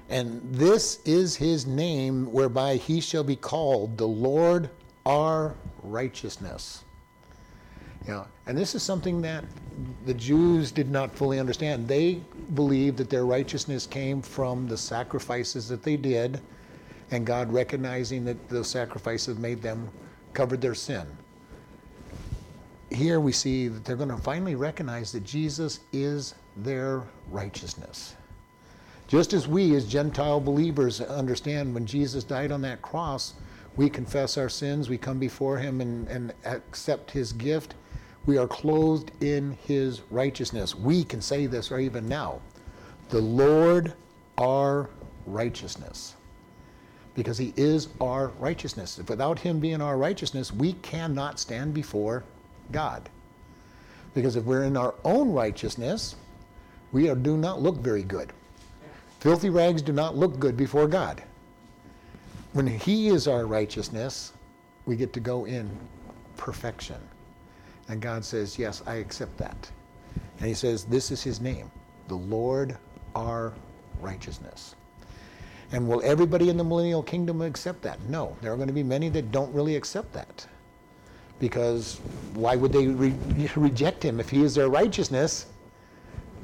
And 0.10 0.42
this 0.44 1.02
is 1.06 1.36
his 1.36 1.68
name 1.68 2.32
whereby 2.32 2.78
he 2.78 3.02
shall 3.02 3.24
be 3.24 3.36
called 3.36 3.98
the 3.98 4.08
Lord 4.08 4.70
our 5.06 5.56
righteousness. 5.84 6.84
Know, 8.08 8.26
and 8.46 8.58
this 8.58 8.74
is 8.74 8.82
something 8.82 9.22
that 9.24 9.44
the 10.06 10.14
Jews 10.14 10.72
did 10.72 10.90
not 10.90 11.14
fully 11.14 11.40
understand. 11.40 11.88
They 11.90 12.22
believed 12.56 12.98
that 12.98 13.10
their 13.10 13.26
righteousness 13.26 13.86
came 13.86 14.22
from 14.22 14.66
the 14.66 14.78
sacrifices 14.78 15.68
that 15.68 15.84
they 15.84 15.98
did, 15.98 16.40
and 17.12 17.26
God 17.26 17.52
recognizing 17.52 18.24
that 18.24 18.48
those 18.48 18.70
sacrifices 18.70 19.38
made 19.38 19.62
them 19.62 19.90
covered 20.34 20.62
their 20.62 20.74
sin. 20.74 21.06
Here 22.90 23.20
we 23.20 23.32
see 23.32 23.68
that 23.68 23.84
they're 23.84 23.98
going 23.98 24.10
to 24.10 24.18
finally 24.18 24.56
recognize 24.56 25.12
that 25.12 25.24
Jesus 25.24 25.82
is 25.92 26.36
their 26.56 27.04
righteousness. 27.30 28.16
Just 29.08 29.34
as 29.34 29.48
we, 29.48 29.76
as 29.76 29.86
Gentile 29.86 30.40
believers, 30.40 31.02
understand 31.02 31.74
when 31.74 31.86
Jesus 31.86 32.24
died 32.24 32.52
on 32.52 32.62
that 32.62 32.82
cross, 32.82 33.34
we 33.76 33.90
confess 33.90 34.38
our 34.38 34.50
sins, 34.50 34.90
we 34.90 34.98
come 34.98 35.20
before 35.20 35.58
Him 35.58 35.82
and, 35.82 36.08
and 36.08 36.34
accept 36.46 37.12
His 37.12 37.32
gift. 37.32 37.76
We 38.26 38.38
are 38.38 38.48
clothed 38.48 39.12
in 39.24 39.58
His 39.66 40.02
righteousness. 40.10 40.76
We 40.76 41.04
can 41.04 41.22
say 41.22 41.46
this 41.46 41.72
or 41.72 41.80
even 41.80 42.08
now 42.08 42.42
the 43.10 43.22
Lord 43.22 43.94
our 44.38 44.90
righteousness. 45.26 46.16
Because 47.16 47.38
He 47.38 47.54
is 47.56 47.90
our 48.02 48.28
righteousness. 48.40 49.00
Without 49.08 49.40
Him 49.40 49.60
being 49.60 49.82
our 49.82 49.98
righteousness, 49.98 50.52
we 50.52 50.74
cannot 50.74 51.40
stand 51.40 51.74
before 51.74 52.24
God. 52.72 53.10
Because 54.14 54.36
if 54.36 54.44
we're 54.46 54.64
in 54.64 54.78
our 54.78 54.96
own 55.04 55.32
righteousness, 55.32 56.16
we 56.92 57.10
are, 57.10 57.16
do 57.16 57.38
not 57.38 57.62
look 57.62 57.78
very 57.78 58.04
good. 58.04 58.32
Filthy 59.20 59.50
rags 59.50 59.82
do 59.82 59.92
not 59.92 60.16
look 60.16 60.40
good 60.40 60.56
before 60.56 60.88
God. 60.88 61.24
When 62.54 62.68
He 62.68 63.10
is 63.10 63.28
our 63.28 63.46
righteousness, 63.46 64.34
we 64.86 64.96
get 64.96 65.14
to 65.14 65.20
go 65.20 65.46
in 65.46 65.70
perfection. 66.38 66.98
And 67.90 68.02
God 68.02 68.24
says, 68.24 68.58
Yes, 68.58 68.82
I 68.86 68.96
accept 68.96 69.38
that. 69.38 69.70
And 70.40 70.48
He 70.48 70.54
says, 70.54 70.86
This 70.86 71.12
is 71.12 71.22
His 71.22 71.42
name, 71.42 71.72
the 72.08 72.16
Lord 72.16 72.78
our 73.16 73.54
righteousness. 74.00 74.76
And 75.72 75.88
will 75.88 76.02
everybody 76.04 76.50
in 76.50 76.58
the 76.58 76.64
millennial 76.64 77.04
kingdom 77.04 77.42
accept 77.42 77.82
that? 77.82 78.02
No. 78.10 78.38
There 78.42 78.54
are 78.54 78.56
going 78.56 78.70
to 78.70 78.74
be 78.74 78.84
many 78.84 79.10
that 79.10 79.32
don't 79.32 79.54
really 79.54 79.76
accept 79.76 80.14
that. 80.14 80.48
Because 81.40 82.00
why 82.34 82.56
would 82.56 82.72
they 82.72 82.88
re- 82.88 83.16
reject 83.56 84.04
him 84.04 84.20
if 84.20 84.30
he 84.30 84.44
is 84.44 84.56
their 84.56 84.70
righteousness? 84.70 85.48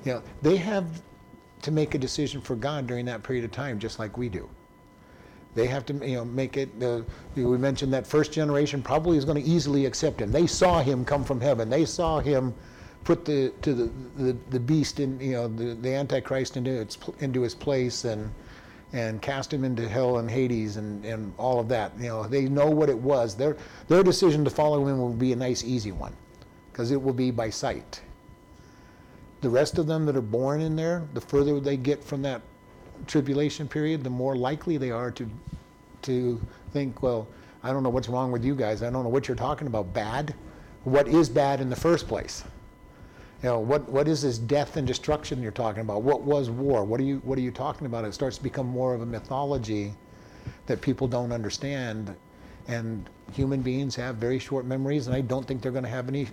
You 0.06 0.14
know, 0.14 0.24
they 0.42 0.58
have 0.58 1.02
to 1.62 1.72
make 1.72 1.96
a 1.96 1.98
decision 1.98 2.42
for 2.42 2.56
God 2.56 2.88
during 2.88 3.06
that 3.06 3.24
period 3.24 3.46
of 3.46 3.52
time, 3.52 3.80
just 3.80 3.98
like 4.00 4.18
we 4.18 4.30
do. 4.30 4.50
They 5.56 5.68
have 5.68 5.86
to, 5.88 5.94
you 5.94 6.16
know, 6.16 6.26
make 6.26 6.58
it. 6.58 6.70
Uh, 6.82 7.02
we 7.36 7.58
mentioned 7.58 7.94
that 7.94 8.08
first 8.08 8.32
generation 8.32 8.82
probably 8.82 9.18
is 9.18 9.26
going 9.26 9.42
to 9.42 9.48
easily 9.50 9.86
accept 9.86 10.20
him. 10.20 10.32
They 10.32 10.48
saw 10.48 10.82
him 10.82 11.06
come 11.06 11.24
from 11.24 11.40
heaven. 11.40 11.70
They 11.70 11.86
saw 11.86 12.20
him 12.20 12.54
put 13.04 13.26
the 13.26 13.54
to 13.62 13.74
the, 13.74 13.92
the, 14.18 14.38
the 14.50 14.60
beast 14.60 15.00
in, 15.00 15.20
you 15.20 15.34
know, 15.34 15.48
the, 15.48 15.76
the 15.76 15.94
antichrist 15.94 16.58
into 16.58 16.72
its 16.72 16.98
into 17.20 17.42
his 17.42 17.54
place 17.54 18.04
and 18.06 18.32
and 18.94 19.22
cast 19.22 19.52
him 19.52 19.64
into 19.64 19.90
hell 19.90 20.20
and 20.20 20.30
Hades 20.30 20.78
and, 20.78 21.04
and 21.04 21.34
all 21.38 21.60
of 21.60 21.68
that. 21.70 21.92
You 21.98 22.08
know, 22.08 22.24
they 22.28 22.46
know 22.46 22.70
what 22.70 22.90
it 22.90 22.98
was. 22.98 23.36
Their 23.36 23.58
their 23.88 24.04
decision 24.04 24.44
to 24.46 24.50
follow 24.50 24.88
him 24.88 25.00
will 25.00 25.14
be 25.14 25.34
a 25.34 25.36
nice, 25.36 25.64
easy 25.64 25.92
one, 25.92 26.16
because 26.72 26.92
it 26.92 27.02
will 27.02 27.14
be 27.14 27.32
by 27.32 27.50
sight. 27.50 28.02
The 29.42 29.50
rest 29.50 29.78
of 29.78 29.88
them 29.88 30.06
that 30.06 30.16
are 30.16 30.22
born 30.22 30.62
in 30.62 30.76
there, 30.76 31.06
the 31.14 31.22
further 31.22 31.60
they 31.60 31.76
get 31.76 32.04
from 32.04 32.22
that 32.22 32.42
tribulation 33.08 33.68
period, 33.68 34.04
the 34.04 34.10
more 34.10 34.36
likely 34.36 34.78
they 34.78 34.92
are 34.92 35.12
to 35.12 35.30
to 36.04 36.40
think, 36.72 37.02
well, 37.02 37.28
I 37.64 37.72
don't 37.72 37.82
know 37.82 37.90
what's 37.90 38.10
wrong 38.10 38.32
with 38.32 38.46
you 38.46 38.56
guys. 38.56 38.84
I 38.84 38.90
don't 38.90 39.04
know 39.04 39.10
what 39.10 39.28
you're 39.28 39.36
talking 39.36 39.68
about. 39.68 39.94
Bad. 39.94 40.36
What 40.84 41.08
is 41.08 41.30
bad 41.30 41.62
in 41.62 41.70
the 41.70 41.76
first 41.78 42.08
place? 42.08 42.44
You 43.44 43.50
know, 43.50 43.60
what, 43.60 43.90
what 43.90 44.08
is 44.08 44.22
this 44.22 44.38
death 44.38 44.78
and 44.78 44.88
destruction 44.88 45.42
you're 45.42 45.52
talking 45.52 45.82
about? 45.82 46.02
What 46.02 46.22
was 46.22 46.50
war? 46.50 46.86
What 46.86 47.02
are 47.02 47.04
you 47.04 47.18
what 47.26 47.38
are 47.38 47.42
you 47.42 47.52
talking 47.52 47.86
about? 47.86 48.06
It 48.06 48.14
starts 48.14 48.38
to 48.38 48.44
become 48.44 48.66
more 48.66 48.94
of 48.94 49.02
a 49.02 49.06
mythology 49.06 49.94
that 50.66 50.80
people 50.80 51.10
don't 51.10 51.34
understand. 51.34 52.16
And 52.70 53.10
human 53.34 53.62
beings 53.62 53.96
have 53.98 54.16
very 54.16 54.40
short 54.40 54.66
memories, 54.66 55.08
and 55.08 55.16
I 55.16 55.20
don't 55.20 55.46
think 55.46 55.62
they're 55.62 55.74
going 55.74 55.84
to 55.84 55.90
have 55.90 56.08
any 56.08 56.30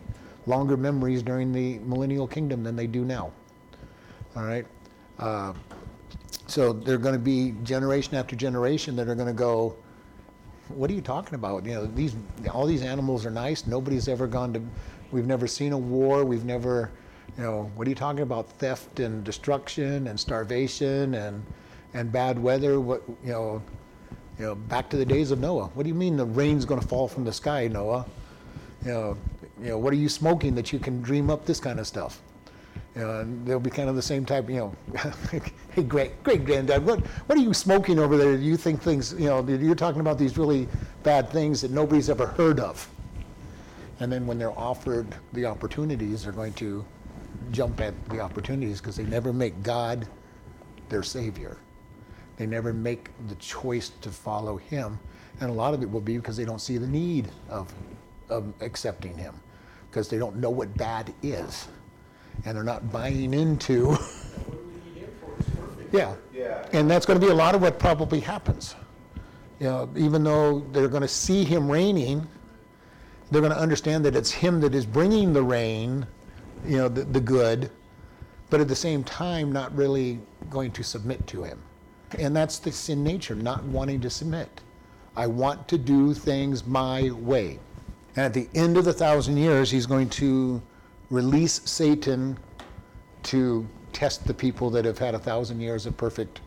longer 0.47 0.77
memories 0.77 1.25
during 1.25 1.53
the 1.53 1.81
millennial 1.81 2.29
kingdom 2.29 2.63
than 2.63 2.77
they 2.77 2.87
do 2.87 3.05
now. 3.05 3.33
All 4.37 4.45
right? 4.45 4.65
Uh, 5.19 5.53
so 6.47 6.73
they're 6.73 6.99
going 6.99 7.15
to 7.15 7.19
be 7.19 7.57
generation 7.65 8.15
after 8.15 8.37
generation 8.37 8.95
that 8.95 9.09
are 9.09 9.17
going 9.17 9.27
to 9.27 9.33
go, 9.33 9.75
what 10.69 10.89
are 10.89 10.95
you 10.95 11.01
talking 11.01 11.35
about? 11.35 11.67
You 11.67 11.75
know, 11.75 11.87
these 11.87 12.15
all 12.53 12.67
these 12.67 12.83
animals 12.83 13.27
are 13.27 13.31
nice. 13.31 13.67
Nobody's 13.67 14.07
ever 14.07 14.29
gone 14.29 14.53
to, 14.53 14.63
we've 15.13 15.27
never 15.27 15.47
seen 15.47 15.73
a 15.73 15.79
war. 15.79 16.25
We've 16.25 16.45
never, 16.45 16.91
you 17.37 17.43
know, 17.43 17.71
what 17.75 17.87
are 17.87 17.91
you 17.91 17.97
talking 17.97 18.23
about? 18.23 18.51
Theft 18.53 19.01
and 19.01 19.25
destruction 19.25 20.07
and 20.07 20.19
starvation 20.19 21.15
and 21.15 21.45
and 21.95 22.13
bad 22.13 22.39
weather. 22.39 22.81
What 22.81 23.03
you 23.25 23.33
know, 23.33 23.63
you 24.39 24.47
know, 24.47 24.55
back 24.55 24.89
to 24.91 24.97
the 24.97 25.05
days 25.05 25.31
of 25.31 25.41
Noah. 25.41 25.67
What 25.75 25.83
do 25.83 25.89
you 25.89 25.95
mean 25.95 26.17
the 26.17 26.25
rain's 26.25 26.65
going 26.65 26.81
to 26.81 26.87
fall 26.87 27.09
from 27.09 27.25
the 27.25 27.33
sky, 27.33 27.69
Noah? 27.69 28.07
You 28.85 28.93
know, 28.93 29.17
you 29.61 29.69
know, 29.69 29.79
what 29.79 29.93
are 29.93 29.97
you 29.97 30.09
smoking 30.09 30.55
that 30.55 30.73
you 30.73 30.79
can 30.79 31.03
dream 31.03 31.31
up 31.31 31.45
this 31.45 31.61
kind 31.61 31.79
of 31.79 31.87
stuff? 31.87 32.23
You 32.95 33.03
know, 33.03 33.21
and 33.21 33.47
they'll 33.47 33.61
be 33.61 33.71
kind 33.71 33.89
of 33.89 33.95
the 33.95 34.03
same 34.03 34.25
type, 34.25 34.49
you 34.49 34.57
know, 34.57 34.75
hey, 35.73 35.83
great, 35.83 36.23
great 36.25 36.45
granddad, 36.45 36.85
what, 36.85 37.01
what 37.27 37.39
are 37.39 37.41
you 37.41 37.55
smoking 37.55 37.99
over 37.99 38.17
there? 38.17 38.37
Do 38.37 38.43
You 38.43 38.57
think 38.57 38.83
things, 38.83 39.13
you 39.13 39.27
know, 39.27 39.47
you're 39.47 39.77
talking 39.77 40.01
about 40.01 40.19
these 40.19 40.37
really 40.37 40.67
bad 41.03 41.31
things 41.31 41.61
that 41.61 41.71
nobody's 41.71 42.11
ever 42.11 42.27
heard 42.27 42.59
of. 42.59 42.89
And 44.01 44.11
then 44.11 44.27
when 44.27 44.39
they're 44.39 44.59
offered 44.59 45.15
the 45.35 45.45
opportunities, 45.45 46.25
they're 46.25 46.33
going 46.33 46.55
to 46.55 46.85
jump 47.51 47.81
at 47.81 47.95
the 48.09 48.21
opportunities 48.21 48.81
because 48.81 48.97
they 48.97 49.05
never 49.05 49.33
make 49.33 49.63
God 49.63 50.09
their 50.89 51.03
Savior. 51.03 51.59
They 52.37 52.47
never 52.47 52.73
make 52.73 53.11
the 53.29 53.35
choice 53.37 53.91
to 54.01 54.09
follow 54.09 54.57
Him. 54.57 54.99
And 55.41 55.51
a 55.51 55.53
lot 55.53 55.75
of 55.75 55.83
it 55.83 55.91
will 55.91 56.01
be 56.01 56.17
because 56.17 56.37
they 56.37 56.47
don't 56.47 56.61
see 56.61 56.79
the 56.79 56.87
need 56.87 57.29
of, 57.51 57.73
of 58.31 58.53
accepting 58.61 59.17
Him 59.17 59.39
because 59.91 60.09
they 60.09 60.19
don't 60.19 60.37
know 60.37 60.51
what 60.51 60.75
bad 60.77 61.13
is. 61.23 61.69
And 62.47 62.57
they're 62.57 62.65
not 62.65 62.91
buying 62.91 63.35
into. 63.35 63.97
yeah. 65.93 66.15
Yeah. 66.33 66.67
And 66.73 66.91
that's 66.91 67.05
going 67.05 67.21
to 67.21 67.25
be 67.25 67.31
a 67.31 67.35
lot 67.35 67.55
of 67.55 67.61
what 67.61 67.79
probably 67.79 68.21
happens. 68.21 68.75
You 69.59 69.67
know, 69.67 69.91
even 69.95 70.25
though 70.25 70.61
they're 70.73 70.89
going 70.89 71.03
to 71.03 71.09
see 71.09 71.45
him 71.45 71.71
reigning, 71.71 72.27
they're 73.31 73.41
going 73.41 73.53
to 73.53 73.59
understand 73.59 74.05
that 74.05 74.17
it's 74.17 74.31
him 74.31 74.61
that 74.61 74.75
is 74.75 74.85
bringing 74.85 75.33
the 75.33 75.43
rain, 75.43 76.07
you 76.67 76.77
know, 76.77 76.89
the, 76.89 77.05
the 77.05 77.21
good, 77.21 77.71
but 78.51 78.61
at 78.61 78.69
the 78.69 78.77
same 78.77 79.05
time, 79.05 79.53
not 79.53 79.75
really 79.75 80.19
going 80.51 80.73
to 80.73 80.83
submit 80.83 81.25
to 81.29 81.45
him. 81.45 81.63
And 82.19 82.35
that's 82.35 82.59
the 82.59 82.73
sin 82.73 83.05
nature, 83.05 83.37
not 83.37 83.63
wanting 83.65 84.01
to 84.01 84.11
submit. 84.11 84.49
I 85.17 85.27
want 85.27 85.69
to 85.69 85.79
do 85.79 86.13
things 86.13 86.67
my 86.67 87.11
way. 87.11 87.61
And 88.17 88.27
at 88.27 88.35
the 88.35 88.49
end 88.55 88.77
of 88.77 88.85
the 88.85 88.93
thousand 88.93 89.37
years, 89.37 89.71
he's 89.71 89.87
going 89.87 90.09
to 90.11 90.61
release 91.11 91.61
Satan 91.65 92.37
to 93.25 93.67
test 93.93 94.27
the 94.27 94.35
people 94.35 94.71
that 94.71 94.85
have 94.85 94.99
had 94.99 95.15
a 95.15 95.19
thousand 95.19 95.61
years 95.61 95.87
of 95.87 95.97
perfect, 95.97 96.41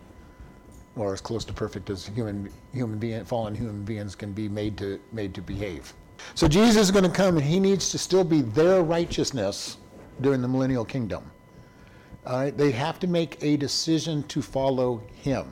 or 0.95 1.13
as 1.13 1.21
close 1.21 1.45
to 1.45 1.53
perfect 1.53 1.89
as 1.89 2.07
human 2.07 2.51
human 2.73 2.97
being, 2.99 3.23
fallen 3.23 3.55
human 3.55 3.84
beings 3.84 4.15
can 4.15 4.34
be 4.34 4.49
made 4.49 4.77
to 4.77 4.99
made 5.11 5.34
to 5.34 5.41
behave. 5.41 5.93
So 6.36 6.47
Jesus 6.47 6.84
is 6.84 6.91
going 6.91 7.03
to 7.03 7.09
come, 7.09 7.38
and 7.38 7.45
he 7.45 7.59
needs 7.59 7.89
to 7.89 7.97
still 7.97 8.24
be 8.24 8.41
their 8.41 8.82
righteousness 8.84 9.78
during 10.21 10.41
the 10.41 10.47
millennial 10.47 10.86
kingdom. 10.86 11.30
All 12.26 12.39
right, 12.39 12.57
they 12.57 12.71
have 12.71 12.99
to 12.99 13.07
make 13.07 13.38
a 13.41 13.57
decision 13.57 14.24
to 14.24 14.41
follow 14.41 15.03
him 15.13 15.51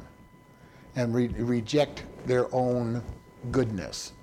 and 0.95 1.13
re- 1.13 1.27
reject 1.27 2.03
their 2.25 2.53
own 2.53 3.03
goodness. 3.51 4.13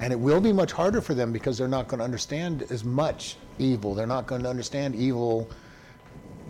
And 0.00 0.12
it 0.12 0.18
will 0.18 0.40
be 0.40 0.52
much 0.52 0.72
harder 0.72 1.00
for 1.00 1.14
them 1.14 1.32
because 1.32 1.56
they're 1.56 1.68
not 1.68 1.88
going 1.88 1.98
to 1.98 2.04
understand 2.04 2.64
as 2.70 2.84
much 2.84 3.36
evil. 3.58 3.94
They're 3.94 4.06
not 4.06 4.26
going 4.26 4.42
to 4.42 4.50
understand 4.50 4.94
evil 4.96 5.48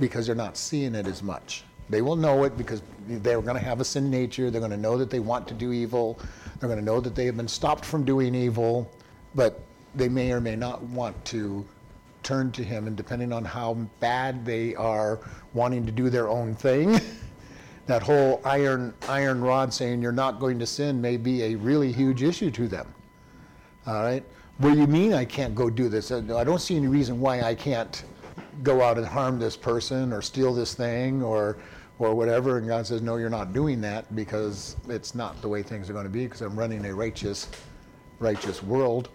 because 0.00 0.26
they're 0.26 0.34
not 0.34 0.56
seeing 0.56 0.94
it 0.94 1.06
as 1.06 1.22
much. 1.22 1.64
They 1.90 2.00
will 2.00 2.16
know 2.16 2.44
it 2.44 2.56
because 2.56 2.82
they're 3.06 3.42
going 3.42 3.56
to 3.56 3.62
have 3.62 3.80
a 3.80 3.84
sin 3.84 4.10
nature. 4.10 4.50
They're 4.50 4.60
going 4.60 4.70
to 4.70 4.76
know 4.76 4.96
that 4.96 5.10
they 5.10 5.20
want 5.20 5.46
to 5.48 5.54
do 5.54 5.72
evil. 5.72 6.18
They're 6.58 6.68
going 6.68 6.78
to 6.78 6.84
know 6.84 7.00
that 7.00 7.14
they 7.14 7.26
have 7.26 7.36
been 7.36 7.48
stopped 7.48 7.84
from 7.84 8.04
doing 8.04 8.34
evil, 8.34 8.90
but 9.34 9.60
they 9.94 10.08
may 10.08 10.32
or 10.32 10.40
may 10.40 10.56
not 10.56 10.82
want 10.82 11.22
to 11.26 11.64
turn 12.22 12.50
to 12.52 12.64
Him. 12.64 12.86
And 12.86 12.96
depending 12.96 13.32
on 13.32 13.44
how 13.44 13.74
bad 14.00 14.44
they 14.44 14.74
are 14.74 15.20
wanting 15.52 15.86
to 15.86 15.92
do 15.92 16.10
their 16.10 16.28
own 16.28 16.54
thing, 16.54 17.00
that 17.86 18.02
whole 18.02 18.40
iron 18.44 18.94
iron 19.08 19.40
rod 19.40 19.72
saying 19.72 20.02
you're 20.02 20.12
not 20.12 20.40
going 20.40 20.58
to 20.58 20.66
sin 20.66 21.00
may 21.00 21.16
be 21.16 21.42
a 21.42 21.54
really 21.56 21.92
huge 21.92 22.22
issue 22.22 22.50
to 22.52 22.66
them. 22.66 22.92
All 23.86 24.02
right. 24.02 24.24
What 24.58 24.72
do 24.72 24.78
you 24.78 24.86
mean 24.86 25.12
I 25.12 25.24
can't 25.24 25.54
go 25.54 25.68
do 25.68 25.88
this? 25.88 26.10
Uh, 26.10 26.22
I 26.36 26.44
don't 26.44 26.60
see 26.60 26.76
any 26.76 26.86
reason 26.86 27.20
why 27.20 27.42
I 27.42 27.54
can't 27.54 28.04
go 28.62 28.82
out 28.82 28.98
and 28.98 29.06
harm 29.06 29.38
this 29.38 29.56
person 29.56 30.12
or 30.12 30.22
steal 30.22 30.54
this 30.54 30.74
thing 30.74 31.22
or 31.22 31.58
or 31.98 32.14
whatever. 32.14 32.58
And 32.58 32.66
God 32.66 32.86
says, 32.86 33.02
No, 33.02 33.16
you're 33.16 33.30
not 33.30 33.52
doing 33.52 33.80
that 33.82 34.14
because 34.14 34.76
it's 34.88 35.14
not 35.14 35.40
the 35.42 35.48
way 35.48 35.62
things 35.62 35.90
are 35.90 35.92
going 35.92 36.04
to 36.04 36.10
be 36.10 36.24
because 36.24 36.40
I'm 36.40 36.58
running 36.58 36.84
a 36.86 36.94
righteous 36.94 37.48
righteous 38.18 38.62
world. 38.62 39.10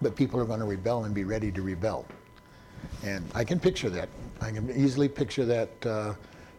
But 0.00 0.16
people 0.16 0.40
are 0.40 0.44
going 0.44 0.60
to 0.60 0.66
rebel 0.66 1.04
and 1.04 1.14
be 1.14 1.24
ready 1.24 1.50
to 1.52 1.62
rebel. 1.62 2.06
And 3.04 3.28
I 3.34 3.44
can 3.44 3.58
picture 3.58 3.90
that. 3.90 4.08
I 4.40 4.50
can 4.50 4.70
easily 4.70 5.08
picture 5.08 5.44
that. 5.46 5.86
Uh, 5.86 6.14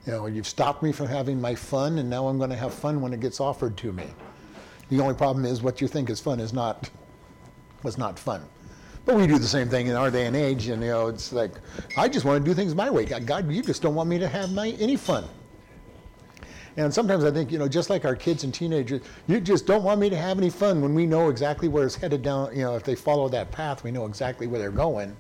you 0.06 0.14
know, 0.14 0.26
you've 0.26 0.48
stopped 0.48 0.82
me 0.82 0.92
from 0.92 1.08
having 1.08 1.40
my 1.40 1.56
fun, 1.56 2.00
and 2.00 2.10
now 2.10 2.28
I'm 2.28 2.38
going 2.38 2.50
to 2.50 2.56
have 2.56 2.74
fun 2.74 3.02
when 3.02 3.14
it 3.14 3.20
gets 3.20 3.40
offered 3.40 3.78
to 3.78 3.92
me. 3.92 4.06
The 4.90 5.00
only 5.00 5.14
problem 5.14 5.46
is 5.46 5.62
what 5.62 5.82
you 5.82 5.88
think 5.88 6.10
is 6.10 6.20
fun 6.20 6.40
is 6.40 6.54
not 6.54 6.90
was 7.84 7.98
not 7.98 8.18
fun. 8.18 8.44
But 9.06 9.16
we 9.16 9.28
do 9.28 9.38
the 9.38 9.48
same 9.48 9.70
thing 9.70 9.88
in 9.88 9.96
our 9.96 10.12
day 10.12 10.26
and 10.26 10.36
age, 10.36 10.68
and 10.68 10.82
you 10.82 10.90
know, 10.90 11.08
it's 11.08 11.32
like 11.32 11.52
I 11.98 12.08
just 12.08 12.26
want 12.26 12.44
to 12.44 12.50
do 12.50 12.54
things 12.54 12.76
my 12.76 12.90
way. 12.90 13.06
God, 13.06 13.52
you 13.52 13.62
just 13.62 13.82
don't 13.82 13.96
want 13.96 14.10
me 14.10 14.20
to 14.20 14.28
have 14.28 14.52
my, 14.52 14.70
any 14.80 14.96
fun. 14.96 15.26
And 16.78 16.94
sometimes 16.94 17.24
I 17.24 17.32
think, 17.32 17.52
you 17.52 17.58
know, 17.58 17.68
just 17.68 17.90
like 17.90 18.06
our 18.06 18.16
kids 18.16 18.44
and 18.44 18.54
teenagers, 18.54 19.02
you 19.28 19.42
just 19.42 19.66
don't 19.66 19.84
want 19.84 20.00
me 20.00 20.10
to 20.10 20.18
have 20.18 20.38
any 20.38 20.50
fun 20.50 20.82
when 20.82 20.94
we 20.94 21.06
know 21.06 21.30
exactly 21.30 21.68
where 21.68 21.86
it's 21.86 21.96
headed 21.96 22.22
down. 22.22 22.56
You 22.56 22.64
know, 22.64 22.76
if 22.76 22.84
they 22.84 22.96
follow 22.96 23.28
that 23.30 23.52
path, 23.52 23.84
we 23.84 23.92
know 23.92 24.06
exactly 24.06 24.48
where 24.48 24.60
they're 24.60 24.72
going. 24.72 25.16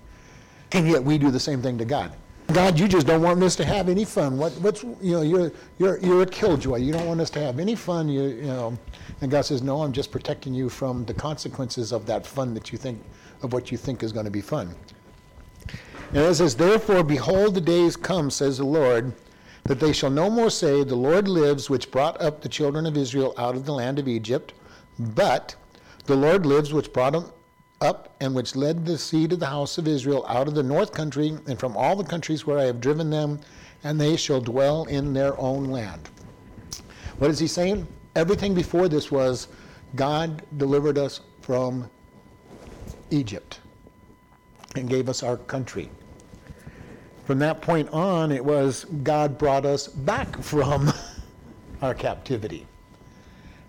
And 0.71 0.87
yet 0.87 1.03
we 1.03 1.17
do 1.17 1.31
the 1.31 1.39
same 1.39 1.61
thing 1.61 1.77
to 1.79 1.85
God. 1.85 2.13
God, 2.53 2.79
you 2.79 2.87
just 2.87 3.05
don't 3.05 3.21
want 3.21 3.43
us 3.43 3.55
to 3.57 3.65
have 3.65 3.89
any 3.89 4.05
fun. 4.05 4.37
What, 4.37 4.53
what's, 4.53 4.83
you 4.83 5.11
know, 5.11 5.21
you're, 5.21 5.51
you're, 5.77 5.99
you're 5.99 6.23
a 6.23 6.25
killjoy. 6.25 6.77
You 6.77 6.91
don't 6.91 7.05
want 7.05 7.21
us 7.21 7.29
to 7.31 7.39
have 7.39 7.59
any 7.59 7.75
fun. 7.75 8.09
You, 8.09 8.23
you 8.23 8.41
know, 8.43 8.77
and 9.21 9.29
God 9.29 9.41
says, 9.41 9.61
no, 9.61 9.83
I'm 9.83 9.91
just 9.91 10.11
protecting 10.11 10.53
you 10.53 10.67
from 10.67 11.05
the 11.05 11.13
consequences 11.13 11.91
of 11.91 12.07
that 12.07 12.25
fun 12.25 12.55
that 12.55 12.71
you 12.71 12.77
think, 12.79 12.99
of 13.43 13.53
what 13.53 13.71
you 13.71 13.77
think 13.77 14.01
is 14.01 14.11
going 14.11 14.25
to 14.25 14.31
be 14.31 14.41
fun. 14.41 14.73
And 16.09 16.17
it 16.17 16.33
says, 16.35 16.55
therefore, 16.55 17.03
behold, 17.03 17.53
the 17.53 17.61
days 17.61 17.95
come, 17.95 18.31
says 18.31 18.57
the 18.57 18.65
Lord, 18.65 19.13
that 19.63 19.79
they 19.79 19.93
shall 19.93 20.09
no 20.09 20.29
more 20.29 20.49
say, 20.49 20.83
The 20.83 20.95
Lord 20.95 21.27
lives, 21.27 21.69
which 21.69 21.91
brought 21.91 22.19
up 22.21 22.41
the 22.41 22.49
children 22.49 22.85
of 22.85 22.97
Israel 22.97 23.33
out 23.37 23.55
of 23.55 23.65
the 23.65 23.73
land 23.73 23.99
of 23.99 24.07
Egypt, 24.07 24.53
but 24.97 25.55
the 26.05 26.15
Lord 26.15 26.45
lives, 26.45 26.73
which 26.73 26.91
brought 26.91 27.13
them 27.13 27.31
up 27.81 28.15
and 28.19 28.35
which 28.35 28.55
led 28.55 28.85
the 28.85 28.97
seed 28.97 29.31
of 29.31 29.39
the 29.39 29.45
house 29.45 29.77
of 29.77 29.87
Israel 29.87 30.25
out 30.27 30.47
of 30.47 30.55
the 30.55 30.63
north 30.63 30.91
country 30.91 31.37
and 31.47 31.59
from 31.59 31.77
all 31.77 31.95
the 31.95 32.03
countries 32.03 32.45
where 32.45 32.57
I 32.57 32.63
have 32.63 32.81
driven 32.81 33.09
them, 33.09 33.39
and 33.83 33.99
they 33.99 34.17
shall 34.17 34.41
dwell 34.41 34.85
in 34.85 35.13
their 35.13 35.39
own 35.39 35.65
land. 35.65 36.09
What 37.19 37.31
is 37.31 37.39
he 37.39 37.47
saying? 37.47 37.87
Everything 38.15 38.53
before 38.53 38.89
this 38.89 39.11
was 39.11 39.47
God 39.95 40.41
delivered 40.57 40.97
us 40.97 41.21
from 41.41 41.89
Egypt 43.11 43.59
and 44.75 44.89
gave 44.89 45.09
us 45.09 45.23
our 45.23 45.37
country. 45.37 45.89
From 47.29 47.37
that 47.37 47.61
point 47.61 47.87
on, 47.89 48.31
it 48.31 48.43
was 48.43 48.85
God 49.03 49.37
brought 49.37 49.63
us 49.63 49.87
back 49.87 50.35
from 50.41 50.91
our 51.83 51.93
captivity. 51.93 52.65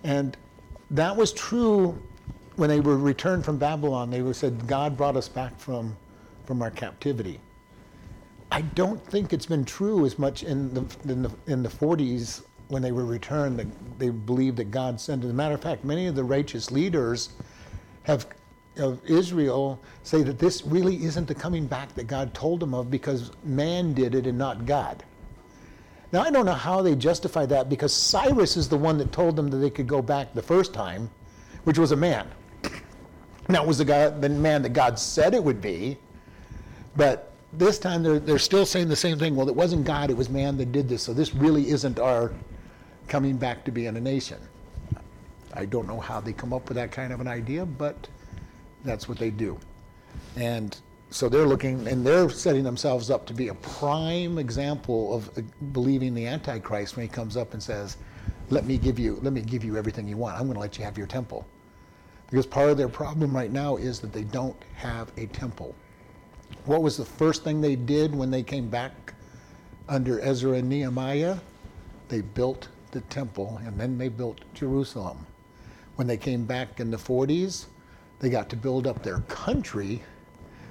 And 0.02 0.34
that 0.92 1.14
was 1.14 1.34
true 1.34 2.00
when 2.56 2.70
they 2.70 2.80
were 2.80 2.96
returned 2.96 3.44
from 3.44 3.58
Babylon, 3.58 4.10
they 4.10 4.22
were 4.22 4.32
said, 4.32 4.66
God 4.66 4.96
brought 4.96 5.14
us 5.14 5.28
back 5.28 5.60
from, 5.60 5.94
from 6.46 6.62
our 6.62 6.70
captivity. 6.70 7.38
I 8.50 8.62
don't 8.62 9.04
think 9.08 9.34
it's 9.34 9.44
been 9.44 9.66
true 9.66 10.06
as 10.06 10.18
much 10.18 10.42
in 10.42 10.72
the, 10.72 10.86
in 11.04 11.20
the, 11.20 11.30
in 11.46 11.62
the 11.62 11.68
40s 11.68 12.42
when 12.68 12.80
they 12.80 12.92
were 12.92 13.04
returned 13.04 13.58
that 13.58 13.98
they 13.98 14.08
believed 14.08 14.56
that 14.56 14.70
God 14.70 14.98
sent. 14.98 15.22
As 15.22 15.28
a 15.28 15.34
matter 15.34 15.54
of 15.54 15.60
fact, 15.60 15.84
many 15.84 16.06
of 16.06 16.14
the 16.14 16.24
righteous 16.24 16.70
leaders 16.70 17.28
have 18.04 18.26
of 18.76 19.00
Israel 19.04 19.80
say 20.02 20.22
that 20.22 20.38
this 20.38 20.64
really 20.64 21.04
isn't 21.04 21.26
the 21.26 21.34
coming 21.34 21.66
back 21.66 21.94
that 21.94 22.06
God 22.06 22.32
told 22.34 22.60
them 22.60 22.74
of 22.74 22.90
because 22.90 23.32
man 23.44 23.92
did 23.92 24.14
it 24.14 24.26
and 24.26 24.38
not 24.38 24.64
God. 24.64 25.02
Now 26.12 26.22
I 26.22 26.30
don't 26.30 26.46
know 26.46 26.52
how 26.52 26.82
they 26.82 26.94
justify 26.94 27.46
that 27.46 27.68
because 27.68 27.92
Cyrus 27.92 28.56
is 28.56 28.68
the 28.68 28.76
one 28.76 28.98
that 28.98 29.12
told 29.12 29.36
them 29.36 29.48
that 29.50 29.58
they 29.58 29.70
could 29.70 29.86
go 29.86 30.02
back 30.02 30.34
the 30.34 30.42
first 30.42 30.74
time, 30.74 31.10
which 31.64 31.78
was 31.78 31.92
a 31.92 31.96
man. 31.96 32.28
That 33.48 33.66
was 33.66 33.78
the, 33.78 33.84
guy, 33.84 34.08
the 34.08 34.28
man 34.28 34.62
that 34.62 34.72
God 34.72 34.98
said 34.98 35.34
it 35.34 35.42
would 35.42 35.60
be. 35.60 35.98
But 36.96 37.32
this 37.52 37.78
time 37.78 38.02
they're, 38.02 38.20
they're 38.20 38.38
still 38.38 38.64
saying 38.64 38.88
the 38.88 38.96
same 38.96 39.18
thing. 39.18 39.34
Well, 39.34 39.48
it 39.48 39.54
wasn't 39.54 39.84
God, 39.84 40.10
it 40.10 40.16
was 40.16 40.28
man 40.28 40.56
that 40.58 40.70
did 40.70 40.88
this. 40.88 41.02
So 41.02 41.12
this 41.12 41.34
really 41.34 41.68
isn't 41.70 41.98
our 41.98 42.32
coming 43.08 43.36
back 43.36 43.64
to 43.64 43.72
being 43.72 43.96
a 43.96 44.00
nation. 44.00 44.38
I 45.52 45.64
don't 45.64 45.88
know 45.88 45.98
how 45.98 46.20
they 46.20 46.32
come 46.32 46.52
up 46.52 46.68
with 46.68 46.76
that 46.76 46.92
kind 46.92 47.12
of 47.12 47.20
an 47.20 47.26
idea, 47.26 47.66
but 47.66 48.08
that's 48.84 49.08
what 49.08 49.18
they 49.18 49.30
do. 49.30 49.58
And 50.36 50.76
so 51.10 51.28
they're 51.28 51.46
looking 51.46 51.86
and 51.88 52.06
they're 52.06 52.30
setting 52.30 52.62
themselves 52.62 53.10
up 53.10 53.26
to 53.26 53.34
be 53.34 53.48
a 53.48 53.54
prime 53.54 54.38
example 54.38 55.14
of 55.14 55.36
uh, 55.36 55.42
believing 55.72 56.14
the 56.14 56.26
Antichrist 56.26 56.96
when 56.96 57.06
he 57.06 57.12
comes 57.12 57.36
up 57.36 57.52
and 57.52 57.62
says, 57.62 57.96
Let 58.48 58.64
me 58.64 58.78
give 58.78 58.98
you, 58.98 59.18
let 59.22 59.32
me 59.32 59.40
give 59.40 59.64
you 59.64 59.76
everything 59.76 60.06
you 60.06 60.16
want. 60.16 60.36
I'm 60.36 60.44
going 60.44 60.54
to 60.54 60.60
let 60.60 60.78
you 60.78 60.84
have 60.84 60.96
your 60.96 61.06
temple. 61.06 61.46
Because 62.30 62.46
part 62.46 62.70
of 62.70 62.76
their 62.76 62.88
problem 62.88 63.34
right 63.34 63.50
now 63.50 63.76
is 63.76 63.98
that 64.00 64.12
they 64.12 64.22
don't 64.22 64.56
have 64.76 65.10
a 65.16 65.26
temple. 65.26 65.74
What 66.64 66.82
was 66.82 66.96
the 66.96 67.04
first 67.04 67.42
thing 67.42 67.60
they 67.60 67.74
did 67.74 68.14
when 68.14 68.30
they 68.30 68.44
came 68.44 68.68
back 68.68 69.14
under 69.88 70.20
Ezra 70.20 70.52
and 70.52 70.68
Nehemiah? 70.68 71.38
They 72.08 72.20
built 72.20 72.68
the 72.92 73.00
temple 73.02 73.60
and 73.64 73.78
then 73.78 73.98
they 73.98 74.08
built 74.08 74.40
Jerusalem. 74.54 75.26
When 75.96 76.06
they 76.06 76.16
came 76.16 76.44
back 76.44 76.78
in 76.78 76.90
the 76.90 76.96
40s, 76.96 77.66
they 78.20 78.30
got 78.30 78.48
to 78.50 78.56
build 78.56 78.86
up 78.86 79.02
their 79.02 79.20
country, 79.20 80.02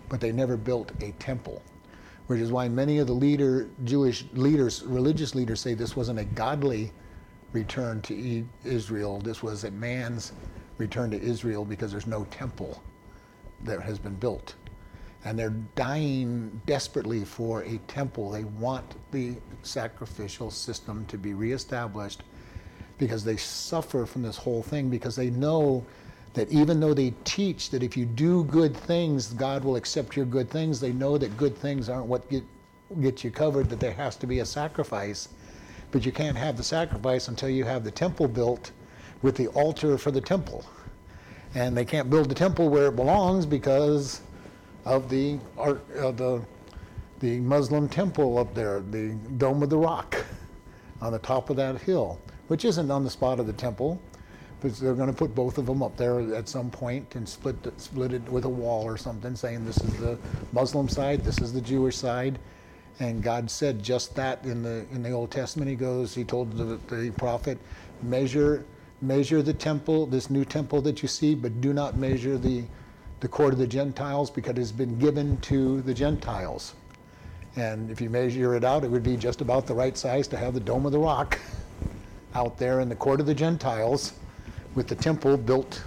but 0.08 0.22
they 0.22 0.32
never 0.32 0.56
built 0.56 0.92
a 1.02 1.12
temple. 1.14 1.62
Which 2.28 2.40
is 2.40 2.52
why 2.52 2.70
many 2.70 3.00
of 3.00 3.08
the 3.08 3.14
leader 3.14 3.70
Jewish 3.84 4.26
leaders, 4.34 4.84
religious 4.84 5.34
leaders, 5.34 5.60
say 5.60 5.74
this 5.74 5.96
wasn't 5.96 6.20
a 6.20 6.26
godly 6.26 6.92
return 7.52 8.02
to 8.04 8.46
Israel. 8.64 9.20
This 9.20 9.42
was 9.42 9.64
a 9.64 9.72
man's 9.72 10.32
return 10.78 11.10
to 11.12 11.20
Israel 11.20 11.66
because 11.66 11.92
there's 11.92 12.08
no 12.08 12.26
temple 12.26 12.82
that 13.64 13.82
has 13.82 13.98
been 13.98 14.16
built. 14.16 14.56
And 15.26 15.38
they're 15.38 15.56
dying 15.76 16.62
desperately 16.68 17.26
for 17.26 17.64
a 17.64 17.78
temple. 17.88 18.30
They 18.30 18.46
want 18.46 18.96
the 19.12 19.36
sacrificial 19.64 20.52
system 20.52 21.06
to 21.08 21.18
be 21.18 21.34
reestablished 21.34 22.24
because 23.00 23.24
they 23.24 23.38
suffer 23.38 24.06
from 24.06 24.22
this 24.22 24.38
whole 24.38 24.62
thing 24.62 24.90
because 24.90 25.16
they 25.16 25.32
know 25.32 25.86
that 26.34 26.50
even 26.50 26.80
though 26.80 26.94
they 26.94 27.14
teach 27.24 27.70
that 27.72 27.84
if 27.84 27.98
you 27.98 28.06
do 28.06 28.44
good 28.46 28.76
things, 28.76 29.34
God 29.34 29.64
will 29.64 29.76
accept 29.76 30.16
your 30.16 30.26
good 30.26 30.50
things, 30.50 30.80
they 30.80 30.92
know 30.92 31.18
that 31.18 31.36
good 31.38 31.58
things 31.58 31.90
aren't 31.90 32.06
what 32.06 32.30
get, 32.30 32.44
get 33.02 33.24
you 33.24 33.32
covered, 33.32 33.70
that 33.70 33.80
there 33.80 33.94
has 33.94 34.16
to 34.18 34.28
be 34.28 34.40
a 34.40 34.46
sacrifice. 34.46 35.30
But 35.92 36.06
you 36.06 36.12
can't 36.12 36.38
have 36.38 36.56
the 36.56 36.64
sacrifice 36.64 37.28
until 37.28 37.50
you 37.50 37.64
have 37.66 37.84
the 37.84 37.92
temple 37.92 38.28
built 38.28 38.72
with 39.22 39.36
the 39.36 39.48
altar 39.48 39.98
for 39.98 40.12
the 40.12 40.22
temple. 40.22 40.64
And 41.56 41.76
they 41.76 41.86
can't 41.86 42.10
build 42.10 42.30
the 42.30 42.36
temple 42.36 42.70
where 42.70 42.88
it 42.88 42.96
belongs 42.96 43.46
because 43.46 44.22
of 44.86 45.10
the 45.10 45.40
art, 45.58 45.84
uh, 45.98 46.12
the 46.12 46.44
the 47.20 47.40
Muslim 47.42 47.90
temple 47.90 48.38
up 48.38 48.54
there, 48.54 48.80
the 48.80 49.10
Dome 49.38 49.62
of 49.62 49.70
the 49.70 49.78
Rock, 49.78 50.24
on 51.02 51.12
the 51.12 51.20
top 51.20 51.50
of 51.50 51.58
that 51.58 51.82
hill, 51.82 52.20
which 52.48 52.64
isn't 52.64 52.90
on 52.90 53.04
the 53.04 53.10
spot 53.10 53.40
of 53.40 53.48
the 53.48 53.54
temple, 53.54 54.02
but 54.62 54.76
they're 54.76 54.94
going 54.94 55.12
to 55.12 55.16
put 55.16 55.34
both 55.34 55.58
of 55.58 55.66
them 55.66 55.82
up 55.82 55.96
there 55.96 56.36
at 56.36 56.50
some 56.50 56.70
point 56.70 57.16
and 57.16 57.28
split 57.28 57.56
split 57.78 58.14
it 58.14 58.30
with 58.30 58.46
a 58.46 58.50
wall 58.50 58.84
or 58.84 58.98
something, 58.98 59.36
saying 59.36 59.66
this 59.66 59.78
is 59.78 59.94
the 59.98 60.18
Muslim 60.52 60.90
side, 60.90 61.24
this 61.24 61.40
is 61.40 61.54
the 61.54 61.62
Jewish 61.62 61.96
side. 61.96 62.40
And 63.00 63.24
God 63.24 63.50
said 63.50 63.82
just 63.82 64.16
that 64.16 64.44
in 64.44 64.62
the 64.62 64.86
in 64.92 65.02
the 65.04 65.12
Old 65.12 65.32
Testament. 65.32 65.70
He 65.70 65.76
goes, 65.76 66.14
He 66.14 66.26
told 66.26 66.58
the, 66.58 66.78
the 66.94 67.12
prophet, 67.12 67.58
measure 68.04 68.66
measure 69.02 69.42
the 69.42 69.54
temple, 69.54 70.06
this 70.06 70.30
new 70.30 70.44
temple 70.44 70.82
that 70.82 71.02
you 71.02 71.08
see, 71.08 71.36
but 71.36 71.62
do 71.62 71.74
not 71.74 71.98
measure 71.98 72.38
the, 72.38 72.64
the 73.22 73.28
court 73.28 73.54
of 73.54 73.60
the 73.60 73.68
Gentiles 73.68 74.30
because 74.30 74.52
it 74.52 74.58
has 74.58 74.72
been 74.72 74.98
given 75.00 75.38
to 75.38 75.82
the 75.82 75.94
Gentiles. 75.94 76.74
And 77.56 77.90
if 77.90 78.02
you 78.02 78.10
measure 78.10 78.56
it 78.56 78.64
out, 78.64 78.84
it 78.84 78.92
would 78.92 79.04
be 79.04 79.18
just 79.18 79.42
about 79.42 79.66
the 79.66 79.74
right 79.74 79.98
size 79.98 80.28
to 80.30 80.38
have 80.38 80.54
the 80.54 80.60
Dome 80.60 80.86
of 80.86 80.92
the 80.92 81.00
Rock 81.00 81.40
out 82.36 82.58
there 82.58 82.80
in 82.80 82.90
the 82.90 82.96
court 82.96 83.20
of 83.20 83.26
the 83.26 83.34
Gentiles 83.34 84.14
with 84.76 84.88
the 84.88 84.96
temple 84.96 85.38
built 85.38 85.84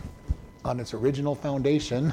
on 0.65 0.81
its 0.81 0.95
original 0.95 1.35
foundation 1.35 2.13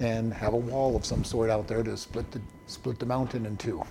and 0.00 0.32
have 0.32 0.52
a 0.52 0.56
wall 0.56 0.96
of 0.96 1.04
some 1.04 1.24
sort 1.24 1.50
out 1.50 1.66
there 1.66 1.82
to 1.82 1.96
split 1.96 2.30
the, 2.30 2.40
split 2.66 2.98
the 2.98 3.06
mountain 3.06 3.46
in 3.46 3.56
two. 3.56 3.82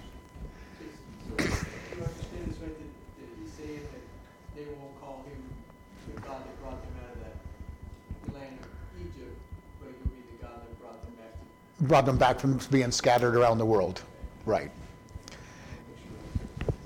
brought 11.81 12.05
them 12.05 12.17
back 12.17 12.39
from 12.39 12.59
being 12.69 12.91
scattered 12.91 13.35
around 13.35 13.57
the 13.57 13.65
world. 13.65 14.01
Right. 14.45 14.71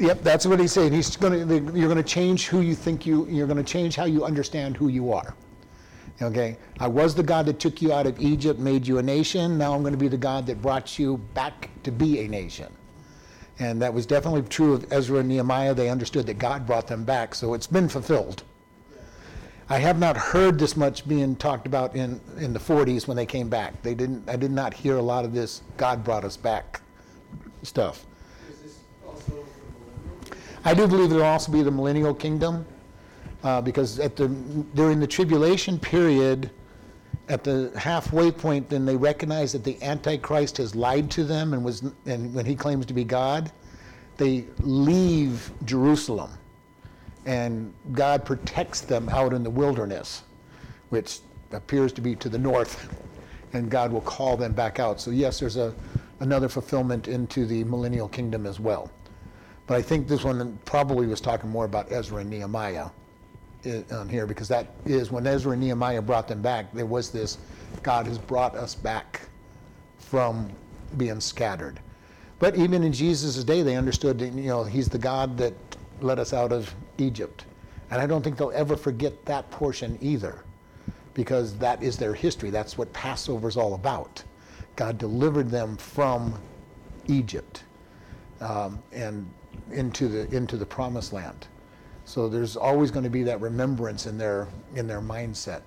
Yep, 0.02 0.24
that's 0.24 0.46
what 0.46 0.60
he's 0.60 0.72
saying. 0.72 0.94
He's 0.94 1.16
going 1.16 1.48
to, 1.48 1.78
you're 1.78 1.88
going 1.88 1.98
to 1.98 2.04
change 2.04 2.48
who 2.48 2.62
you 2.62 2.74
think 2.74 3.06
you, 3.06 3.28
you're 3.28 3.48
going 3.48 3.64
to 3.64 3.64
change 3.64 3.96
how 3.96 4.06
you 4.06 4.26
understand 4.26 4.76
who 4.76 4.88
you 4.88 5.14
are. 5.14 5.36
Okay, 6.22 6.58
I 6.80 6.88
was 6.88 7.16
the 7.16 7.24
God 7.24 7.46
that 7.48 7.60
took 7.60 7.82
you 7.82 7.94
out 7.94 8.06
of 8.06 8.20
Egypt, 8.20 8.60
made 8.60 8.86
you 8.86 8.98
a 9.00 9.04
nation. 9.04 9.58
Now 9.58 9.74
I'm 9.74 9.82
going 9.82 9.94
to 9.94 9.98
be 10.00 10.08
the 10.08 10.18
God 10.18 10.46
that 10.48 10.62
brought 10.62 11.00
you 11.00 11.18
back 11.34 11.70
to 11.84 11.92
be 11.92 12.20
a 12.20 12.28
nation. 12.28 12.72
And 13.60 13.82
that 13.82 13.94
was 13.94 14.06
definitely 14.06 14.42
true 14.44 14.74
of 14.74 14.92
Ezra 14.92 15.20
and 15.20 15.30
Nehemiah. 15.30 15.74
They 15.74 15.90
understood 15.90 16.26
that 16.28 16.40
God 16.40 16.66
brought 16.66 16.88
them 16.88 17.04
back, 17.04 17.36
so 17.36 17.54
it's 17.54 17.68
been 17.68 17.88
fulfilled. 17.88 18.44
I 19.70 19.78
have 19.78 20.00
not 20.00 20.18
heard 20.18 20.60
this 20.60 20.76
much 20.76 21.08
being 21.08 21.36
talked 21.36 21.66
about 21.66 21.96
in, 21.96 22.20
in 22.38 22.54
the 22.54 22.60
40s 22.60 23.08
when 23.08 23.16
they 23.16 23.26
came 23.26 23.50
back. 23.50 23.82
They 23.84 23.96
didn't. 23.96 24.30
I 24.30 24.36
did 24.36 24.52
not 24.52 24.74
hear 24.74 24.98
a 24.98 25.02
lot 25.02 25.26
of 25.26 25.34
this. 25.34 25.62
God 25.78 26.04
brought 26.04 26.26
us 26.26 26.36
back 26.36 26.82
stuff. 27.64 28.06
Is 28.50 28.60
this 28.62 28.80
also 29.08 29.32
the 29.32 30.36
millennial? 30.36 30.51
I 30.64 30.74
do 30.74 30.88
believe 30.88 31.10
there'll 31.10 31.26
also 31.26 31.52
be 31.52 31.64
the 31.64 31.72
millennial 31.72 32.14
kingdom, 32.14 32.66
uh, 33.44 33.62
because 33.62 34.00
at 34.00 34.16
the 34.16 34.28
during 34.76 35.00
the 35.00 35.08
tribulation 35.08 35.80
period, 35.80 36.52
at 37.30 37.44
the 37.44 37.72
halfway 37.76 38.32
point, 38.32 38.70
then 38.70 38.86
they 38.86 38.96
recognize 38.96 39.52
that 39.54 39.64
the 39.64 39.82
Antichrist 39.82 40.58
has 40.58 40.76
lied 40.76 41.10
to 41.12 41.24
them 41.24 41.54
and 41.54 41.64
was 41.64 41.84
and 42.06 42.34
when 42.34 42.46
he 42.46 42.56
claims 42.56 42.86
to 42.86 42.94
be 42.94 43.04
God, 43.04 43.52
they 44.18 44.46
leave 44.60 45.50
Jerusalem, 45.66 46.30
and 47.26 47.74
God 47.94 48.24
protects 48.24 48.82
them 48.82 49.10
out 49.10 49.34
in 49.34 49.42
the 49.42 49.50
wilderness, 49.50 50.24
which 50.90 51.20
appears 51.52 51.92
to 51.94 52.02
be 52.02 52.16
to 52.18 52.30
the 52.30 52.38
north, 52.38 52.88
and 53.54 53.70
God 53.72 53.92
will 53.92 54.02
call 54.02 54.38
them 54.38 54.54
back 54.54 54.80
out. 54.80 55.02
So 55.02 55.10
yes, 55.10 55.40
there's 55.40 55.58
a 55.58 55.74
another 56.20 56.48
fulfillment 56.48 57.08
into 57.08 57.48
the 57.48 57.64
millennial 57.64 58.08
kingdom 58.08 58.46
as 58.46 58.60
well. 58.60 58.92
But 59.72 59.78
I 59.78 59.84
think 59.84 60.10
this 60.10 60.26
one 60.26 60.60
probably 60.66 61.08
was 61.08 61.22
talking 61.22 61.50
more 61.50 61.64
about 61.64 61.94
Ezra 61.94 62.18
and 62.18 62.30
Nehemiah 62.30 62.90
i- 63.66 63.86
on 63.94 64.10
here 64.10 64.28
because 64.28 64.50
that 64.50 64.68
is 64.86 65.14
when 65.14 65.26
Ezra 65.26 65.54
and 65.54 65.62
Nehemiah 65.62 66.02
brought 66.02 66.28
them 66.28 66.42
back, 66.42 66.74
there 66.74 66.86
was 66.86 67.10
this 67.10 67.38
God 67.82 68.06
has 68.06 68.18
brought 68.18 68.54
us 68.54 68.76
back 68.76 69.22
from 69.98 70.50
being 70.98 71.22
scattered. 71.22 71.80
But 72.38 72.58
even 72.58 72.84
in 72.84 72.92
Jesus' 72.92 73.42
day, 73.46 73.62
they 73.62 73.78
understood 73.78 74.20
that, 74.20 74.34
you 74.34 74.50
know, 74.50 74.66
he's 74.66 74.90
the 74.90 74.98
God 74.98 75.38
that 75.38 75.54
led 76.02 76.20
us 76.20 76.34
out 76.34 76.52
of 76.52 76.76
Egypt. 76.98 77.46
And 77.92 78.02
I 78.02 78.06
don't 78.06 78.22
think 78.22 78.36
they'll 78.36 78.52
ever 78.52 78.76
forget 78.76 79.24
that 79.24 79.50
portion 79.52 79.98
either 80.02 80.44
because 81.14 81.58
that 81.60 81.82
is 81.82 81.96
their 81.96 82.14
history. 82.14 82.50
That's 82.50 82.78
what 82.78 82.92
Passover 82.92 83.48
is 83.48 83.56
all 83.56 83.76
about. 83.76 84.22
God 84.76 84.98
delivered 84.98 85.50
them 85.50 85.78
from 85.78 86.38
Egypt 87.08 87.64
um, 88.42 88.78
and 88.92 89.26
into 89.72 90.08
the 90.08 90.36
into 90.36 90.58
the 90.58 90.66
promised 90.66 91.14
land. 91.14 91.48
So 92.06 92.28
there's 92.28 92.56
always 92.56 92.92
going 92.92 93.04
to 93.04 93.10
be 93.10 93.24
that 93.24 93.40
remembrance 93.42 94.06
in 94.06 94.18
their 94.18 94.48
in 94.76 94.88
their 94.88 95.02
mindset. 95.02 95.62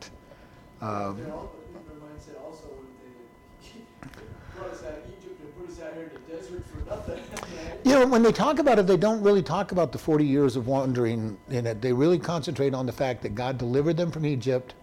Um, 0.80 1.16
They're 1.16 1.32
all, 1.32 1.55
in 1.68 1.74
their 1.74 2.09
mindset 2.09 2.42
also 2.45 2.66
when 2.66 2.88
they 3.01 4.11
brought 4.59 4.70
us 4.70 4.82
out 4.82 4.99
of 4.99 5.05
Egypt 5.07 5.40
and 5.40 5.57
put 5.57 5.70
us 5.70 5.80
out 5.80 5.95
here 5.95 6.05
in 6.05 6.11
the 6.12 6.36
desert 6.36 6.64
for 6.66 6.90
nothing. 6.90 7.22
you 7.84 7.92
know, 7.92 8.07
when 8.07 8.22
they 8.22 8.32
talk 8.32 8.59
about 8.59 8.78
it, 8.78 8.86
they 8.86 8.97
don't 8.97 9.22
really 9.22 9.42
talk 9.42 9.72
about 9.72 9.92
the 9.92 9.99
40 9.99 10.26
years 10.26 10.57
of 10.57 10.66
wandering 10.66 11.38
in 11.49 11.66
it. 11.66 11.80
They 11.80 11.92
really 11.92 12.18
concentrate 12.18 12.74
on 12.74 12.86
the 12.86 12.92
fact 12.92 13.22
that 13.22 13.34
God 13.34 13.57
delivered 13.57 13.97
them 13.97 14.11
from 14.11 14.26
Egypt 14.26 14.74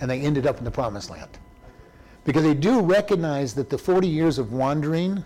and 0.00 0.10
they 0.10 0.20
ended 0.20 0.46
up 0.46 0.58
in 0.58 0.64
the 0.64 0.70
promised 0.70 1.10
land. 1.10 1.38
Because 2.24 2.42
they 2.42 2.54
do 2.54 2.80
recognize 2.80 3.54
that 3.54 3.70
the 3.70 3.78
40 3.78 4.06
years 4.06 4.38
of 4.38 4.52
wandering 4.52 5.24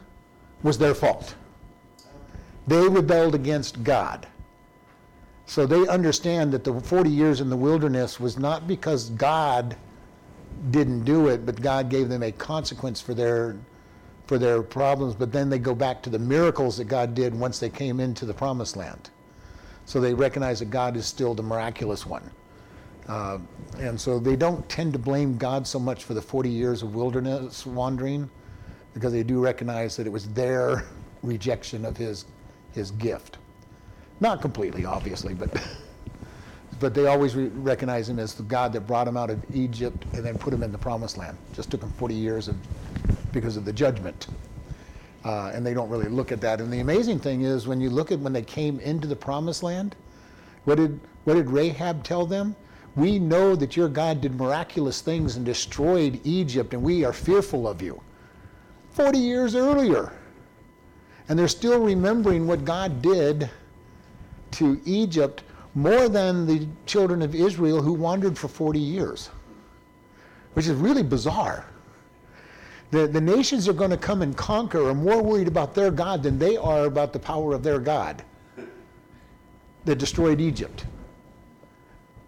was 0.62 0.78
their 0.78 0.94
fault. 0.94 1.34
They 2.66 2.88
rebelled 2.88 3.34
against 3.34 3.82
God. 3.82 4.26
So 5.46 5.66
they 5.66 5.86
understand 5.88 6.52
that 6.52 6.64
the 6.64 6.80
40 6.80 7.10
years 7.10 7.40
in 7.40 7.50
the 7.50 7.56
wilderness 7.56 8.20
was 8.20 8.38
not 8.38 8.66
because 8.66 9.10
God 9.10 9.76
didn't 10.70 11.04
do 11.04 11.28
it, 11.28 11.44
but 11.44 11.60
God 11.60 11.88
gave 11.88 12.08
them 12.08 12.22
a 12.22 12.32
consequence 12.32 13.00
for 13.00 13.14
their 13.14 13.56
for 14.26 14.38
their 14.38 14.62
problems. 14.62 15.14
But 15.14 15.32
then 15.32 15.50
they 15.50 15.58
go 15.58 15.74
back 15.74 16.00
to 16.02 16.10
the 16.10 16.18
miracles 16.18 16.76
that 16.76 16.84
God 16.84 17.14
did 17.14 17.34
once 17.34 17.58
they 17.58 17.68
came 17.68 17.98
into 17.98 18.24
the 18.24 18.32
promised 18.32 18.76
land. 18.76 19.10
So 19.84 20.00
they 20.00 20.14
recognize 20.14 20.60
that 20.60 20.70
God 20.70 20.96
is 20.96 21.06
still 21.06 21.34
the 21.34 21.42
miraculous 21.42 22.06
one. 22.06 22.30
Uh, 23.08 23.38
and 23.78 24.00
so 24.00 24.18
they 24.18 24.36
don't 24.36 24.66
tend 24.68 24.92
to 24.92 24.98
blame 24.98 25.36
God 25.36 25.66
so 25.66 25.78
much 25.78 26.04
for 26.04 26.14
the 26.14 26.22
40 26.22 26.48
years 26.48 26.82
of 26.82 26.94
wilderness 26.94 27.66
wandering 27.66 28.30
because 28.94 29.12
they 29.12 29.24
do 29.24 29.40
recognize 29.40 29.96
that 29.96 30.06
it 30.06 30.10
was 30.10 30.28
their 30.28 30.84
rejection 31.22 31.84
of 31.84 31.96
his, 31.96 32.26
his 32.74 32.90
gift. 32.92 33.38
Not 34.20 34.40
completely, 34.40 34.84
obviously, 34.84 35.34
but, 35.34 35.50
but 36.80 36.94
they 36.94 37.06
always 37.06 37.34
re- 37.34 37.48
recognize 37.48 38.08
him 38.08 38.18
as 38.18 38.34
the 38.34 38.42
God 38.44 38.72
that 38.72 38.82
brought 38.82 39.08
him 39.08 39.16
out 39.16 39.30
of 39.30 39.42
Egypt 39.54 40.04
and 40.12 40.24
then 40.24 40.38
put 40.38 40.52
him 40.52 40.62
in 40.62 40.72
the 40.72 40.78
promised 40.78 41.18
land. 41.18 41.36
Just 41.54 41.70
took 41.70 41.82
him 41.82 41.92
40 41.92 42.14
years 42.14 42.48
of, 42.48 42.56
because 43.32 43.56
of 43.56 43.64
the 43.64 43.72
judgment. 43.72 44.28
Uh, 45.24 45.52
and 45.54 45.64
they 45.64 45.74
don't 45.74 45.88
really 45.88 46.08
look 46.08 46.32
at 46.32 46.40
that. 46.40 46.60
And 46.60 46.72
the 46.72 46.80
amazing 46.80 47.20
thing 47.20 47.42
is 47.42 47.66
when 47.66 47.80
you 47.80 47.90
look 47.90 48.10
at 48.10 48.18
when 48.18 48.32
they 48.32 48.42
came 48.42 48.80
into 48.80 49.06
the 49.06 49.16
promised 49.16 49.62
land, 49.62 49.94
what 50.64 50.76
did, 50.76 51.00
what 51.24 51.34
did 51.34 51.50
Rahab 51.50 52.02
tell 52.02 52.26
them? 52.26 52.56
We 52.94 53.18
know 53.18 53.56
that 53.56 53.76
your 53.76 53.88
God 53.88 54.20
did 54.20 54.34
miraculous 54.36 55.00
things 55.00 55.36
and 55.36 55.44
destroyed 55.44 56.20
Egypt, 56.24 56.74
and 56.74 56.82
we 56.82 57.04
are 57.04 57.12
fearful 57.12 57.66
of 57.66 57.80
you. 57.80 58.00
40 58.90 59.18
years 59.18 59.54
earlier. 59.54 60.12
And 61.32 61.38
they're 61.38 61.48
still 61.48 61.80
remembering 61.80 62.46
what 62.46 62.62
God 62.62 63.00
did 63.00 63.48
to 64.50 64.78
Egypt 64.84 65.44
more 65.74 66.06
than 66.10 66.44
the 66.44 66.68
children 66.84 67.22
of 67.22 67.34
Israel 67.34 67.80
who 67.80 67.94
wandered 67.94 68.36
for 68.36 68.48
40 68.48 68.78
years, 68.78 69.30
which 70.52 70.66
is 70.66 70.74
really 70.74 71.02
bizarre. 71.02 71.64
The, 72.90 73.06
the 73.06 73.18
nations 73.18 73.66
are 73.66 73.72
going 73.72 73.92
to 73.92 73.96
come 73.96 74.20
and 74.20 74.36
conquer 74.36 74.86
are 74.86 74.94
more 74.94 75.22
worried 75.22 75.48
about 75.48 75.74
their 75.74 75.90
God 75.90 76.22
than 76.22 76.38
they 76.38 76.58
are 76.58 76.84
about 76.84 77.14
the 77.14 77.18
power 77.18 77.54
of 77.54 77.62
their 77.62 77.78
God 77.78 78.22
that 79.86 79.96
destroyed 79.96 80.38
Egypt. 80.38 80.84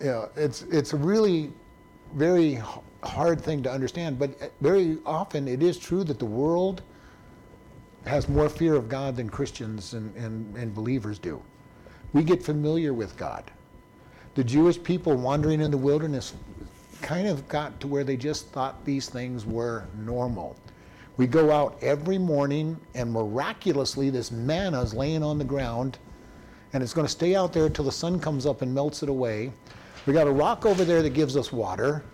Know, 0.00 0.30
it's, 0.34 0.62
it's 0.62 0.94
a 0.94 0.96
really 0.96 1.52
very 2.14 2.58
hard 3.02 3.38
thing 3.38 3.62
to 3.64 3.70
understand, 3.70 4.18
but 4.18 4.30
uh, 4.40 4.46
very 4.62 4.96
often 5.04 5.46
it 5.46 5.62
is 5.62 5.76
true 5.76 6.04
that 6.04 6.18
the 6.18 6.24
world 6.24 6.80
has 8.06 8.28
more 8.28 8.48
fear 8.48 8.74
of 8.74 8.88
God 8.88 9.16
than 9.16 9.28
Christians 9.28 9.94
and, 9.94 10.14
and, 10.16 10.56
and 10.56 10.74
believers 10.74 11.18
do. 11.18 11.42
We 12.12 12.22
get 12.22 12.42
familiar 12.42 12.92
with 12.92 13.16
God. 13.16 13.50
The 14.34 14.44
Jewish 14.44 14.82
people 14.82 15.14
wandering 15.14 15.60
in 15.60 15.70
the 15.70 15.78
wilderness 15.78 16.34
kind 17.02 17.28
of 17.28 17.46
got 17.48 17.78
to 17.80 17.86
where 17.86 18.04
they 18.04 18.16
just 18.16 18.48
thought 18.48 18.84
these 18.84 19.08
things 19.08 19.46
were 19.46 19.86
normal. 19.96 20.56
We 21.16 21.26
go 21.26 21.52
out 21.52 21.78
every 21.80 22.18
morning, 22.18 22.76
and 22.94 23.12
miraculously, 23.12 24.10
this 24.10 24.32
manna 24.32 24.82
is 24.82 24.94
laying 24.94 25.22
on 25.22 25.38
the 25.38 25.44
ground, 25.44 25.98
and 26.72 26.82
it's 26.82 26.92
going 26.92 27.06
to 27.06 27.12
stay 27.12 27.36
out 27.36 27.52
there 27.52 27.66
until 27.66 27.84
the 27.84 27.92
sun 27.92 28.18
comes 28.18 28.46
up 28.46 28.62
and 28.62 28.74
melts 28.74 29.02
it 29.04 29.08
away. 29.08 29.52
We 30.06 30.12
got 30.12 30.26
a 30.26 30.32
rock 30.32 30.66
over 30.66 30.84
there 30.84 31.02
that 31.02 31.10
gives 31.10 31.36
us 31.36 31.52
water. 31.52 32.04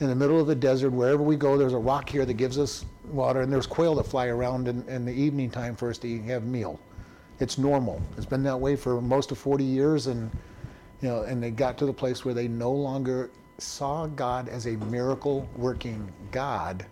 In 0.00 0.08
the 0.08 0.14
middle 0.14 0.38
of 0.38 0.46
the 0.46 0.54
desert, 0.54 0.90
wherever 0.90 1.22
we 1.22 1.36
go, 1.36 1.56
there's 1.56 1.72
a 1.72 1.78
rock 1.78 2.08
here 2.08 2.26
that 2.26 2.34
gives 2.34 2.58
us 2.58 2.84
water, 3.12 3.40
and 3.42 3.52
there's 3.52 3.66
quail 3.66 3.94
that 3.96 4.06
fly 4.06 4.26
around 4.26 4.68
in, 4.68 4.86
in 4.88 5.04
the 5.04 5.12
evening 5.12 5.50
time 5.50 5.76
for 5.76 5.90
us 5.90 5.98
to 5.98 6.08
eat, 6.08 6.22
have 6.24 6.44
meal. 6.44 6.80
It's 7.38 7.58
normal. 7.58 8.00
It's 8.16 8.26
been 8.26 8.42
that 8.42 8.58
way 8.58 8.76
for 8.76 9.00
most 9.00 9.32
of 9.32 9.38
40 9.38 9.64
years, 9.64 10.06
and 10.06 10.30
you 11.00 11.08
know, 11.08 11.22
and 11.22 11.42
they 11.42 11.50
got 11.50 11.78
to 11.78 11.86
the 11.86 11.92
place 11.92 12.24
where 12.24 12.34
they 12.34 12.48
no 12.48 12.70
longer 12.70 13.30
saw 13.58 14.06
God 14.06 14.48
as 14.48 14.66
a 14.66 14.76
miracle 14.76 15.48
working 15.56 16.12
God. 16.30 16.84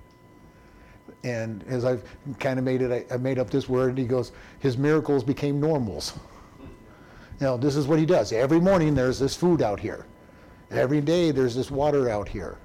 And 1.24 1.64
as 1.68 1.84
I've 1.84 2.04
kind 2.38 2.58
of 2.58 2.64
made 2.64 2.80
it, 2.80 3.06
I, 3.10 3.14
I 3.14 3.18
made 3.18 3.38
up 3.38 3.50
this 3.50 3.68
word. 3.68 3.98
He 3.98 4.04
goes, 4.04 4.32
his 4.60 4.78
miracles 4.78 5.24
became 5.24 5.60
normals. 5.60 6.18
You 7.40 7.46
know, 7.46 7.56
this 7.56 7.76
is 7.76 7.86
what 7.86 7.98
he 7.98 8.06
does. 8.06 8.32
Every 8.32 8.60
morning 8.60 8.94
there's 8.94 9.18
this 9.18 9.34
food 9.36 9.62
out 9.62 9.78
here. 9.78 10.06
Every 10.70 11.00
day 11.00 11.30
there's 11.30 11.54
this 11.54 11.70
water 11.70 12.08
out 12.08 12.28
here. 12.28 12.58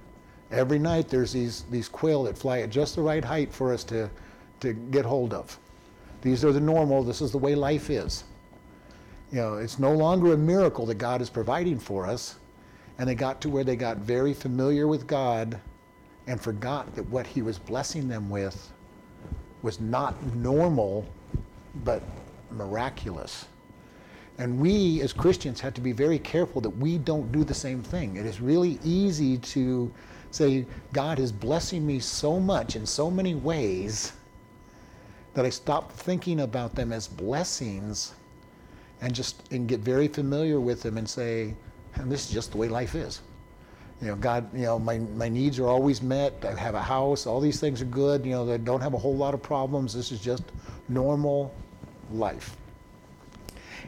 Every 0.54 0.78
night 0.78 1.10
there's 1.10 1.34
these, 1.34 1.66
these 1.72 1.90
quail 1.90 2.24
that 2.24 2.38
fly 2.38 2.60
at 2.60 2.70
just 2.70 2.96
the 2.96 3.02
right 3.02 3.26
height 3.26 3.52
for 3.52 3.74
us 3.74 3.84
to, 3.86 4.10
to 4.60 4.74
get 4.74 5.04
hold 5.04 5.34
of. 5.34 5.58
These 6.22 6.46
are 6.46 6.52
the 6.52 6.60
normal, 6.60 7.04
this 7.04 7.22
is 7.22 7.32
the 7.32 7.40
way 7.40 7.56
life 7.56 7.90
is. 7.90 8.24
You 9.32 9.40
know, 9.40 9.56
it's 9.56 9.80
no 9.80 9.92
longer 9.92 10.34
a 10.34 10.38
miracle 10.38 10.86
that 10.86 11.00
God 11.00 11.22
is 11.22 11.30
providing 11.30 11.80
for 11.80 12.06
us. 12.06 12.36
And 13.00 13.10
they 13.10 13.16
got 13.16 13.42
to 13.42 13.50
where 13.50 13.64
they 13.64 13.76
got 13.76 13.98
very 13.98 14.34
familiar 14.34 14.88
with 14.88 15.08
God 15.08 15.60
and 16.28 16.40
forgot 16.40 16.94
that 16.96 17.10
what 17.10 17.26
he 17.26 17.42
was 17.42 17.58
blessing 17.58 18.08
them 18.08 18.30
with 18.30 18.72
was 19.64 19.80
not 19.80 20.22
normal, 20.36 21.06
but 21.84 22.04
miraculous. 22.52 23.46
And 24.38 24.60
we 24.60 25.02
as 25.02 25.14
Christians 25.14 25.60
have 25.62 25.74
to 25.74 25.82
be 25.82 25.92
very 25.92 26.20
careful 26.20 26.62
that 26.62 26.70
we 26.70 27.00
don't 27.00 27.32
do 27.32 27.44
the 27.44 27.54
same 27.54 27.82
thing. 27.82 28.18
It 28.18 28.26
is 28.28 28.40
really 28.40 28.80
easy 28.84 29.40
to 29.40 29.92
say, 30.36 30.66
God 30.92 31.20
is 31.20 31.32
blessing 31.32 31.86
me 31.86 32.00
so 32.00 32.40
much 32.40 32.76
in 32.76 32.86
so 32.86 33.12
many 33.12 33.36
ways 33.36 34.14
that 35.34 35.46
I 35.46 35.50
stop 35.50 35.92
thinking 35.92 36.42
about 36.42 36.76
them 36.76 36.92
as 36.92 37.08
blessings 37.08 38.14
and 39.02 39.14
just 39.14 39.52
and 39.52 39.68
get 39.68 39.82
very 39.82 40.08
familiar 40.08 40.60
with 40.60 40.82
them 40.82 40.98
and 40.98 41.10
say, 41.10 41.56
and 41.96 42.12
this 42.12 42.28
is 42.28 42.34
just 42.34 42.52
the 42.52 42.58
way 42.58 42.68
life 42.68 42.96
is. 42.96 43.22
You 44.02 44.10
know, 44.10 44.16
God, 44.16 44.54
you 44.54 44.64
know, 44.64 44.80
my, 44.80 44.98
my 44.98 45.30
needs 45.30 45.60
are 45.60 45.68
always 45.68 46.02
met. 46.02 46.34
I 46.44 46.60
have 46.60 46.76
a 46.76 46.82
house. 46.82 47.26
All 47.26 47.40
these 47.40 47.60
things 47.60 47.82
are 47.82 47.86
good. 47.86 48.26
You 48.26 48.32
know, 48.32 48.52
I 48.52 48.58
don't 48.58 48.82
have 48.82 48.94
a 48.94 48.98
whole 48.98 49.16
lot 49.16 49.34
of 49.34 49.42
problems. 49.42 49.94
This 49.94 50.12
is 50.12 50.20
just 50.20 50.44
normal 50.90 51.54
life. 52.12 52.58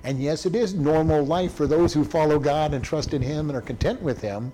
And 0.04 0.22
yes, 0.22 0.46
it 0.46 0.56
is 0.56 0.74
normal 0.74 1.26
life 1.26 1.54
for 1.54 1.68
those 1.68 1.94
who 1.94 2.06
follow 2.06 2.40
God 2.40 2.74
and 2.74 2.84
trust 2.84 3.14
in 3.14 3.22
Him 3.22 3.50
and 3.50 3.58
are 3.58 3.62
content 3.62 4.02
with 4.02 4.22
Him. 4.22 4.54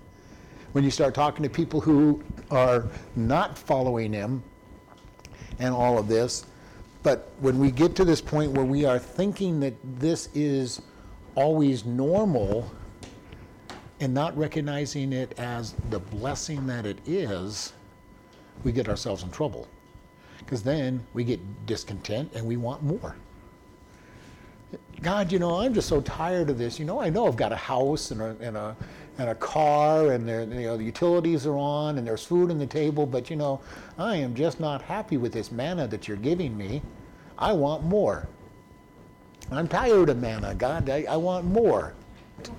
When 0.74 0.84
you 0.84 0.92
start 0.92 1.14
talking 1.14 1.44
to 1.44 1.50
people 1.50 1.82
who 1.82 2.24
are 2.50 2.88
not 3.16 3.58
following 3.58 4.14
Him 4.14 4.44
and 5.60 5.74
all 5.74 5.98
of 5.98 6.08
this. 6.08 6.46
But 7.04 7.32
when 7.40 7.60
we 7.60 7.72
get 7.72 7.96
to 7.96 8.06
this 8.06 8.22
point 8.22 8.52
where 8.52 8.66
we 8.66 8.86
are 8.86 9.00
thinking 9.00 9.60
that 9.62 9.74
this 10.00 10.30
is 10.34 10.82
always 11.36 11.86
normal 11.86 12.72
and 14.00 14.14
not 14.14 14.36
recognizing 14.38 15.14
it 15.14 15.38
as 15.40 15.74
the 15.90 16.00
blessing 16.00 16.66
that 16.68 16.86
it 16.86 17.00
is, 17.08 17.74
we 18.64 18.72
get 18.72 18.88
ourselves 18.90 19.24
in 19.24 19.32
trouble. 19.32 19.68
Because 20.40 20.64
then 20.64 21.04
we 21.14 21.24
get 21.24 21.40
discontent 21.66 22.32
and 22.34 22.46
we 22.46 22.58
want 22.58 22.84
more. 22.84 23.16
God, 25.02 25.32
you 25.32 25.40
know, 25.40 25.62
I'm 25.62 25.74
just 25.74 25.88
so 25.88 26.02
tired 26.02 26.50
of 26.50 26.58
this. 26.58 26.78
You 26.78 26.86
know, 26.86 27.02
I 27.02 27.10
know 27.10 27.28
I've 27.28 27.36
got 27.36 27.52
a 27.52 27.58
house 27.58 28.12
and 28.12 28.22
a, 28.22 28.36
and 28.40 28.56
a, 28.56 28.76
and 29.22 29.30
a 29.30 29.36
car 29.36 30.12
and 30.12 30.28
you 30.28 30.62
know, 30.66 30.78
the 30.78 30.84
utilities 30.84 31.46
are 31.46 31.58
on 31.58 31.98
and 31.98 32.08
there's 32.08 32.26
food 32.26 32.50
on 32.50 32.58
the 32.58 32.66
table, 32.66 33.06
but 33.06 33.30
you 33.30 33.36
know, 33.36 33.62
I 33.98 34.16
am 34.16 34.34
just 34.34 34.60
not 34.60 34.82
happy 34.82 35.18
with 35.18 35.32
this 35.32 35.52
manna 35.52 35.88
that 35.88 36.08
you're 36.08 36.18
giving 36.18 36.58
me. 36.58 36.82
I 37.38 37.54
want 37.54 37.84
more. 37.84 38.28
I'm 39.52 39.68
tired 39.68 40.10
of 40.10 40.18
manna, 40.18 40.56
God. 40.56 40.90
I, 40.90 41.06
I 41.10 41.18
want 41.18 41.46
more. 41.46 41.94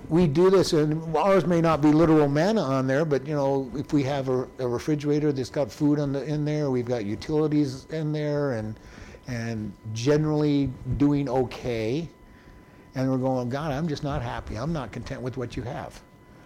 We 0.07 0.27
do 0.27 0.49
this, 0.49 0.71
and 0.71 1.15
ours 1.17 1.45
may 1.45 1.59
not 1.59 1.81
be 1.81 1.91
literal 1.91 2.29
manna 2.29 2.61
on 2.61 2.87
there, 2.87 3.03
but 3.03 3.27
you 3.27 3.33
know, 3.33 3.69
if 3.75 3.91
we 3.91 4.03
have 4.03 4.29
a, 4.29 4.47
a 4.59 4.67
refrigerator 4.67 5.33
that's 5.33 5.49
got 5.49 5.69
food 5.69 5.99
on 5.99 6.13
the, 6.13 6.23
in 6.23 6.45
there, 6.45 6.69
we've 6.69 6.85
got 6.85 7.03
utilities 7.03 7.85
in 7.85 8.13
there, 8.13 8.53
and 8.53 8.79
and 9.27 9.73
generally 9.91 10.69
doing 10.95 11.27
okay, 11.27 12.07
and 12.95 13.11
we're 13.11 13.17
going, 13.17 13.49
God, 13.49 13.71
I'm 13.71 13.87
just 13.87 14.03
not 14.03 14.21
happy. 14.21 14.55
I'm 14.55 14.71
not 14.71 14.93
content 14.93 15.21
with 15.21 15.35
what 15.35 15.57
you 15.57 15.63
have. 15.63 16.01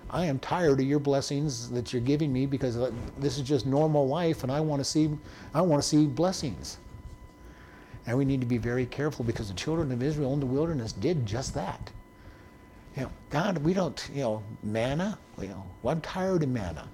I 0.09 0.25
am 0.25 0.39
tired 0.39 0.79
of 0.79 0.85
your 0.85 0.99
blessings 0.99 1.69
that 1.71 1.91
you're 1.91 2.01
giving 2.01 2.31
me 2.31 2.45
because 2.45 2.77
uh, 2.77 2.91
this 3.17 3.37
is 3.37 3.43
just 3.43 3.65
normal 3.65 4.07
life, 4.07 4.43
and 4.43 4.51
I 4.51 4.61
want 4.61 4.79
to 4.79 4.85
see, 4.85 5.09
I 5.53 5.61
want 5.61 5.81
to 5.81 5.87
see 5.87 6.05
blessings. 6.05 6.77
And 8.05 8.17
we 8.17 8.23
need 8.23 8.39
to 8.39 8.47
be 8.47 8.57
very 8.57 8.85
careful 8.85 9.25
because 9.25 9.49
the 9.49 9.53
children 9.53 9.91
of 9.91 10.01
Israel 10.01 10.33
in 10.33 10.39
the 10.39 10.45
wilderness 10.45 10.93
did 10.93 11.25
just 11.25 11.53
that. 11.55 11.91
You 12.95 13.03
know, 13.03 13.11
God, 13.29 13.57
we 13.57 13.73
don't, 13.73 14.09
you 14.13 14.21
know, 14.21 14.43
manna. 14.63 15.19
You 15.41 15.49
know, 15.49 15.65
well, 15.83 15.93
I'm 15.93 16.01
tired 16.01 16.41
of 16.43 16.49
manna, 16.49 16.87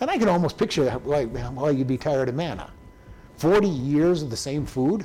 and 0.00 0.08
I 0.08 0.16
can 0.16 0.28
almost 0.28 0.56
picture 0.56 0.88
why, 0.90 1.24
well, 1.24 1.72
you'd 1.72 1.88
be 1.88 1.98
tired 1.98 2.28
of 2.28 2.36
manna. 2.36 2.70
Forty 3.36 3.68
years 3.68 4.22
of 4.22 4.30
the 4.30 4.36
same 4.36 4.64
food. 4.64 5.04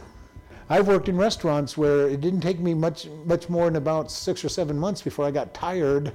I've 0.70 0.88
worked 0.88 1.10
in 1.10 1.18
restaurants 1.18 1.76
where 1.76 2.08
it 2.08 2.22
didn't 2.22 2.40
take 2.40 2.60
me 2.60 2.74
much, 2.74 3.08
much 3.26 3.50
more 3.50 3.66
than 3.66 3.76
about 3.76 4.10
six 4.10 4.46
or 4.46 4.48
seven 4.48 4.80
months 4.80 5.02
before 5.02 5.26
I 5.26 5.32
got 5.32 5.54
tired 5.54 6.14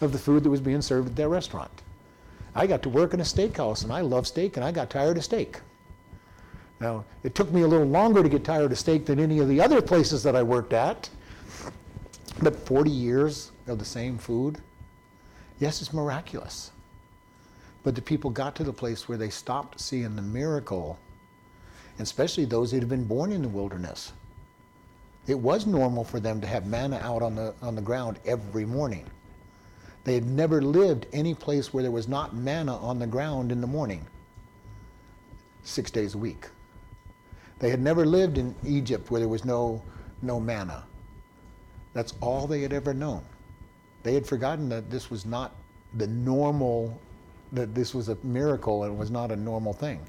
of 0.00 0.12
the 0.12 0.18
food 0.18 0.44
that 0.44 0.50
was 0.50 0.60
being 0.60 0.82
served 0.82 1.08
at 1.08 1.16
that 1.16 1.28
restaurant. 1.28 1.82
I 2.54 2.66
got 2.66 2.82
to 2.82 2.88
work 2.88 3.14
in 3.14 3.20
a 3.20 3.24
steakhouse, 3.24 3.84
and 3.84 3.92
I 3.92 4.00
love 4.00 4.26
steak, 4.26 4.56
and 4.56 4.64
I 4.64 4.72
got 4.72 4.90
tired 4.90 5.16
of 5.16 5.24
steak. 5.24 5.60
Now, 6.80 7.04
it 7.22 7.34
took 7.34 7.52
me 7.52 7.62
a 7.62 7.66
little 7.66 7.86
longer 7.86 8.22
to 8.22 8.28
get 8.28 8.44
tired 8.44 8.72
of 8.72 8.78
steak 8.78 9.06
than 9.06 9.18
any 9.18 9.40
of 9.40 9.48
the 9.48 9.60
other 9.60 9.82
places 9.82 10.22
that 10.22 10.36
I 10.36 10.42
worked 10.42 10.72
at, 10.72 11.10
but 12.40 12.54
40 12.54 12.90
years 12.90 13.50
of 13.66 13.78
the 13.78 13.84
same 13.84 14.16
food, 14.16 14.58
yes, 15.58 15.82
it's 15.82 15.92
miraculous. 15.92 16.70
But 17.82 17.94
the 17.94 18.02
people 18.02 18.30
got 18.30 18.54
to 18.56 18.64
the 18.64 18.72
place 18.72 19.08
where 19.08 19.18
they 19.18 19.30
stopped 19.30 19.80
seeing 19.80 20.14
the 20.14 20.22
miracle, 20.22 20.98
especially 21.98 22.44
those 22.44 22.70
that 22.70 22.80
had 22.80 22.88
been 22.88 23.04
born 23.04 23.32
in 23.32 23.42
the 23.42 23.48
wilderness. 23.48 24.12
It 25.26 25.38
was 25.38 25.66
normal 25.66 26.04
for 26.04 26.20
them 26.20 26.40
to 26.40 26.46
have 26.46 26.66
manna 26.66 26.98
out 27.02 27.22
on 27.22 27.34
the, 27.34 27.54
on 27.60 27.74
the 27.74 27.82
ground 27.82 28.18
every 28.24 28.64
morning. 28.64 29.06
They 30.08 30.14
had 30.14 30.24
never 30.24 30.62
lived 30.62 31.06
any 31.12 31.34
place 31.34 31.74
where 31.74 31.82
there 31.82 31.92
was 31.92 32.08
not 32.08 32.34
manna 32.34 32.78
on 32.78 32.98
the 32.98 33.06
ground 33.06 33.52
in 33.52 33.60
the 33.60 33.66
morning, 33.66 34.06
six 35.64 35.90
days 35.90 36.14
a 36.14 36.18
week. 36.18 36.48
They 37.58 37.68
had 37.68 37.82
never 37.82 38.06
lived 38.06 38.38
in 38.38 38.54
Egypt 38.64 39.10
where 39.10 39.20
there 39.20 39.28
was 39.28 39.44
no, 39.44 39.82
no 40.22 40.40
manna. 40.40 40.84
That's 41.92 42.14
all 42.22 42.46
they 42.46 42.62
had 42.62 42.72
ever 42.72 42.94
known. 42.94 43.22
They 44.02 44.14
had 44.14 44.26
forgotten 44.26 44.70
that 44.70 44.90
this 44.90 45.10
was 45.10 45.26
not 45.26 45.54
the 45.98 46.06
normal, 46.06 46.98
that 47.52 47.74
this 47.74 47.94
was 47.94 48.08
a 48.08 48.16
miracle 48.22 48.84
and 48.84 48.98
was 48.98 49.10
not 49.10 49.30
a 49.30 49.36
normal 49.36 49.74
thing. 49.74 50.00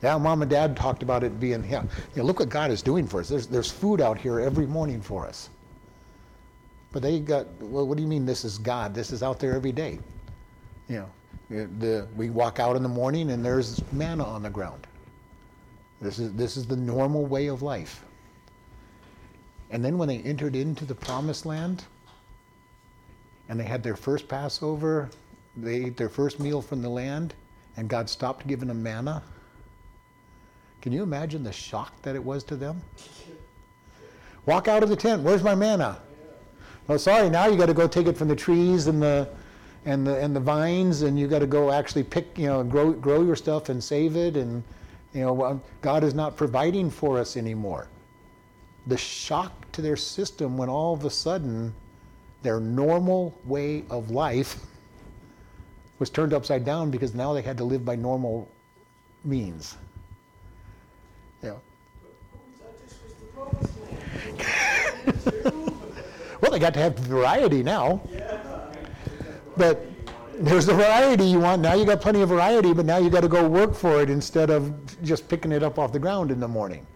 Yeah, 0.00 0.16
mom 0.16 0.42
and 0.42 0.50
dad 0.50 0.76
talked 0.76 1.02
about 1.02 1.24
it 1.24 1.40
being, 1.40 1.68
yeah, 1.68 1.82
look 2.14 2.38
what 2.38 2.50
God 2.50 2.70
is 2.70 2.82
doing 2.82 3.04
for 3.04 3.18
us. 3.18 3.28
There's, 3.28 3.48
there's 3.48 3.68
food 3.68 4.00
out 4.00 4.16
here 4.16 4.38
every 4.38 4.66
morning 4.68 5.00
for 5.00 5.26
us. 5.26 5.50
But 6.92 7.02
they 7.02 7.20
got, 7.20 7.46
well, 7.60 7.86
what 7.86 7.96
do 7.96 8.02
you 8.02 8.08
mean 8.08 8.26
this 8.26 8.44
is 8.44 8.58
God? 8.58 8.94
This 8.94 9.12
is 9.12 9.22
out 9.22 9.38
there 9.38 9.54
every 9.54 9.72
day. 9.72 9.98
You 10.88 11.06
know, 11.50 11.66
the, 11.78 12.08
we 12.16 12.30
walk 12.30 12.58
out 12.58 12.76
in 12.76 12.82
the 12.82 12.88
morning 12.88 13.30
and 13.30 13.44
there's 13.44 13.80
manna 13.92 14.24
on 14.24 14.42
the 14.42 14.50
ground. 14.50 14.86
This 16.00 16.18
is, 16.18 16.32
this 16.32 16.56
is 16.56 16.66
the 16.66 16.76
normal 16.76 17.26
way 17.26 17.46
of 17.46 17.62
life. 17.62 18.04
And 19.70 19.84
then 19.84 19.98
when 19.98 20.08
they 20.08 20.18
entered 20.18 20.56
into 20.56 20.84
the 20.84 20.94
promised 20.94 21.46
land 21.46 21.84
and 23.48 23.60
they 23.60 23.64
had 23.64 23.82
their 23.82 23.96
first 23.96 24.26
Passover, 24.26 25.10
they 25.56 25.84
ate 25.84 25.96
their 25.96 26.08
first 26.08 26.40
meal 26.40 26.62
from 26.62 26.82
the 26.82 26.88
land, 26.88 27.34
and 27.76 27.88
God 27.88 28.08
stopped 28.08 28.46
giving 28.46 28.68
them 28.68 28.82
manna. 28.82 29.22
Can 30.80 30.92
you 30.92 31.02
imagine 31.02 31.44
the 31.44 31.52
shock 31.52 32.00
that 32.02 32.14
it 32.14 32.24
was 32.24 32.42
to 32.44 32.56
them? 32.56 32.80
Walk 34.46 34.66
out 34.66 34.82
of 34.82 34.88
the 34.88 34.96
tent. 34.96 35.22
Where's 35.22 35.42
my 35.42 35.54
manna? 35.54 36.00
Oh, 36.90 36.96
sorry. 36.96 37.30
Now 37.30 37.46
you 37.46 37.56
got 37.56 37.66
to 37.66 37.74
go 37.74 37.86
take 37.86 38.08
it 38.08 38.16
from 38.16 38.26
the 38.26 38.34
trees 38.34 38.88
and 38.88 39.00
the 39.00 39.28
and 39.84 40.04
the 40.04 40.16
and 40.18 40.34
the 40.34 40.40
vines, 40.40 41.02
and 41.02 41.16
you 41.16 41.28
got 41.28 41.38
to 41.38 41.46
go 41.46 41.70
actually 41.70 42.02
pick, 42.02 42.36
you 42.36 42.48
know, 42.48 42.64
grow 42.64 42.90
grow 42.90 43.22
your 43.22 43.36
stuff 43.36 43.68
and 43.68 43.82
save 43.82 44.16
it, 44.16 44.36
and 44.36 44.64
you 45.14 45.20
know, 45.20 45.62
God 45.82 46.02
is 46.02 46.14
not 46.14 46.36
providing 46.36 46.90
for 46.90 47.16
us 47.16 47.36
anymore. 47.36 47.86
The 48.88 48.96
shock 48.96 49.70
to 49.70 49.82
their 49.82 49.96
system 49.96 50.58
when 50.58 50.68
all 50.68 50.92
of 50.92 51.04
a 51.04 51.10
sudden 51.10 51.72
their 52.42 52.58
normal 52.58 53.38
way 53.44 53.84
of 53.88 54.10
life 54.10 54.58
was 56.00 56.10
turned 56.10 56.34
upside 56.34 56.64
down 56.64 56.90
because 56.90 57.14
now 57.14 57.32
they 57.32 57.42
had 57.42 57.56
to 57.58 57.64
live 57.64 57.84
by 57.84 57.94
normal 57.94 58.48
means. 59.22 59.76
Know. 61.40 61.60
they 66.50 66.58
got 66.58 66.74
to 66.74 66.80
have 66.80 66.98
variety 66.98 67.62
now. 67.62 68.00
But 69.56 69.84
there's 70.34 70.66
the 70.66 70.74
variety 70.74 71.24
you 71.24 71.40
want. 71.40 71.60
Now 71.60 71.74
you 71.74 71.84
got 71.84 72.00
plenty 72.00 72.22
of 72.22 72.28
variety, 72.30 72.72
but 72.72 72.86
now 72.86 72.96
you 72.98 73.10
got 73.10 73.20
to 73.20 73.28
go 73.28 73.46
work 73.46 73.74
for 73.74 74.00
it 74.00 74.08
instead 74.08 74.50
of 74.50 75.02
just 75.02 75.28
picking 75.28 75.52
it 75.52 75.62
up 75.62 75.78
off 75.78 75.92
the 75.92 75.98
ground 75.98 76.30
in 76.30 76.40
the 76.40 76.48
morning. 76.48 76.86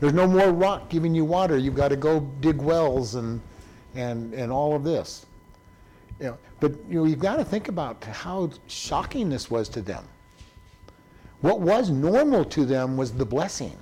There's 0.00 0.12
no 0.12 0.28
more 0.28 0.52
rock 0.52 0.88
giving 0.88 1.14
you 1.14 1.24
water. 1.24 1.58
You've 1.58 1.74
got 1.74 1.88
to 1.88 1.96
go 1.96 2.20
dig 2.40 2.62
wells 2.62 3.16
and 3.16 3.40
and 3.94 4.32
and 4.32 4.52
all 4.52 4.76
of 4.76 4.84
this. 4.84 5.26
You 6.20 6.26
know, 6.26 6.38
but 6.60 6.72
you 6.88 7.00
know, 7.00 7.04
you've 7.04 7.18
got 7.18 7.36
to 7.36 7.44
think 7.44 7.68
about 7.68 8.02
how 8.04 8.50
shocking 8.68 9.28
this 9.28 9.50
was 9.50 9.68
to 9.70 9.82
them. 9.82 10.04
What 11.40 11.60
was 11.60 11.90
normal 11.90 12.44
to 12.46 12.64
them 12.64 12.96
was 12.96 13.12
the 13.12 13.26
blessing. 13.26 13.76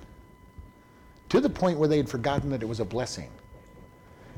To 1.30 1.40
the 1.40 1.50
point 1.50 1.78
where 1.78 1.88
they 1.88 1.96
had 1.96 2.08
forgotten 2.08 2.50
that 2.50 2.62
it 2.62 2.68
was 2.68 2.80
a 2.80 2.84
blessing. 2.84 3.30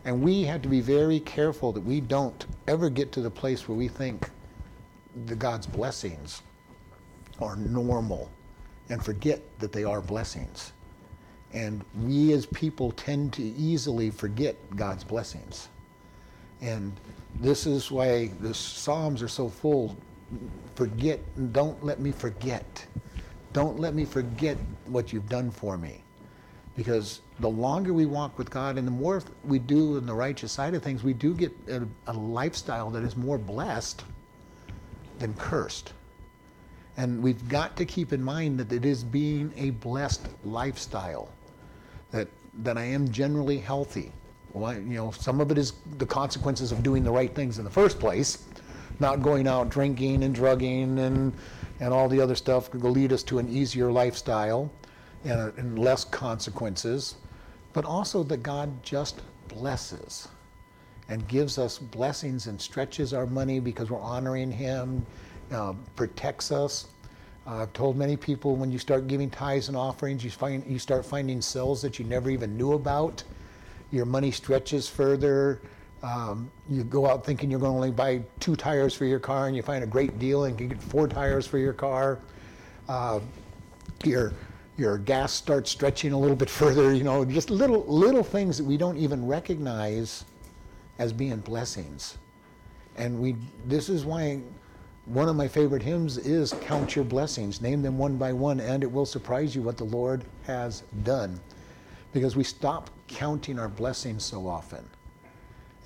And 0.05 0.23
we 0.23 0.45
have 0.45 0.63
to 0.63 0.69
be 0.69 0.81
very 0.81 1.21
careful 1.21 1.73
that 1.73 1.81
we 1.83 2.01
don't 2.01 2.47
ever 2.67 2.89
get 2.89 3.13
to 3.13 3.21
the 3.21 3.31
place 3.31 3.69
where 3.69 3.77
we 3.77 3.89
think 3.89 4.31
the 5.27 5.35
God's 5.35 5.67
blessings 5.67 6.43
are 7.41 7.57
normal 7.57 8.31
and 8.89 9.05
forget 9.05 9.41
that 9.59 9.73
they 9.73 9.85
are 9.85 10.01
blessings. 10.01 10.73
And 11.53 11.85
we 12.01 12.33
as 12.33 12.47
people 12.47 12.93
tend 12.93 13.33
to 13.35 13.43
easily 13.43 14.11
forget 14.11 14.57
God's 14.77 15.05
blessings. 15.05 15.69
And 16.61 16.93
this 17.41 17.67
is 17.67 17.91
why 17.91 18.31
the 18.41 18.55
Psalms 18.55 19.23
are 19.23 19.29
so 19.29 19.49
full. 19.49 19.97
Forget, 20.75 21.21
don't 21.53 21.83
let 21.85 22.01
me 22.01 22.13
forget. 22.13 22.87
Don't 23.53 23.79
let 23.79 23.95
me 23.95 24.05
forget 24.05 24.57
what 24.87 25.13
you've 25.13 25.29
done 25.29 25.51
for 25.51 25.79
me. 25.79 26.03
Because 26.79 27.23
the 27.41 27.51
longer 27.51 27.93
we 27.93 28.07
walk 28.07 28.39
with 28.39 28.51
God 28.51 28.79
and 28.79 28.87
the 28.87 28.93
more 28.93 29.21
we 29.43 29.59
do 29.59 29.97
in 29.97 30.07
the 30.07 30.15
righteous 30.15 30.53
side 30.53 30.75
of 30.75 30.83
things, 30.83 31.03
we 31.03 31.13
do 31.13 31.35
get 31.35 31.53
a, 31.69 31.83
a 32.07 32.13
lifestyle 32.13 32.89
that 32.91 33.03
is 33.03 33.17
more 33.17 33.37
blessed 33.37 34.05
than 35.19 35.35
cursed. 35.35 35.93
And 36.97 37.21
we've 37.21 37.49
got 37.49 37.77
to 37.79 37.85
keep 37.85 38.13
in 38.13 38.23
mind 38.23 38.61
that 38.61 38.73
it 38.73 38.85
is 38.85 39.03
being 39.03 39.53
a 39.57 39.71
blessed 39.71 40.29
lifestyle, 40.45 41.29
that, 42.13 42.29
that 42.63 42.79
I 42.79 42.85
am 42.85 43.11
generally 43.11 43.59
healthy. 43.59 44.13
Well, 44.53 44.67
I, 44.67 44.75
you 44.75 44.95
know, 44.95 45.11
some 45.11 45.41
of 45.41 45.51
it 45.51 45.59
is 45.59 45.73
the 45.97 46.07
consequences 46.07 46.71
of 46.71 46.85
doing 46.85 47.03
the 47.03 47.11
right 47.11 47.35
things 47.35 47.59
in 47.59 47.65
the 47.65 47.71
first 47.71 47.99
place, 47.99 48.47
not 49.01 49.21
going 49.21 49.49
out 49.49 49.69
drinking 49.69 50.23
and 50.23 50.33
drugging 50.33 51.01
and, 51.01 51.33
and 51.81 51.93
all 51.93 52.09
the 52.09 52.21
other 52.21 52.37
stuff 52.37 52.73
will 52.73 52.93
lead 52.93 53.13
us 53.13 53.25
to 53.25 53.41
an 53.41 53.49
easier 53.49 53.91
lifestyle 53.91 54.71
and, 55.29 55.53
and 55.59 55.79
less 55.79 56.05
consequences, 56.05 57.17
but 57.73 57.85
also 57.85 58.23
that 58.25 58.43
God 58.43 58.83
just 58.83 59.21
blesses 59.49 60.29
and 61.09 61.27
gives 61.29 61.59
us 61.59 61.79
blessings 61.79 62.47
and 62.47 62.61
stretches 62.61 63.15
our 63.15 63.27
money 63.27 63.61
because 63.61 63.91
we're 63.91 64.01
honoring 64.01 64.51
Him, 64.51 65.05
uh, 65.53 65.75
protects 65.97 66.53
us. 66.53 66.89
Uh, 67.47 67.63
I've 67.63 67.73
told 67.73 67.97
many 67.97 68.17
people 68.17 68.57
when 68.57 68.71
you 68.71 68.79
start 68.79 69.07
giving 69.07 69.31
tithes 69.31 69.69
and 69.69 69.77
offerings, 69.77 70.23
you 70.23 70.31
find 70.31 70.65
you 70.67 70.79
start 70.79 71.07
finding 71.07 71.41
cells 71.41 71.81
that 71.83 71.99
you 71.99 72.05
never 72.05 72.31
even 72.31 72.57
knew 72.57 72.75
about. 72.75 73.23
Your 73.91 74.05
money 74.05 74.31
stretches 74.31 74.87
further. 74.87 75.63
Um, 76.03 76.51
you 76.69 76.85
go 76.85 77.07
out 77.07 77.25
thinking 77.25 77.51
you're 77.51 77.59
going 77.59 77.73
to 77.73 77.77
only 77.77 77.91
buy 77.91 78.23
two 78.39 78.55
tires 78.55 78.95
for 78.95 79.07
your 79.07 79.19
car, 79.19 79.47
and 79.47 79.57
you 79.57 79.63
find 79.63 79.83
a 79.83 79.87
great 79.87 80.19
deal 80.19 80.45
and 80.45 80.61
you 80.61 80.69
get 80.69 80.83
four 80.83 81.09
tires 81.09 81.47
for 81.47 81.59
your 81.59 81.73
car. 81.73 82.19
Uh, 82.87 83.21
your 84.05 84.33
your 84.79 84.97
gas 84.97 85.33
starts 85.33 85.71
stretching 85.71 86.13
a 86.13 86.19
little 86.19 86.37
bit 86.37 86.49
further. 86.61 86.95
You 86.95 87.05
know, 87.05 87.25
just 87.25 87.51
little 87.51 87.85
little 87.87 88.23
things 88.23 88.57
that 88.57 88.65
we 88.65 88.77
don't 88.77 88.97
even 88.97 89.27
recognize 89.27 90.25
as 90.99 91.13
being 91.13 91.39
blessings. 91.39 92.17
And 92.97 93.21
we 93.21 93.37
this 93.67 93.89
is 93.89 94.05
why 94.05 94.41
one 95.09 95.29
of 95.29 95.37
my 95.37 95.49
favorite 95.49 95.83
hymns 95.83 96.19
is 96.19 96.53
count 96.61 96.95
your 96.95 97.05
blessings 97.05 97.63
name 97.63 97.81
them 97.81 97.97
one 97.97 98.19
by 98.19 98.31
one 98.31 98.61
and 98.61 98.83
it 98.83 98.93
will 98.93 99.07
surprise 99.07 99.55
you 99.55 99.63
what 99.63 99.79
the 99.79 99.85
lord 99.85 100.23
has 100.45 100.83
done 101.03 101.41
because 102.13 102.37
we 102.37 102.45
stop 102.45 102.91
counting 103.07 103.59
our 103.59 103.71
blessings 103.71 104.23
so 104.23 104.47
often 104.47 104.87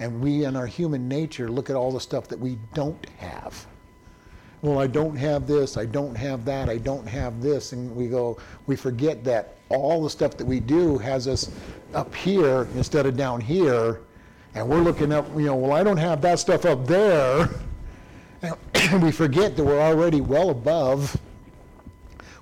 and 0.01 0.21
we 0.21 0.45
in 0.45 0.57
our 0.57 0.67
human 0.67 1.07
nature 1.07 1.49
look 1.49 1.71
at 1.71 1.77
all 1.77 1.93
the 1.93 2.01
stuff 2.01 2.27
that 2.27 2.39
we 2.39 2.59
don't 2.75 3.09
have 3.19 3.65
well 4.63 4.79
i 4.79 4.87
don't 4.87 5.17
have 5.17 5.47
this 5.47 5.77
i 5.77 5.85
don't 5.85 6.15
have 6.15 6.45
that 6.45 6.69
i 6.69 6.79
don't 6.79 7.07
have 7.07 7.43
this. 7.43 7.73
And 7.73 7.95
we 7.95 8.09
go 8.09 8.39
we 8.67 8.77
forget 8.77 9.23
that 9.25 9.57
all 9.69 10.03
the 10.03 10.11
stuff 10.11 10.37
that 10.39 10.47
we 10.47 10.61
do 10.61 10.99
has 10.99 11.29
us 11.29 11.51
up 11.95 12.15
here 12.15 12.69
instead 12.75 13.07
of 13.07 13.17
down 13.17 13.41
here. 13.41 14.01
And 14.55 14.69
we're 14.69 14.81
looking 14.81 15.13
up 15.13 15.29
you 15.37 15.47
know 15.47 15.57
well 15.57 15.73
i 15.73 15.83
don't 15.83 15.99
have 15.99 16.23
that 16.23 16.39
stuff 16.39 16.65
up 16.65 16.87
there. 16.87 17.49
And 18.75 19.01
we 19.01 19.13
forget 19.13 19.57
that 19.57 19.65
we're 19.65 19.81
already 19.81 20.21
well 20.21 20.51
above 20.51 21.17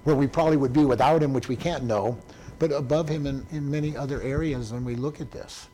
where 0.05 0.16
we 0.16 0.27
probably 0.27 0.57
would 0.57 0.73
be 0.73 0.85
without 0.85 1.23
him, 1.23 1.33
which 1.33 1.49
we 1.49 1.57
can't 1.57 1.85
know, 1.85 2.18
but 2.59 2.73
above 2.73 3.09
him 3.09 3.27
in, 3.27 3.47
in 3.51 3.71
many 3.71 3.97
other 3.97 4.23
areas 4.23 4.73
when 4.73 4.85
we 4.85 4.95
look 4.95 5.21
at 5.21 5.31
this. 5.31 5.68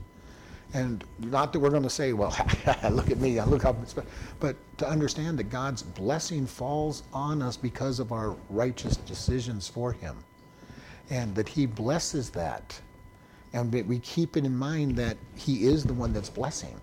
And 0.74 1.04
not 1.18 1.52
that 1.52 1.60
we're 1.60 1.70
going 1.70 1.82
to 1.84 1.90
say, 1.90 2.12
well, 2.12 2.36
look 2.90 3.10
at 3.10 3.18
me, 3.18 3.40
look 3.42 3.62
how, 3.62 3.76
but 4.40 4.56
to 4.78 4.88
understand 4.88 5.38
that 5.38 5.50
God's 5.50 5.82
blessing 5.82 6.46
falls 6.46 7.04
on 7.12 7.40
us 7.40 7.56
because 7.56 8.00
of 8.00 8.12
our 8.12 8.36
righteous 8.50 8.96
decisions 8.96 9.68
for 9.68 9.92
him. 9.92 10.16
And 11.08 11.34
that 11.34 11.48
he 11.48 11.66
blesses 11.66 12.30
that. 12.30 12.78
And 13.52 13.70
that 13.72 13.86
we 13.86 14.00
keep 14.00 14.36
it 14.36 14.44
in 14.44 14.56
mind 14.56 14.96
that 14.96 15.16
he 15.36 15.66
is 15.66 15.84
the 15.84 15.94
one 15.94 16.12
that's 16.12 16.28
blessing 16.28 16.78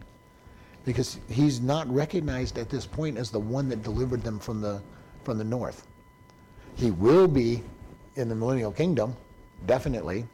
because 0.85 1.17
he's 1.29 1.61
not 1.61 1.93
recognized 1.93 2.57
at 2.57 2.69
this 2.69 2.85
point 2.85 3.17
as 3.17 3.31
the 3.31 3.39
one 3.39 3.69
that 3.69 3.83
delivered 3.83 4.21
them 4.23 4.39
from 4.39 4.61
the, 4.61 4.81
from 5.23 5.37
the 5.37 5.43
north. 5.43 5.87
He 6.75 6.91
will 6.91 7.27
be 7.27 7.63
in 8.15 8.29
the 8.29 8.35
millennial 8.35 8.71
kingdom, 8.71 9.15
definitely. 9.65 10.25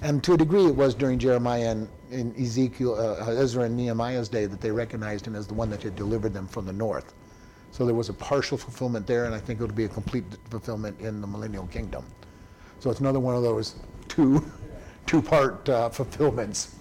And 0.00 0.22
to 0.24 0.34
a 0.34 0.36
degree, 0.36 0.66
it 0.66 0.74
was 0.74 0.94
during 0.94 1.18
Jeremiah 1.18 1.70
and 1.70 1.88
in 2.12 2.34
Ezekiel, 2.40 2.94
uh, 2.94 3.30
Ezra 3.30 3.64
and 3.64 3.76
Nehemiah's 3.76 4.28
day 4.28 4.46
that 4.46 4.60
they 4.60 4.70
recognized 4.70 5.26
him 5.26 5.34
as 5.34 5.46
the 5.46 5.54
one 5.54 5.70
that 5.70 5.82
had 5.82 5.96
delivered 5.96 6.32
them 6.32 6.46
from 6.46 6.66
the 6.66 6.72
north. 6.72 7.14
So 7.70 7.86
there 7.86 7.94
was 7.94 8.10
a 8.10 8.12
partial 8.12 8.58
fulfillment 8.58 9.06
there, 9.06 9.24
and 9.24 9.34
I 9.34 9.38
think 9.38 9.60
it'll 9.60 9.74
be 9.74 9.84
a 9.84 9.88
complete 9.88 10.24
fulfillment 10.50 11.00
in 11.00 11.20
the 11.20 11.26
millennial 11.26 11.66
kingdom. 11.68 12.04
So 12.80 12.90
it's 12.90 13.00
another 13.00 13.20
one 13.20 13.34
of 13.34 13.42
those 13.42 13.76
two, 14.08 14.44
two-part 15.06 15.68
uh, 15.68 15.88
fulfillments. 15.88 16.76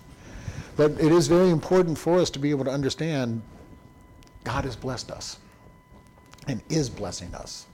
But 0.76 0.92
it 0.92 1.12
is 1.12 1.28
very 1.28 1.50
important 1.50 1.98
for 1.98 2.20
us 2.20 2.30
to 2.32 2.40
be 2.40 2.50
able 2.50 2.66
to 2.66 2.72
understand 2.72 3.42
God 4.44 4.66
has 4.66 4.76
blessed 4.76 5.12
us 5.12 5.40
and 6.48 6.62
is 6.70 6.90
blessing 6.90 7.34
us. 7.36 7.68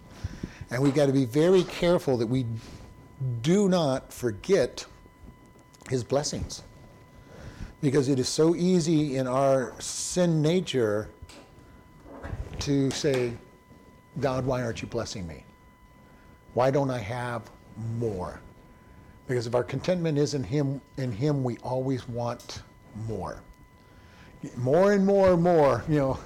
And 0.69 0.81
we've 0.81 0.93
got 0.93 1.05
to 1.05 1.13
be 1.13 1.25
very 1.25 1.63
careful 1.63 2.17
that 2.17 2.27
we 2.27 2.45
do 3.41 3.69
not 3.69 4.11
forget 4.11 4.85
his 5.89 6.03
blessings. 6.03 6.63
Because 7.81 8.09
it 8.09 8.19
is 8.19 8.27
so 8.27 8.55
easy 8.55 9.17
in 9.17 9.27
our 9.27 9.73
sin 9.79 10.41
nature 10.41 11.09
to 12.59 12.89
say, 12.91 13.33
God, 14.19 14.45
why 14.45 14.63
aren't 14.63 14.81
you 14.81 14.87
blessing 14.87 15.27
me? 15.27 15.43
Why 16.53 16.71
don't 16.71 16.89
I 16.89 16.97
have 16.97 17.43
more? 17.97 18.41
Because 19.27 19.45
if 19.45 19.53
our 19.53 19.63
contentment 19.63 20.17
is 20.17 20.33
in 20.33 20.43
him, 20.43 20.81
in 20.97 21.11
him 21.11 21.43
we 21.43 21.57
always 21.57 22.07
want 22.07 22.63
more. 23.07 23.41
More 24.55 24.93
and 24.93 25.05
more 25.05 25.33
and 25.33 25.43
more, 25.43 25.83
you 25.87 25.99
know, 25.99 26.19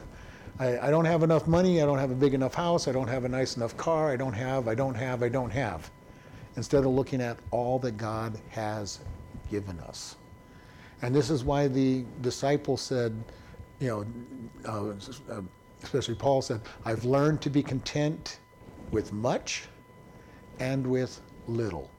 I, 0.60 0.88
I 0.88 0.92
don't 0.92 1.06
have 1.06 1.24
enough 1.24 1.48
money, 1.48 1.82
I 1.82 1.86
don't 1.86 1.98
have 1.98 2.12
a 2.12 2.16
big 2.16 2.34
enough 2.34 2.54
house, 2.54 2.88
I 2.88 2.92
don't 2.92 3.08
have 3.08 3.26
a 3.26 3.30
nice 3.30 3.58
enough 3.58 3.76
car, 3.76 4.12
I 4.12 4.16
don't 4.16 4.34
have, 4.34 4.68
I 4.68 4.76
don't 4.76 4.94
have, 4.94 5.24
I 5.24 5.30
don't 5.30 5.50
have. 5.50 5.90
Instead 6.56 6.86
of 6.86 6.92
looking 6.92 7.22
at 7.22 7.38
all 7.50 7.80
that 7.80 7.98
God 7.98 8.38
has 8.50 9.00
given 9.50 9.80
us. 9.80 10.18
And 11.02 11.16
this 11.16 11.30
is 11.30 11.44
why 11.44 11.68
the 11.68 12.06
disciples 12.22 12.82
said, 12.82 13.24
you 13.80 13.88
know, 13.88 14.06
uh, 14.66 15.42
especially 15.84 16.16
Paul 16.16 16.42
said, 16.42 16.62
I've 16.86 17.06
learned 17.06 17.42
to 17.42 17.50
be 17.50 17.64
content 17.64 18.40
with 18.92 19.12
much 19.12 19.64
and 20.60 20.86
with 20.86 21.22
little. 21.48 21.90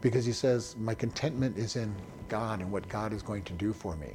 Because 0.00 0.24
he 0.24 0.32
says, 0.32 0.76
my 0.78 0.94
contentment 0.94 1.58
is 1.58 1.76
in 1.76 1.94
God 2.28 2.60
and 2.60 2.70
what 2.70 2.88
God 2.88 3.12
is 3.12 3.22
going 3.22 3.42
to 3.44 3.52
do 3.52 3.72
for 3.72 3.96
me. 3.96 4.14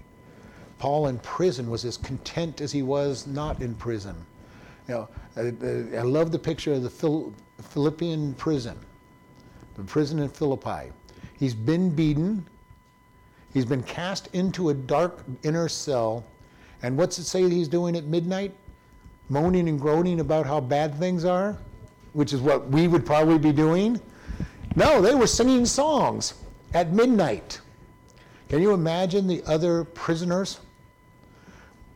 Paul 0.79 1.07
in 1.07 1.19
prison 1.19 1.69
was 1.69 1.85
as 1.85 1.97
content 1.97 2.61
as 2.61 2.71
he 2.71 2.81
was 2.81 3.27
not 3.27 3.61
in 3.61 3.75
prison. 3.75 4.15
You 4.87 4.95
know, 4.95 5.09
I, 5.37 5.97
I 5.97 6.01
love 6.01 6.31
the 6.31 6.39
picture 6.39 6.73
of 6.73 6.83
the 6.83 7.33
Philippian 7.61 8.33
prison, 8.33 8.79
the 9.75 9.83
prison 9.83 10.19
in 10.19 10.29
Philippi. 10.29 10.91
He's 11.37 11.53
been 11.53 11.91
beaten. 11.91 12.47
He's 13.53 13.65
been 13.65 13.83
cast 13.83 14.29
into 14.33 14.69
a 14.69 14.73
dark 14.73 15.23
inner 15.43 15.67
cell. 15.67 16.23
And 16.83 16.97
what's 16.97 17.19
it 17.19 17.25
say 17.25 17.47
he's 17.49 17.67
doing 17.67 17.95
at 17.95 18.05
midnight? 18.05 18.53
Moaning 19.29 19.69
and 19.69 19.79
groaning 19.79 20.19
about 20.19 20.45
how 20.45 20.59
bad 20.59 20.95
things 20.95 21.25
are, 21.25 21.57
which 22.13 22.33
is 22.33 22.41
what 22.41 22.67
we 22.69 22.87
would 22.87 23.05
probably 23.05 23.37
be 23.37 23.51
doing. 23.51 23.99
No, 24.75 25.01
they 25.01 25.15
were 25.15 25.27
singing 25.27 25.65
songs 25.65 26.33
at 26.73 26.91
midnight. 26.91 27.59
Can 28.49 28.61
you 28.61 28.73
imagine 28.73 29.27
the 29.27 29.43
other 29.45 29.83
prisoners? 29.83 30.59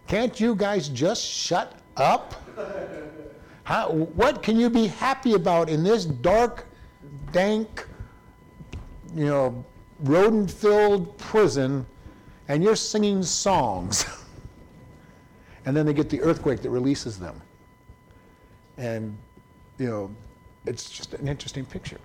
Can't 0.07 0.39
you 0.39 0.55
guys 0.55 0.89
just 0.89 1.23
shut 1.23 1.79
up? 1.97 2.35
How, 3.63 3.89
what 3.89 4.43
can 4.43 4.59
you 4.59 4.69
be 4.69 4.87
happy 4.87 5.33
about 5.33 5.69
in 5.69 5.83
this 5.83 6.05
dark, 6.05 6.67
dank, 7.31 7.87
you 9.15 9.25
know, 9.25 9.65
rodent 10.07 10.51
filled 10.51 11.17
prison 11.17 11.85
and 12.47 12.63
you're 12.63 12.75
singing 12.75 13.23
songs? 13.23 14.05
and 15.65 15.75
then 15.75 15.85
they 15.85 15.93
get 15.93 16.09
the 16.09 16.21
earthquake 16.21 16.61
that 16.61 16.69
releases 16.69 17.19
them. 17.19 17.41
And, 18.77 19.17
you 19.77 19.87
know, 19.87 20.15
it's 20.65 20.89
just 20.89 21.13
an 21.13 21.27
interesting 21.27 21.65
picture. 21.65 21.99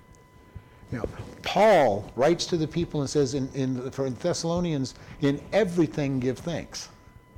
You 0.93 0.99
know, 0.99 1.09
Paul 1.43 2.11
writes 2.17 2.47
to 2.47 2.57
the 2.57 2.67
people 2.67 3.01
and 3.01 3.09
says 3.09 3.35
in, 3.35 3.49
in, 3.55 3.91
for 3.91 4.11
Thessalonians, 4.11 4.95
in 5.21 5.41
everything 5.53 6.19
give 6.19 6.39
thanks. 6.39 6.89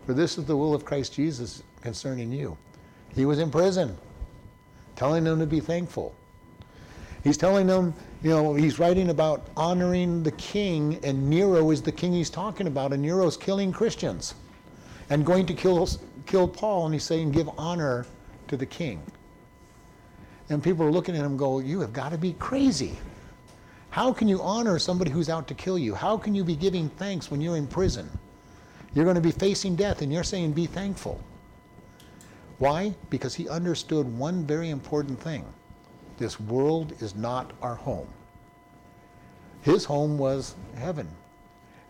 For 0.06 0.14
this 0.14 0.38
is 0.38 0.44
the 0.46 0.56
will 0.56 0.74
of 0.74 0.84
Christ 0.84 1.14
Jesus 1.14 1.62
concerning 1.80 2.32
you. 2.32 2.56
He 3.14 3.26
was 3.26 3.38
in 3.38 3.50
prison, 3.50 3.96
telling 4.96 5.24
them 5.24 5.38
to 5.38 5.46
be 5.46 5.60
thankful. 5.60 6.14
He's 7.24 7.36
telling 7.36 7.66
them, 7.66 7.94
you 8.22 8.30
know, 8.30 8.54
he's 8.54 8.78
writing 8.78 9.10
about 9.10 9.46
honoring 9.56 10.22
the 10.22 10.32
king, 10.32 10.98
and 11.04 11.28
Nero 11.30 11.70
is 11.70 11.80
the 11.80 11.92
king 11.92 12.12
he's 12.12 12.30
talking 12.30 12.66
about, 12.66 12.92
and 12.92 13.02
Nero's 13.02 13.36
killing 13.36 13.72
Christians 13.72 14.34
and 15.10 15.24
going 15.24 15.46
to 15.46 15.54
kill, 15.54 15.88
kill 16.26 16.48
Paul, 16.48 16.86
and 16.86 16.94
he's 16.94 17.04
saying, 17.04 17.30
give 17.30 17.48
honor 17.56 18.06
to 18.48 18.56
the 18.56 18.66
king. 18.66 19.00
And 20.48 20.62
people 20.62 20.84
are 20.84 20.90
looking 20.90 21.16
at 21.16 21.24
him 21.24 21.36
go, 21.36 21.60
You 21.60 21.80
have 21.80 21.92
got 21.92 22.10
to 22.10 22.18
be 22.18 22.34
crazy. 22.34 22.98
How 23.90 24.12
can 24.12 24.26
you 24.26 24.40
honor 24.42 24.78
somebody 24.78 25.10
who's 25.10 25.28
out 25.28 25.46
to 25.48 25.54
kill 25.54 25.78
you? 25.78 25.94
How 25.94 26.16
can 26.16 26.34
you 26.34 26.44
be 26.44 26.56
giving 26.56 26.88
thanks 26.90 27.30
when 27.30 27.40
you're 27.40 27.56
in 27.56 27.66
prison? 27.66 28.08
You're 28.94 29.04
going 29.04 29.16
to 29.16 29.22
be 29.22 29.30
facing 29.30 29.76
death 29.76 30.02
and 30.02 30.12
you're 30.12 30.24
saying, 30.24 30.52
be 30.52 30.66
thankful. 30.66 31.22
Why? 32.58 32.94
Because 33.10 33.34
he 33.34 33.48
understood 33.48 34.06
one 34.06 34.46
very 34.46 34.70
important 34.70 35.20
thing 35.20 35.44
this 36.18 36.38
world 36.40 36.94
is 37.00 37.14
not 37.14 37.52
our 37.62 37.74
home. 37.74 38.08
His 39.62 39.84
home 39.84 40.18
was 40.18 40.54
heaven. 40.76 41.08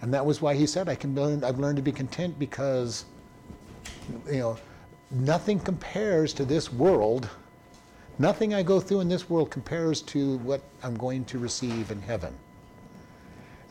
And 0.01 0.13
that 0.13 0.25
was 0.27 0.43
why 0.43 0.55
he 0.55 0.67
said, 0.67 0.89
I 0.89 0.95
can 0.95 1.15
learn, 1.15 1.45
I've 1.45 1.59
learned 1.59 1.77
to 1.77 1.83
be 1.83 1.93
content 1.93 2.39
because, 2.39 3.05
you 4.27 4.39
know, 4.39 4.59
nothing 5.11 5.61
compares 5.61 6.35
to 6.35 6.45
this 6.45 6.73
world 6.73 7.29
Nothing 8.19 8.55
I 8.55 8.63
go 8.63 8.79
through 8.79 9.01
in 9.01 9.09
this 9.09 9.31
world 9.31 9.51
compares 9.51 10.03
to 10.03 10.37
what 10.39 10.63
I'm 10.83 10.97
going 10.97 11.25
to 11.27 11.39
receive 11.39 11.91
in 11.91 12.01
heaven. 12.01 12.35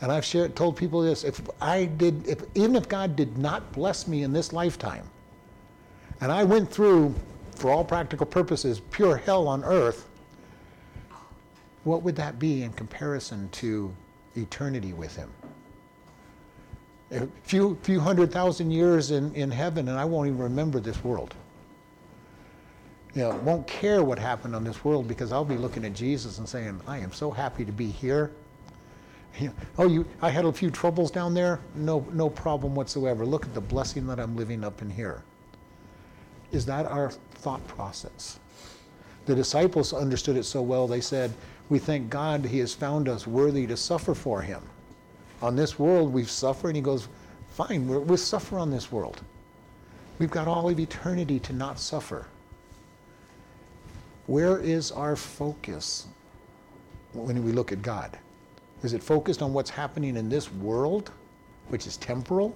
And 0.00 0.10
I've 0.10 0.24
shared, 0.24 0.56
told 0.56 0.76
people 0.76 1.00
this: 1.00 1.22
if 1.22 1.40
I 1.60 1.84
did, 1.84 2.26
if, 2.26 2.42
even 2.54 2.74
if 2.74 2.88
God 2.88 3.14
did 3.14 3.38
not 3.38 3.72
bless 3.72 4.08
me 4.08 4.24
in 4.24 4.32
this 4.32 4.52
lifetime, 4.52 5.08
and 6.20 6.32
I 6.32 6.42
went 6.42 6.70
through 6.70 7.14
for 7.54 7.70
all 7.70 7.84
practical 7.84 8.26
purposes, 8.26 8.80
pure 8.90 9.16
hell 9.16 9.46
on 9.46 9.62
earth, 9.62 10.08
what 11.84 12.02
would 12.02 12.16
that 12.16 12.38
be 12.38 12.62
in 12.62 12.72
comparison 12.72 13.48
to 13.50 13.92
eternity 14.36 14.92
with 14.92 15.16
Him? 15.16 15.30
A 17.10 17.28
few, 17.42 17.78
few 17.82 18.00
hundred 18.00 18.32
thousand 18.32 18.70
years 18.70 19.10
in, 19.10 19.34
in 19.34 19.50
heaven, 19.50 19.88
and 19.88 19.98
I 19.98 20.04
won't 20.04 20.28
even 20.28 20.38
remember 20.38 20.80
this 20.80 21.02
world. 21.04 21.34
You 23.14 23.22
know, 23.22 23.36
won't 23.36 23.66
care 23.66 24.02
what 24.02 24.18
happened 24.18 24.56
on 24.56 24.64
this 24.64 24.84
world 24.84 25.06
because 25.06 25.32
I'll 25.32 25.44
be 25.44 25.58
looking 25.58 25.84
at 25.84 25.92
Jesus 25.92 26.38
and 26.38 26.48
saying, 26.48 26.80
I 26.86 26.98
am 26.98 27.12
so 27.12 27.30
happy 27.30 27.64
to 27.64 27.72
be 27.72 27.86
here. 27.86 28.32
Oh, 29.78 29.88
you, 29.88 30.06
I 30.20 30.28
had 30.28 30.44
a 30.44 30.52
few 30.52 30.70
troubles 30.70 31.10
down 31.10 31.32
there? 31.32 31.58
No, 31.74 32.06
no 32.12 32.28
problem 32.28 32.74
whatsoever. 32.74 33.24
Look 33.24 33.46
at 33.46 33.54
the 33.54 33.62
blessing 33.62 34.06
that 34.08 34.20
I'm 34.20 34.36
living 34.36 34.62
up 34.62 34.82
in 34.82 34.90
here. 34.90 35.22
Is 36.52 36.66
that 36.66 36.84
our 36.84 37.10
thought 37.10 37.66
process? 37.66 38.38
The 39.24 39.34
disciples 39.34 39.94
understood 39.94 40.36
it 40.36 40.44
so 40.44 40.60
well, 40.60 40.86
they 40.86 41.00
said, 41.00 41.32
We 41.72 41.78
thank 41.78 42.10
God 42.10 42.44
He 42.44 42.58
has 42.58 42.74
found 42.74 43.08
us 43.08 43.26
worthy 43.26 43.66
to 43.66 43.78
suffer 43.78 44.14
for 44.14 44.42
Him. 44.42 44.60
On 45.40 45.56
this 45.56 45.78
world, 45.78 46.12
we've 46.12 46.30
suffered. 46.30 46.68
And 46.68 46.76
He 46.76 46.82
goes, 46.82 47.08
Fine, 47.48 47.88
we'll, 47.88 48.02
we'll 48.02 48.18
suffer 48.18 48.58
on 48.58 48.70
this 48.70 48.92
world. 48.92 49.22
We've 50.18 50.30
got 50.30 50.46
all 50.46 50.68
of 50.68 50.78
eternity 50.78 51.38
to 51.40 51.54
not 51.54 51.80
suffer. 51.80 52.26
Where 54.26 54.58
is 54.58 54.92
our 54.92 55.16
focus 55.16 56.08
when 57.14 57.42
we 57.42 57.52
look 57.52 57.72
at 57.72 57.80
God? 57.80 58.18
Is 58.82 58.92
it 58.92 59.02
focused 59.02 59.40
on 59.40 59.54
what's 59.54 59.70
happening 59.70 60.18
in 60.18 60.28
this 60.28 60.52
world, 60.52 61.10
which 61.68 61.86
is 61.86 61.96
temporal? 61.96 62.54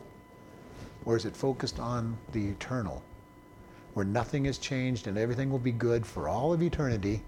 Or 1.06 1.16
is 1.16 1.24
it 1.24 1.34
focused 1.34 1.80
on 1.80 2.18
the 2.32 2.48
eternal, 2.48 3.02
where 3.94 4.04
nothing 4.04 4.44
has 4.44 4.58
changed 4.58 5.06
and 5.06 5.16
everything 5.16 5.48
will 5.48 5.58
be 5.58 5.72
good 5.72 6.04
for 6.04 6.28
all 6.28 6.52
of 6.52 6.62
eternity, 6.62 7.22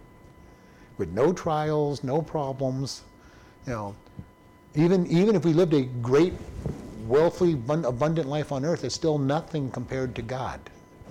with 0.99 1.11
no 1.11 1.33
trials, 1.33 2.05
no 2.05 2.21
problems? 2.21 3.03
You 3.67 3.73
know, 3.73 3.97
even, 4.75 5.07
even 5.07 5.35
if 5.35 5.45
we 5.45 5.53
lived 5.53 5.75
a 5.75 5.83
great, 5.83 6.35
wealthy, 7.07 7.53
abundant 7.53 8.29
life 8.29 8.53
on 8.53 8.65
earth, 8.65 8.85
it's 8.85 8.95
still 8.95 9.19
nothing 9.19 9.71
compared 9.71 10.15
to 10.17 10.23
God 10.23 10.61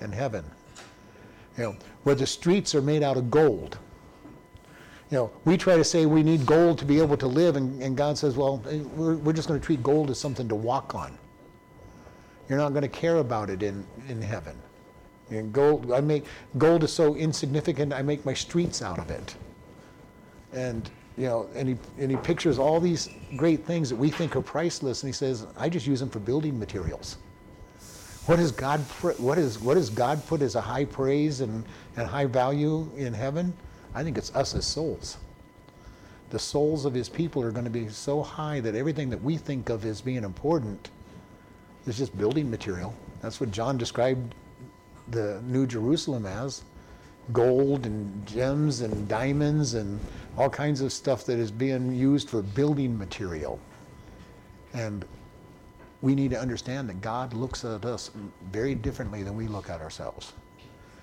and 0.01 0.13
heaven. 0.13 0.45
You 1.57 1.63
know, 1.63 1.75
where 2.03 2.15
the 2.15 2.27
streets 2.27 2.75
are 2.75 2.81
made 2.81 3.01
out 3.01 3.17
of 3.17 3.31
gold. 3.31 3.77
You 5.09 5.17
know, 5.17 5.31
we 5.45 5.57
try 5.57 5.77
to 5.77 5.83
say 5.83 6.05
we 6.05 6.21
need 6.21 6.45
gold 6.45 6.77
to 6.79 6.85
be 6.85 6.99
able 6.99 7.17
to 7.17 7.27
live, 7.27 7.55
and, 7.55 7.81
and 7.81 7.95
God 7.95 8.17
says, 8.17 8.35
well, 8.35 8.61
eh, 8.69 8.79
we're, 8.95 9.15
we're 9.15 9.33
just 9.33 9.47
going 9.47 9.59
to 9.59 9.65
treat 9.65 9.81
gold 9.81 10.09
as 10.09 10.19
something 10.19 10.47
to 10.49 10.55
walk 10.55 10.95
on. 10.95 11.17
You're 12.49 12.57
not 12.57 12.69
going 12.69 12.83
to 12.83 12.89
care 12.89 13.17
about 13.17 13.49
it 13.49 13.63
in, 13.63 13.85
in 14.07 14.21
heaven. 14.21 14.55
And 15.29 15.51
gold, 15.51 15.91
I 15.91 16.01
make 16.01 16.25
gold 16.57 16.83
is 16.83 16.93
so 16.93 17.15
insignificant. 17.15 17.93
I 17.93 18.01
make 18.01 18.25
my 18.25 18.33
streets 18.33 18.81
out 18.81 18.99
of 18.99 19.11
it. 19.11 19.35
And 20.53 20.89
you 21.17 21.25
know, 21.25 21.49
and 21.55 21.69
he 21.69 21.77
and 21.97 22.11
he 22.11 22.17
pictures 22.17 22.59
all 22.59 22.79
these 22.79 23.09
great 23.35 23.65
things 23.65 23.89
that 23.89 23.95
we 23.95 24.09
think 24.09 24.35
are 24.35 24.41
priceless, 24.41 25.03
and 25.03 25.09
he 25.09 25.13
says, 25.13 25.47
I 25.57 25.67
just 25.67 25.87
use 25.87 25.99
them 25.99 26.09
for 26.09 26.19
building 26.19 26.57
materials. 26.59 27.17
What 28.27 28.39
is 28.39 28.51
God? 28.51 28.81
What 29.17 29.37
is 29.37 29.59
what 29.59 29.75
does 29.75 29.89
God 29.89 30.25
put 30.27 30.41
as 30.41 30.55
a 30.55 30.61
high 30.61 30.85
praise 30.85 31.41
and, 31.41 31.63
and 31.95 32.07
high 32.07 32.25
value 32.25 32.89
in 32.95 33.13
heaven? 33.13 33.53
I 33.95 34.03
think 34.03 34.17
it's 34.17 34.35
us 34.35 34.53
as 34.53 34.67
souls. 34.67 35.17
The 36.29 36.39
souls 36.39 36.85
of 36.85 36.93
His 36.93 37.07
people 37.07 37.41
are 37.41 37.51
going 37.51 37.63
to 37.63 37.71
be 37.71 37.87
so 37.87 38.21
high 38.21 38.59
that 38.59 38.75
everything 38.75 39.09
that 39.09 39.23
we 39.23 39.37
think 39.37 39.69
of 39.69 39.85
as 39.85 40.01
being 40.01 40.23
important 40.23 40.89
is 41.87 41.97
just 41.97 42.17
building 42.17 42.51
material. 42.51 42.93
That's 43.21 43.39
what 43.39 43.49
John 43.49 43.77
described 43.77 44.35
the 45.07 45.41
New 45.45 45.65
Jerusalem 45.65 46.25
as 46.25 46.63
gold 47.33 47.85
and 47.85 48.25
gems 48.25 48.81
and 48.81 49.07
diamonds 49.07 49.73
and 49.73 49.99
all 50.37 50.49
kinds 50.49 50.81
of 50.81 50.93
stuff 50.93 51.25
that 51.25 51.39
is 51.39 51.51
being 51.51 51.93
used 51.93 52.29
for 52.29 52.41
building 52.41 52.97
material. 52.97 53.59
And 54.73 55.05
we 56.01 56.13
need 56.13 56.31
to 56.31 56.39
understand 56.39 56.87
that 56.89 57.01
God 57.01 57.33
looks 57.33 57.65
at 57.65 57.85
us 57.85 58.11
very 58.51 58.75
differently 58.75 59.23
than 59.23 59.35
we 59.35 59.47
look 59.47 59.69
at 59.69 59.81
ourselves. 59.81 60.33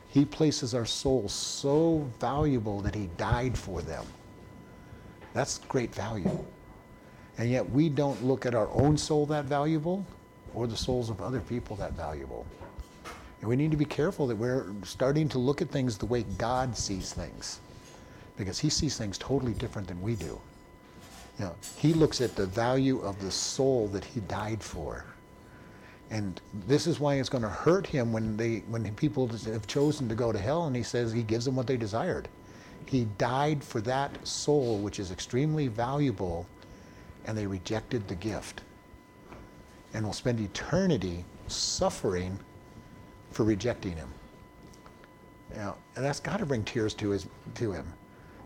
He 0.09 0.25
places 0.25 0.75
our 0.75 0.87
souls 0.87 1.33
so 1.33 2.09
valuable 2.21 2.81
that 2.83 2.95
He 2.95 3.09
died 3.17 3.59
for 3.59 3.83
them. 3.83 4.07
That's 5.33 5.59
great 5.59 5.93
value. 5.93 6.45
And 7.39 7.51
yet 7.51 7.69
we 7.69 7.89
don't 7.89 8.23
look 8.25 8.47
at 8.47 8.55
our 8.55 8.69
own 8.71 8.97
soul 8.97 9.27
that 9.27 9.47
valuable 9.47 10.07
or 10.55 10.69
the 10.69 10.77
souls 10.77 11.11
of 11.11 11.21
other 11.21 11.41
people 11.41 11.75
that 11.77 11.95
valuable. 11.95 12.47
And 13.45 13.51
we 13.51 13.57
need 13.57 13.73
to 13.73 13.77
be 13.77 13.85
careful 13.85 14.27
that 14.29 14.37
we're 14.37 14.73
starting 14.85 15.29
to 15.29 15.39
look 15.39 15.61
at 15.61 15.69
things 15.69 15.99
the 15.99 16.07
way 16.07 16.23
God 16.39 16.75
sees 16.75 17.13
things 17.13 17.61
because 18.39 18.59
He 18.59 18.71
sees 18.71 18.97
things 18.97 19.19
totally 19.19 19.53
different 19.53 19.87
than 19.87 20.01
we 20.01 20.17
do. 20.17 20.41
You 21.39 21.45
know, 21.45 21.55
he 21.77 21.93
looks 21.93 22.23
at 22.23 22.37
the 22.37 22.47
value 22.47 23.01
of 23.01 23.21
the 23.21 23.31
soul 23.31 23.89
that 23.89 24.03
he 24.03 24.21
died 24.21 24.63
for. 24.63 25.05
And 26.09 26.41
this 26.67 26.87
is 26.87 26.99
why 26.99 27.17
it's 27.17 27.29
going 27.29 27.43
to 27.43 27.51
hurt 27.51 27.87
him 27.87 28.15
when 28.15 28.35
they 28.39 28.61
when 28.61 28.91
people 28.95 29.29
have 29.29 29.67
chosen 29.67 30.09
to 30.09 30.15
go 30.15 30.33
to 30.33 30.39
hell 30.39 30.65
and 30.65 30.75
he 30.75 30.83
says 30.83 31.13
he 31.13 31.23
gives 31.23 31.45
them 31.45 31.55
what 31.55 31.67
they 31.67 31.77
desired. 31.77 32.29
He 32.87 33.05
died 33.19 33.63
for 33.63 33.83
that 33.83 34.27
soul 34.27 34.79
which 34.79 34.99
is 34.99 35.11
extremely 35.11 35.69
valuable 35.69 36.47
and 37.27 37.37
they 37.37 37.47
rejected 37.47 38.09
the 38.09 38.15
gift. 38.15 38.63
And 39.93 40.07
will 40.07 40.15
spend 40.15 40.41
eternity 40.41 41.27
suffering 41.47 42.39
for 43.35 43.45
rejecting 43.45 43.97
him. 43.97 44.09
Know, 45.55 45.77
and 45.95 46.05
that's 46.05 46.21
got 46.21 46.39
to 46.39 46.47
bring 46.47 46.65
tears 46.65 46.95
to 46.95 47.11
his 47.11 47.27
to 47.55 47.73
him 47.73 47.87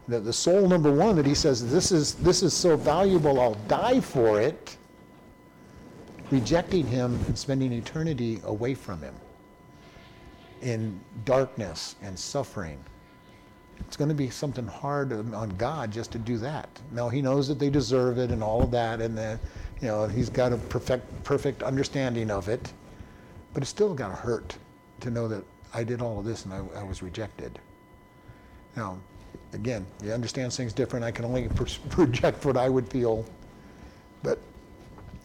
the, 0.09 0.18
the 0.18 0.32
soul 0.32 0.66
number 0.66 0.91
one 0.91 1.14
that 1.16 1.26
he 1.26 1.34
says, 1.34 1.70
this 1.70 1.93
is, 1.93 2.14
this 2.14 2.43
is 2.43 2.55
so 2.55 2.76
valuable, 2.76 3.41
I'll 3.41 3.55
die 3.68 4.01
for 4.01 4.41
it, 4.41 4.76
rejecting 6.30 6.86
him 6.86 7.20
and 7.26 7.39
spending 7.39 7.72
eternity 7.72 8.41
away 8.45 8.74
from 8.74 9.01
him 9.03 9.14
in 10.62 10.99
darkness 11.24 11.95
and 12.03 12.18
suffering. 12.18 12.82
It's 13.80 13.97
going 13.97 14.09
to 14.09 14.14
be 14.14 14.28
something 14.28 14.66
hard 14.66 15.12
on 15.12 15.51
God 15.51 15.93
just 15.93 16.11
to 16.12 16.18
do 16.18 16.36
that. 16.39 16.68
Now 16.91 17.09
he 17.09 17.22
knows 17.22 17.47
that 17.47 17.61
they 17.61 17.70
deserve 17.70 18.18
it 18.18 18.32
and 18.32 18.43
all 18.43 18.62
of 18.62 18.72
that, 18.72 19.01
and 19.01 19.16
that 19.16 19.39
you 19.80 19.86
know 19.86 20.09
he's 20.09 20.28
got 20.28 20.53
a 20.53 20.57
perfect 20.57 21.22
perfect 21.22 21.62
understanding 21.62 22.28
of 22.28 22.49
it, 22.49 22.72
but 23.55 23.62
it's 23.62 23.70
still 23.70 23.95
going 23.95 24.11
to 24.11 24.16
hurt 24.16 24.57
to 25.01 25.11
know 25.11 25.28
that 25.28 25.44
I 25.74 25.84
did 25.84 26.01
all 26.01 26.18
of 26.18 26.24
this 26.24 26.44
and 26.44 26.55
I, 26.55 26.62
I 26.80 26.82
was 26.82 27.03
rejected. 27.03 27.59
Now, 28.76 28.99
again, 29.53 29.86
he 30.03 30.12
understands 30.12 30.57
things 30.57 30.72
different. 30.72 31.05
I 31.05 31.11
can 31.11 31.24
only 31.24 31.49
project 31.90 32.44
what 32.44 32.57
I 32.57 32.68
would 32.68 32.88
feel. 32.88 33.24
But 34.22 34.38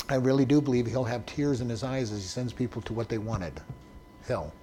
I 0.10 0.16
really 0.16 0.46
do 0.46 0.62
believe 0.62 0.86
he'll 0.86 1.04
have 1.04 1.26
tears 1.26 1.62
in 1.62 1.70
his 1.70 1.84
eyes 1.84 2.12
as 2.12 2.22
he 2.22 2.28
sends 2.28 2.54
people 2.54 2.82
to 2.84 2.94
what 2.94 3.10
they 3.10 3.18
wanted 3.18 3.60
hell. 4.28 4.54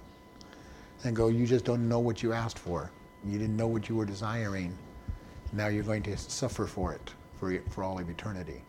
And 1.03 1.15
go, 1.15 1.27
you 1.27 1.47
just 1.47 1.65
don't 1.65 1.87
know 1.87 1.99
what 1.99 2.21
you 2.21 2.33
asked 2.33 2.59
for. 2.59 2.91
You 3.25 3.37
didn't 3.37 3.57
know 3.57 3.67
what 3.67 3.89
you 3.89 3.95
were 3.95 4.05
desiring. 4.05 4.77
Now 5.53 5.67
you're 5.67 5.83
going 5.83 6.03
to 6.03 6.17
suffer 6.17 6.65
for 6.65 6.93
it 6.93 7.11
for, 7.39 7.59
for 7.69 7.83
all 7.83 7.99
of 7.99 8.09
eternity. 8.09 8.61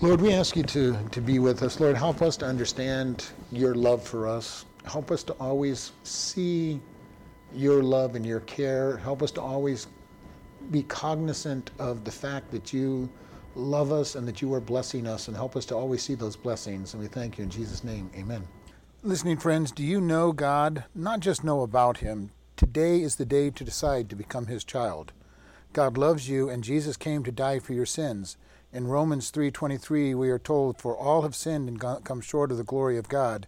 Lord, 0.00 0.20
we 0.20 0.32
ask 0.32 0.56
you 0.56 0.62
to, 0.64 0.96
to 1.10 1.20
be 1.20 1.38
with 1.38 1.62
us. 1.62 1.80
Lord, 1.80 1.96
help 1.96 2.22
us 2.22 2.36
to 2.38 2.46
understand 2.46 3.26
your 3.50 3.74
love 3.74 4.02
for 4.02 4.28
us. 4.28 4.64
Help 4.84 5.10
us 5.10 5.22
to 5.24 5.32
always 5.34 5.92
see 6.02 6.80
your 7.54 7.82
love 7.82 8.14
and 8.14 8.26
your 8.26 8.40
care. 8.40 8.96
Help 8.98 9.22
us 9.22 9.30
to 9.32 9.40
always 9.40 9.86
be 10.70 10.82
cognizant 10.82 11.70
of 11.78 12.04
the 12.04 12.10
fact 12.10 12.50
that 12.50 12.72
you 12.72 13.08
love 13.54 13.92
us 13.92 14.14
and 14.14 14.26
that 14.26 14.42
you 14.42 14.52
are 14.52 14.60
blessing 14.60 15.06
us, 15.06 15.28
and 15.28 15.36
help 15.36 15.56
us 15.56 15.64
to 15.66 15.76
always 15.76 16.02
see 16.02 16.14
those 16.14 16.36
blessings. 16.36 16.94
And 16.94 17.02
we 17.02 17.08
thank 17.08 17.38
you 17.38 17.44
in 17.44 17.50
Jesus' 17.50 17.84
name. 17.84 18.10
Amen. 18.16 18.46
Listening 19.02 19.36
friends, 19.36 19.70
do 19.70 19.84
you 19.84 20.00
know 20.00 20.32
God? 20.32 20.84
Not 20.94 21.20
just 21.20 21.44
know 21.44 21.62
about 21.62 21.98
Him. 21.98 22.30
Today 22.56 23.00
is 23.02 23.16
the 23.16 23.26
day 23.26 23.50
to 23.50 23.64
decide 23.64 24.08
to 24.10 24.16
become 24.16 24.46
His 24.46 24.64
child. 24.64 25.12
God 25.72 25.98
loves 25.98 26.28
you, 26.28 26.48
and 26.48 26.64
Jesus 26.64 26.96
came 26.96 27.22
to 27.24 27.32
die 27.32 27.58
for 27.58 27.74
your 27.74 27.86
sins. 27.86 28.36
In 28.74 28.88
Romans 28.88 29.30
3:23, 29.30 30.16
we 30.16 30.30
are 30.30 30.38
told, 30.38 30.78
"For 30.78 30.96
all 30.96 31.22
have 31.22 31.36
sinned 31.36 31.68
and 31.68 31.80
come 32.04 32.20
short 32.20 32.50
of 32.50 32.56
the 32.56 32.64
glory 32.64 32.98
of 32.98 33.08
God." 33.08 33.46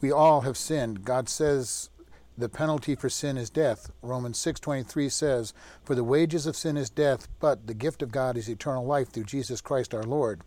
We 0.00 0.10
all 0.10 0.40
have 0.40 0.56
sinned. 0.56 1.04
God 1.04 1.28
says 1.28 1.90
the 2.36 2.48
penalty 2.48 2.96
for 2.96 3.08
sin 3.08 3.38
is 3.38 3.50
death. 3.50 3.92
Romans 4.02 4.36
6:23 4.36 5.08
says, 5.08 5.54
"For 5.84 5.94
the 5.94 6.02
wages 6.02 6.44
of 6.44 6.56
sin 6.56 6.76
is 6.76 6.90
death, 6.90 7.28
but 7.38 7.68
the 7.68 7.72
gift 7.72 8.02
of 8.02 8.10
God 8.10 8.36
is 8.36 8.48
eternal 8.48 8.84
life 8.84 9.10
through 9.10 9.24
Jesus 9.24 9.60
Christ 9.60 9.94
our 9.94 10.02
Lord." 10.02 10.40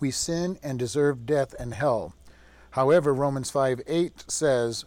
We 0.00 0.12
sin 0.12 0.58
and 0.62 0.78
deserve 0.78 1.26
death 1.26 1.54
and 1.58 1.74
hell. 1.74 2.14
However, 2.70 3.12
Romans 3.12 3.50
5:8 3.50 4.24
says, 4.30 4.86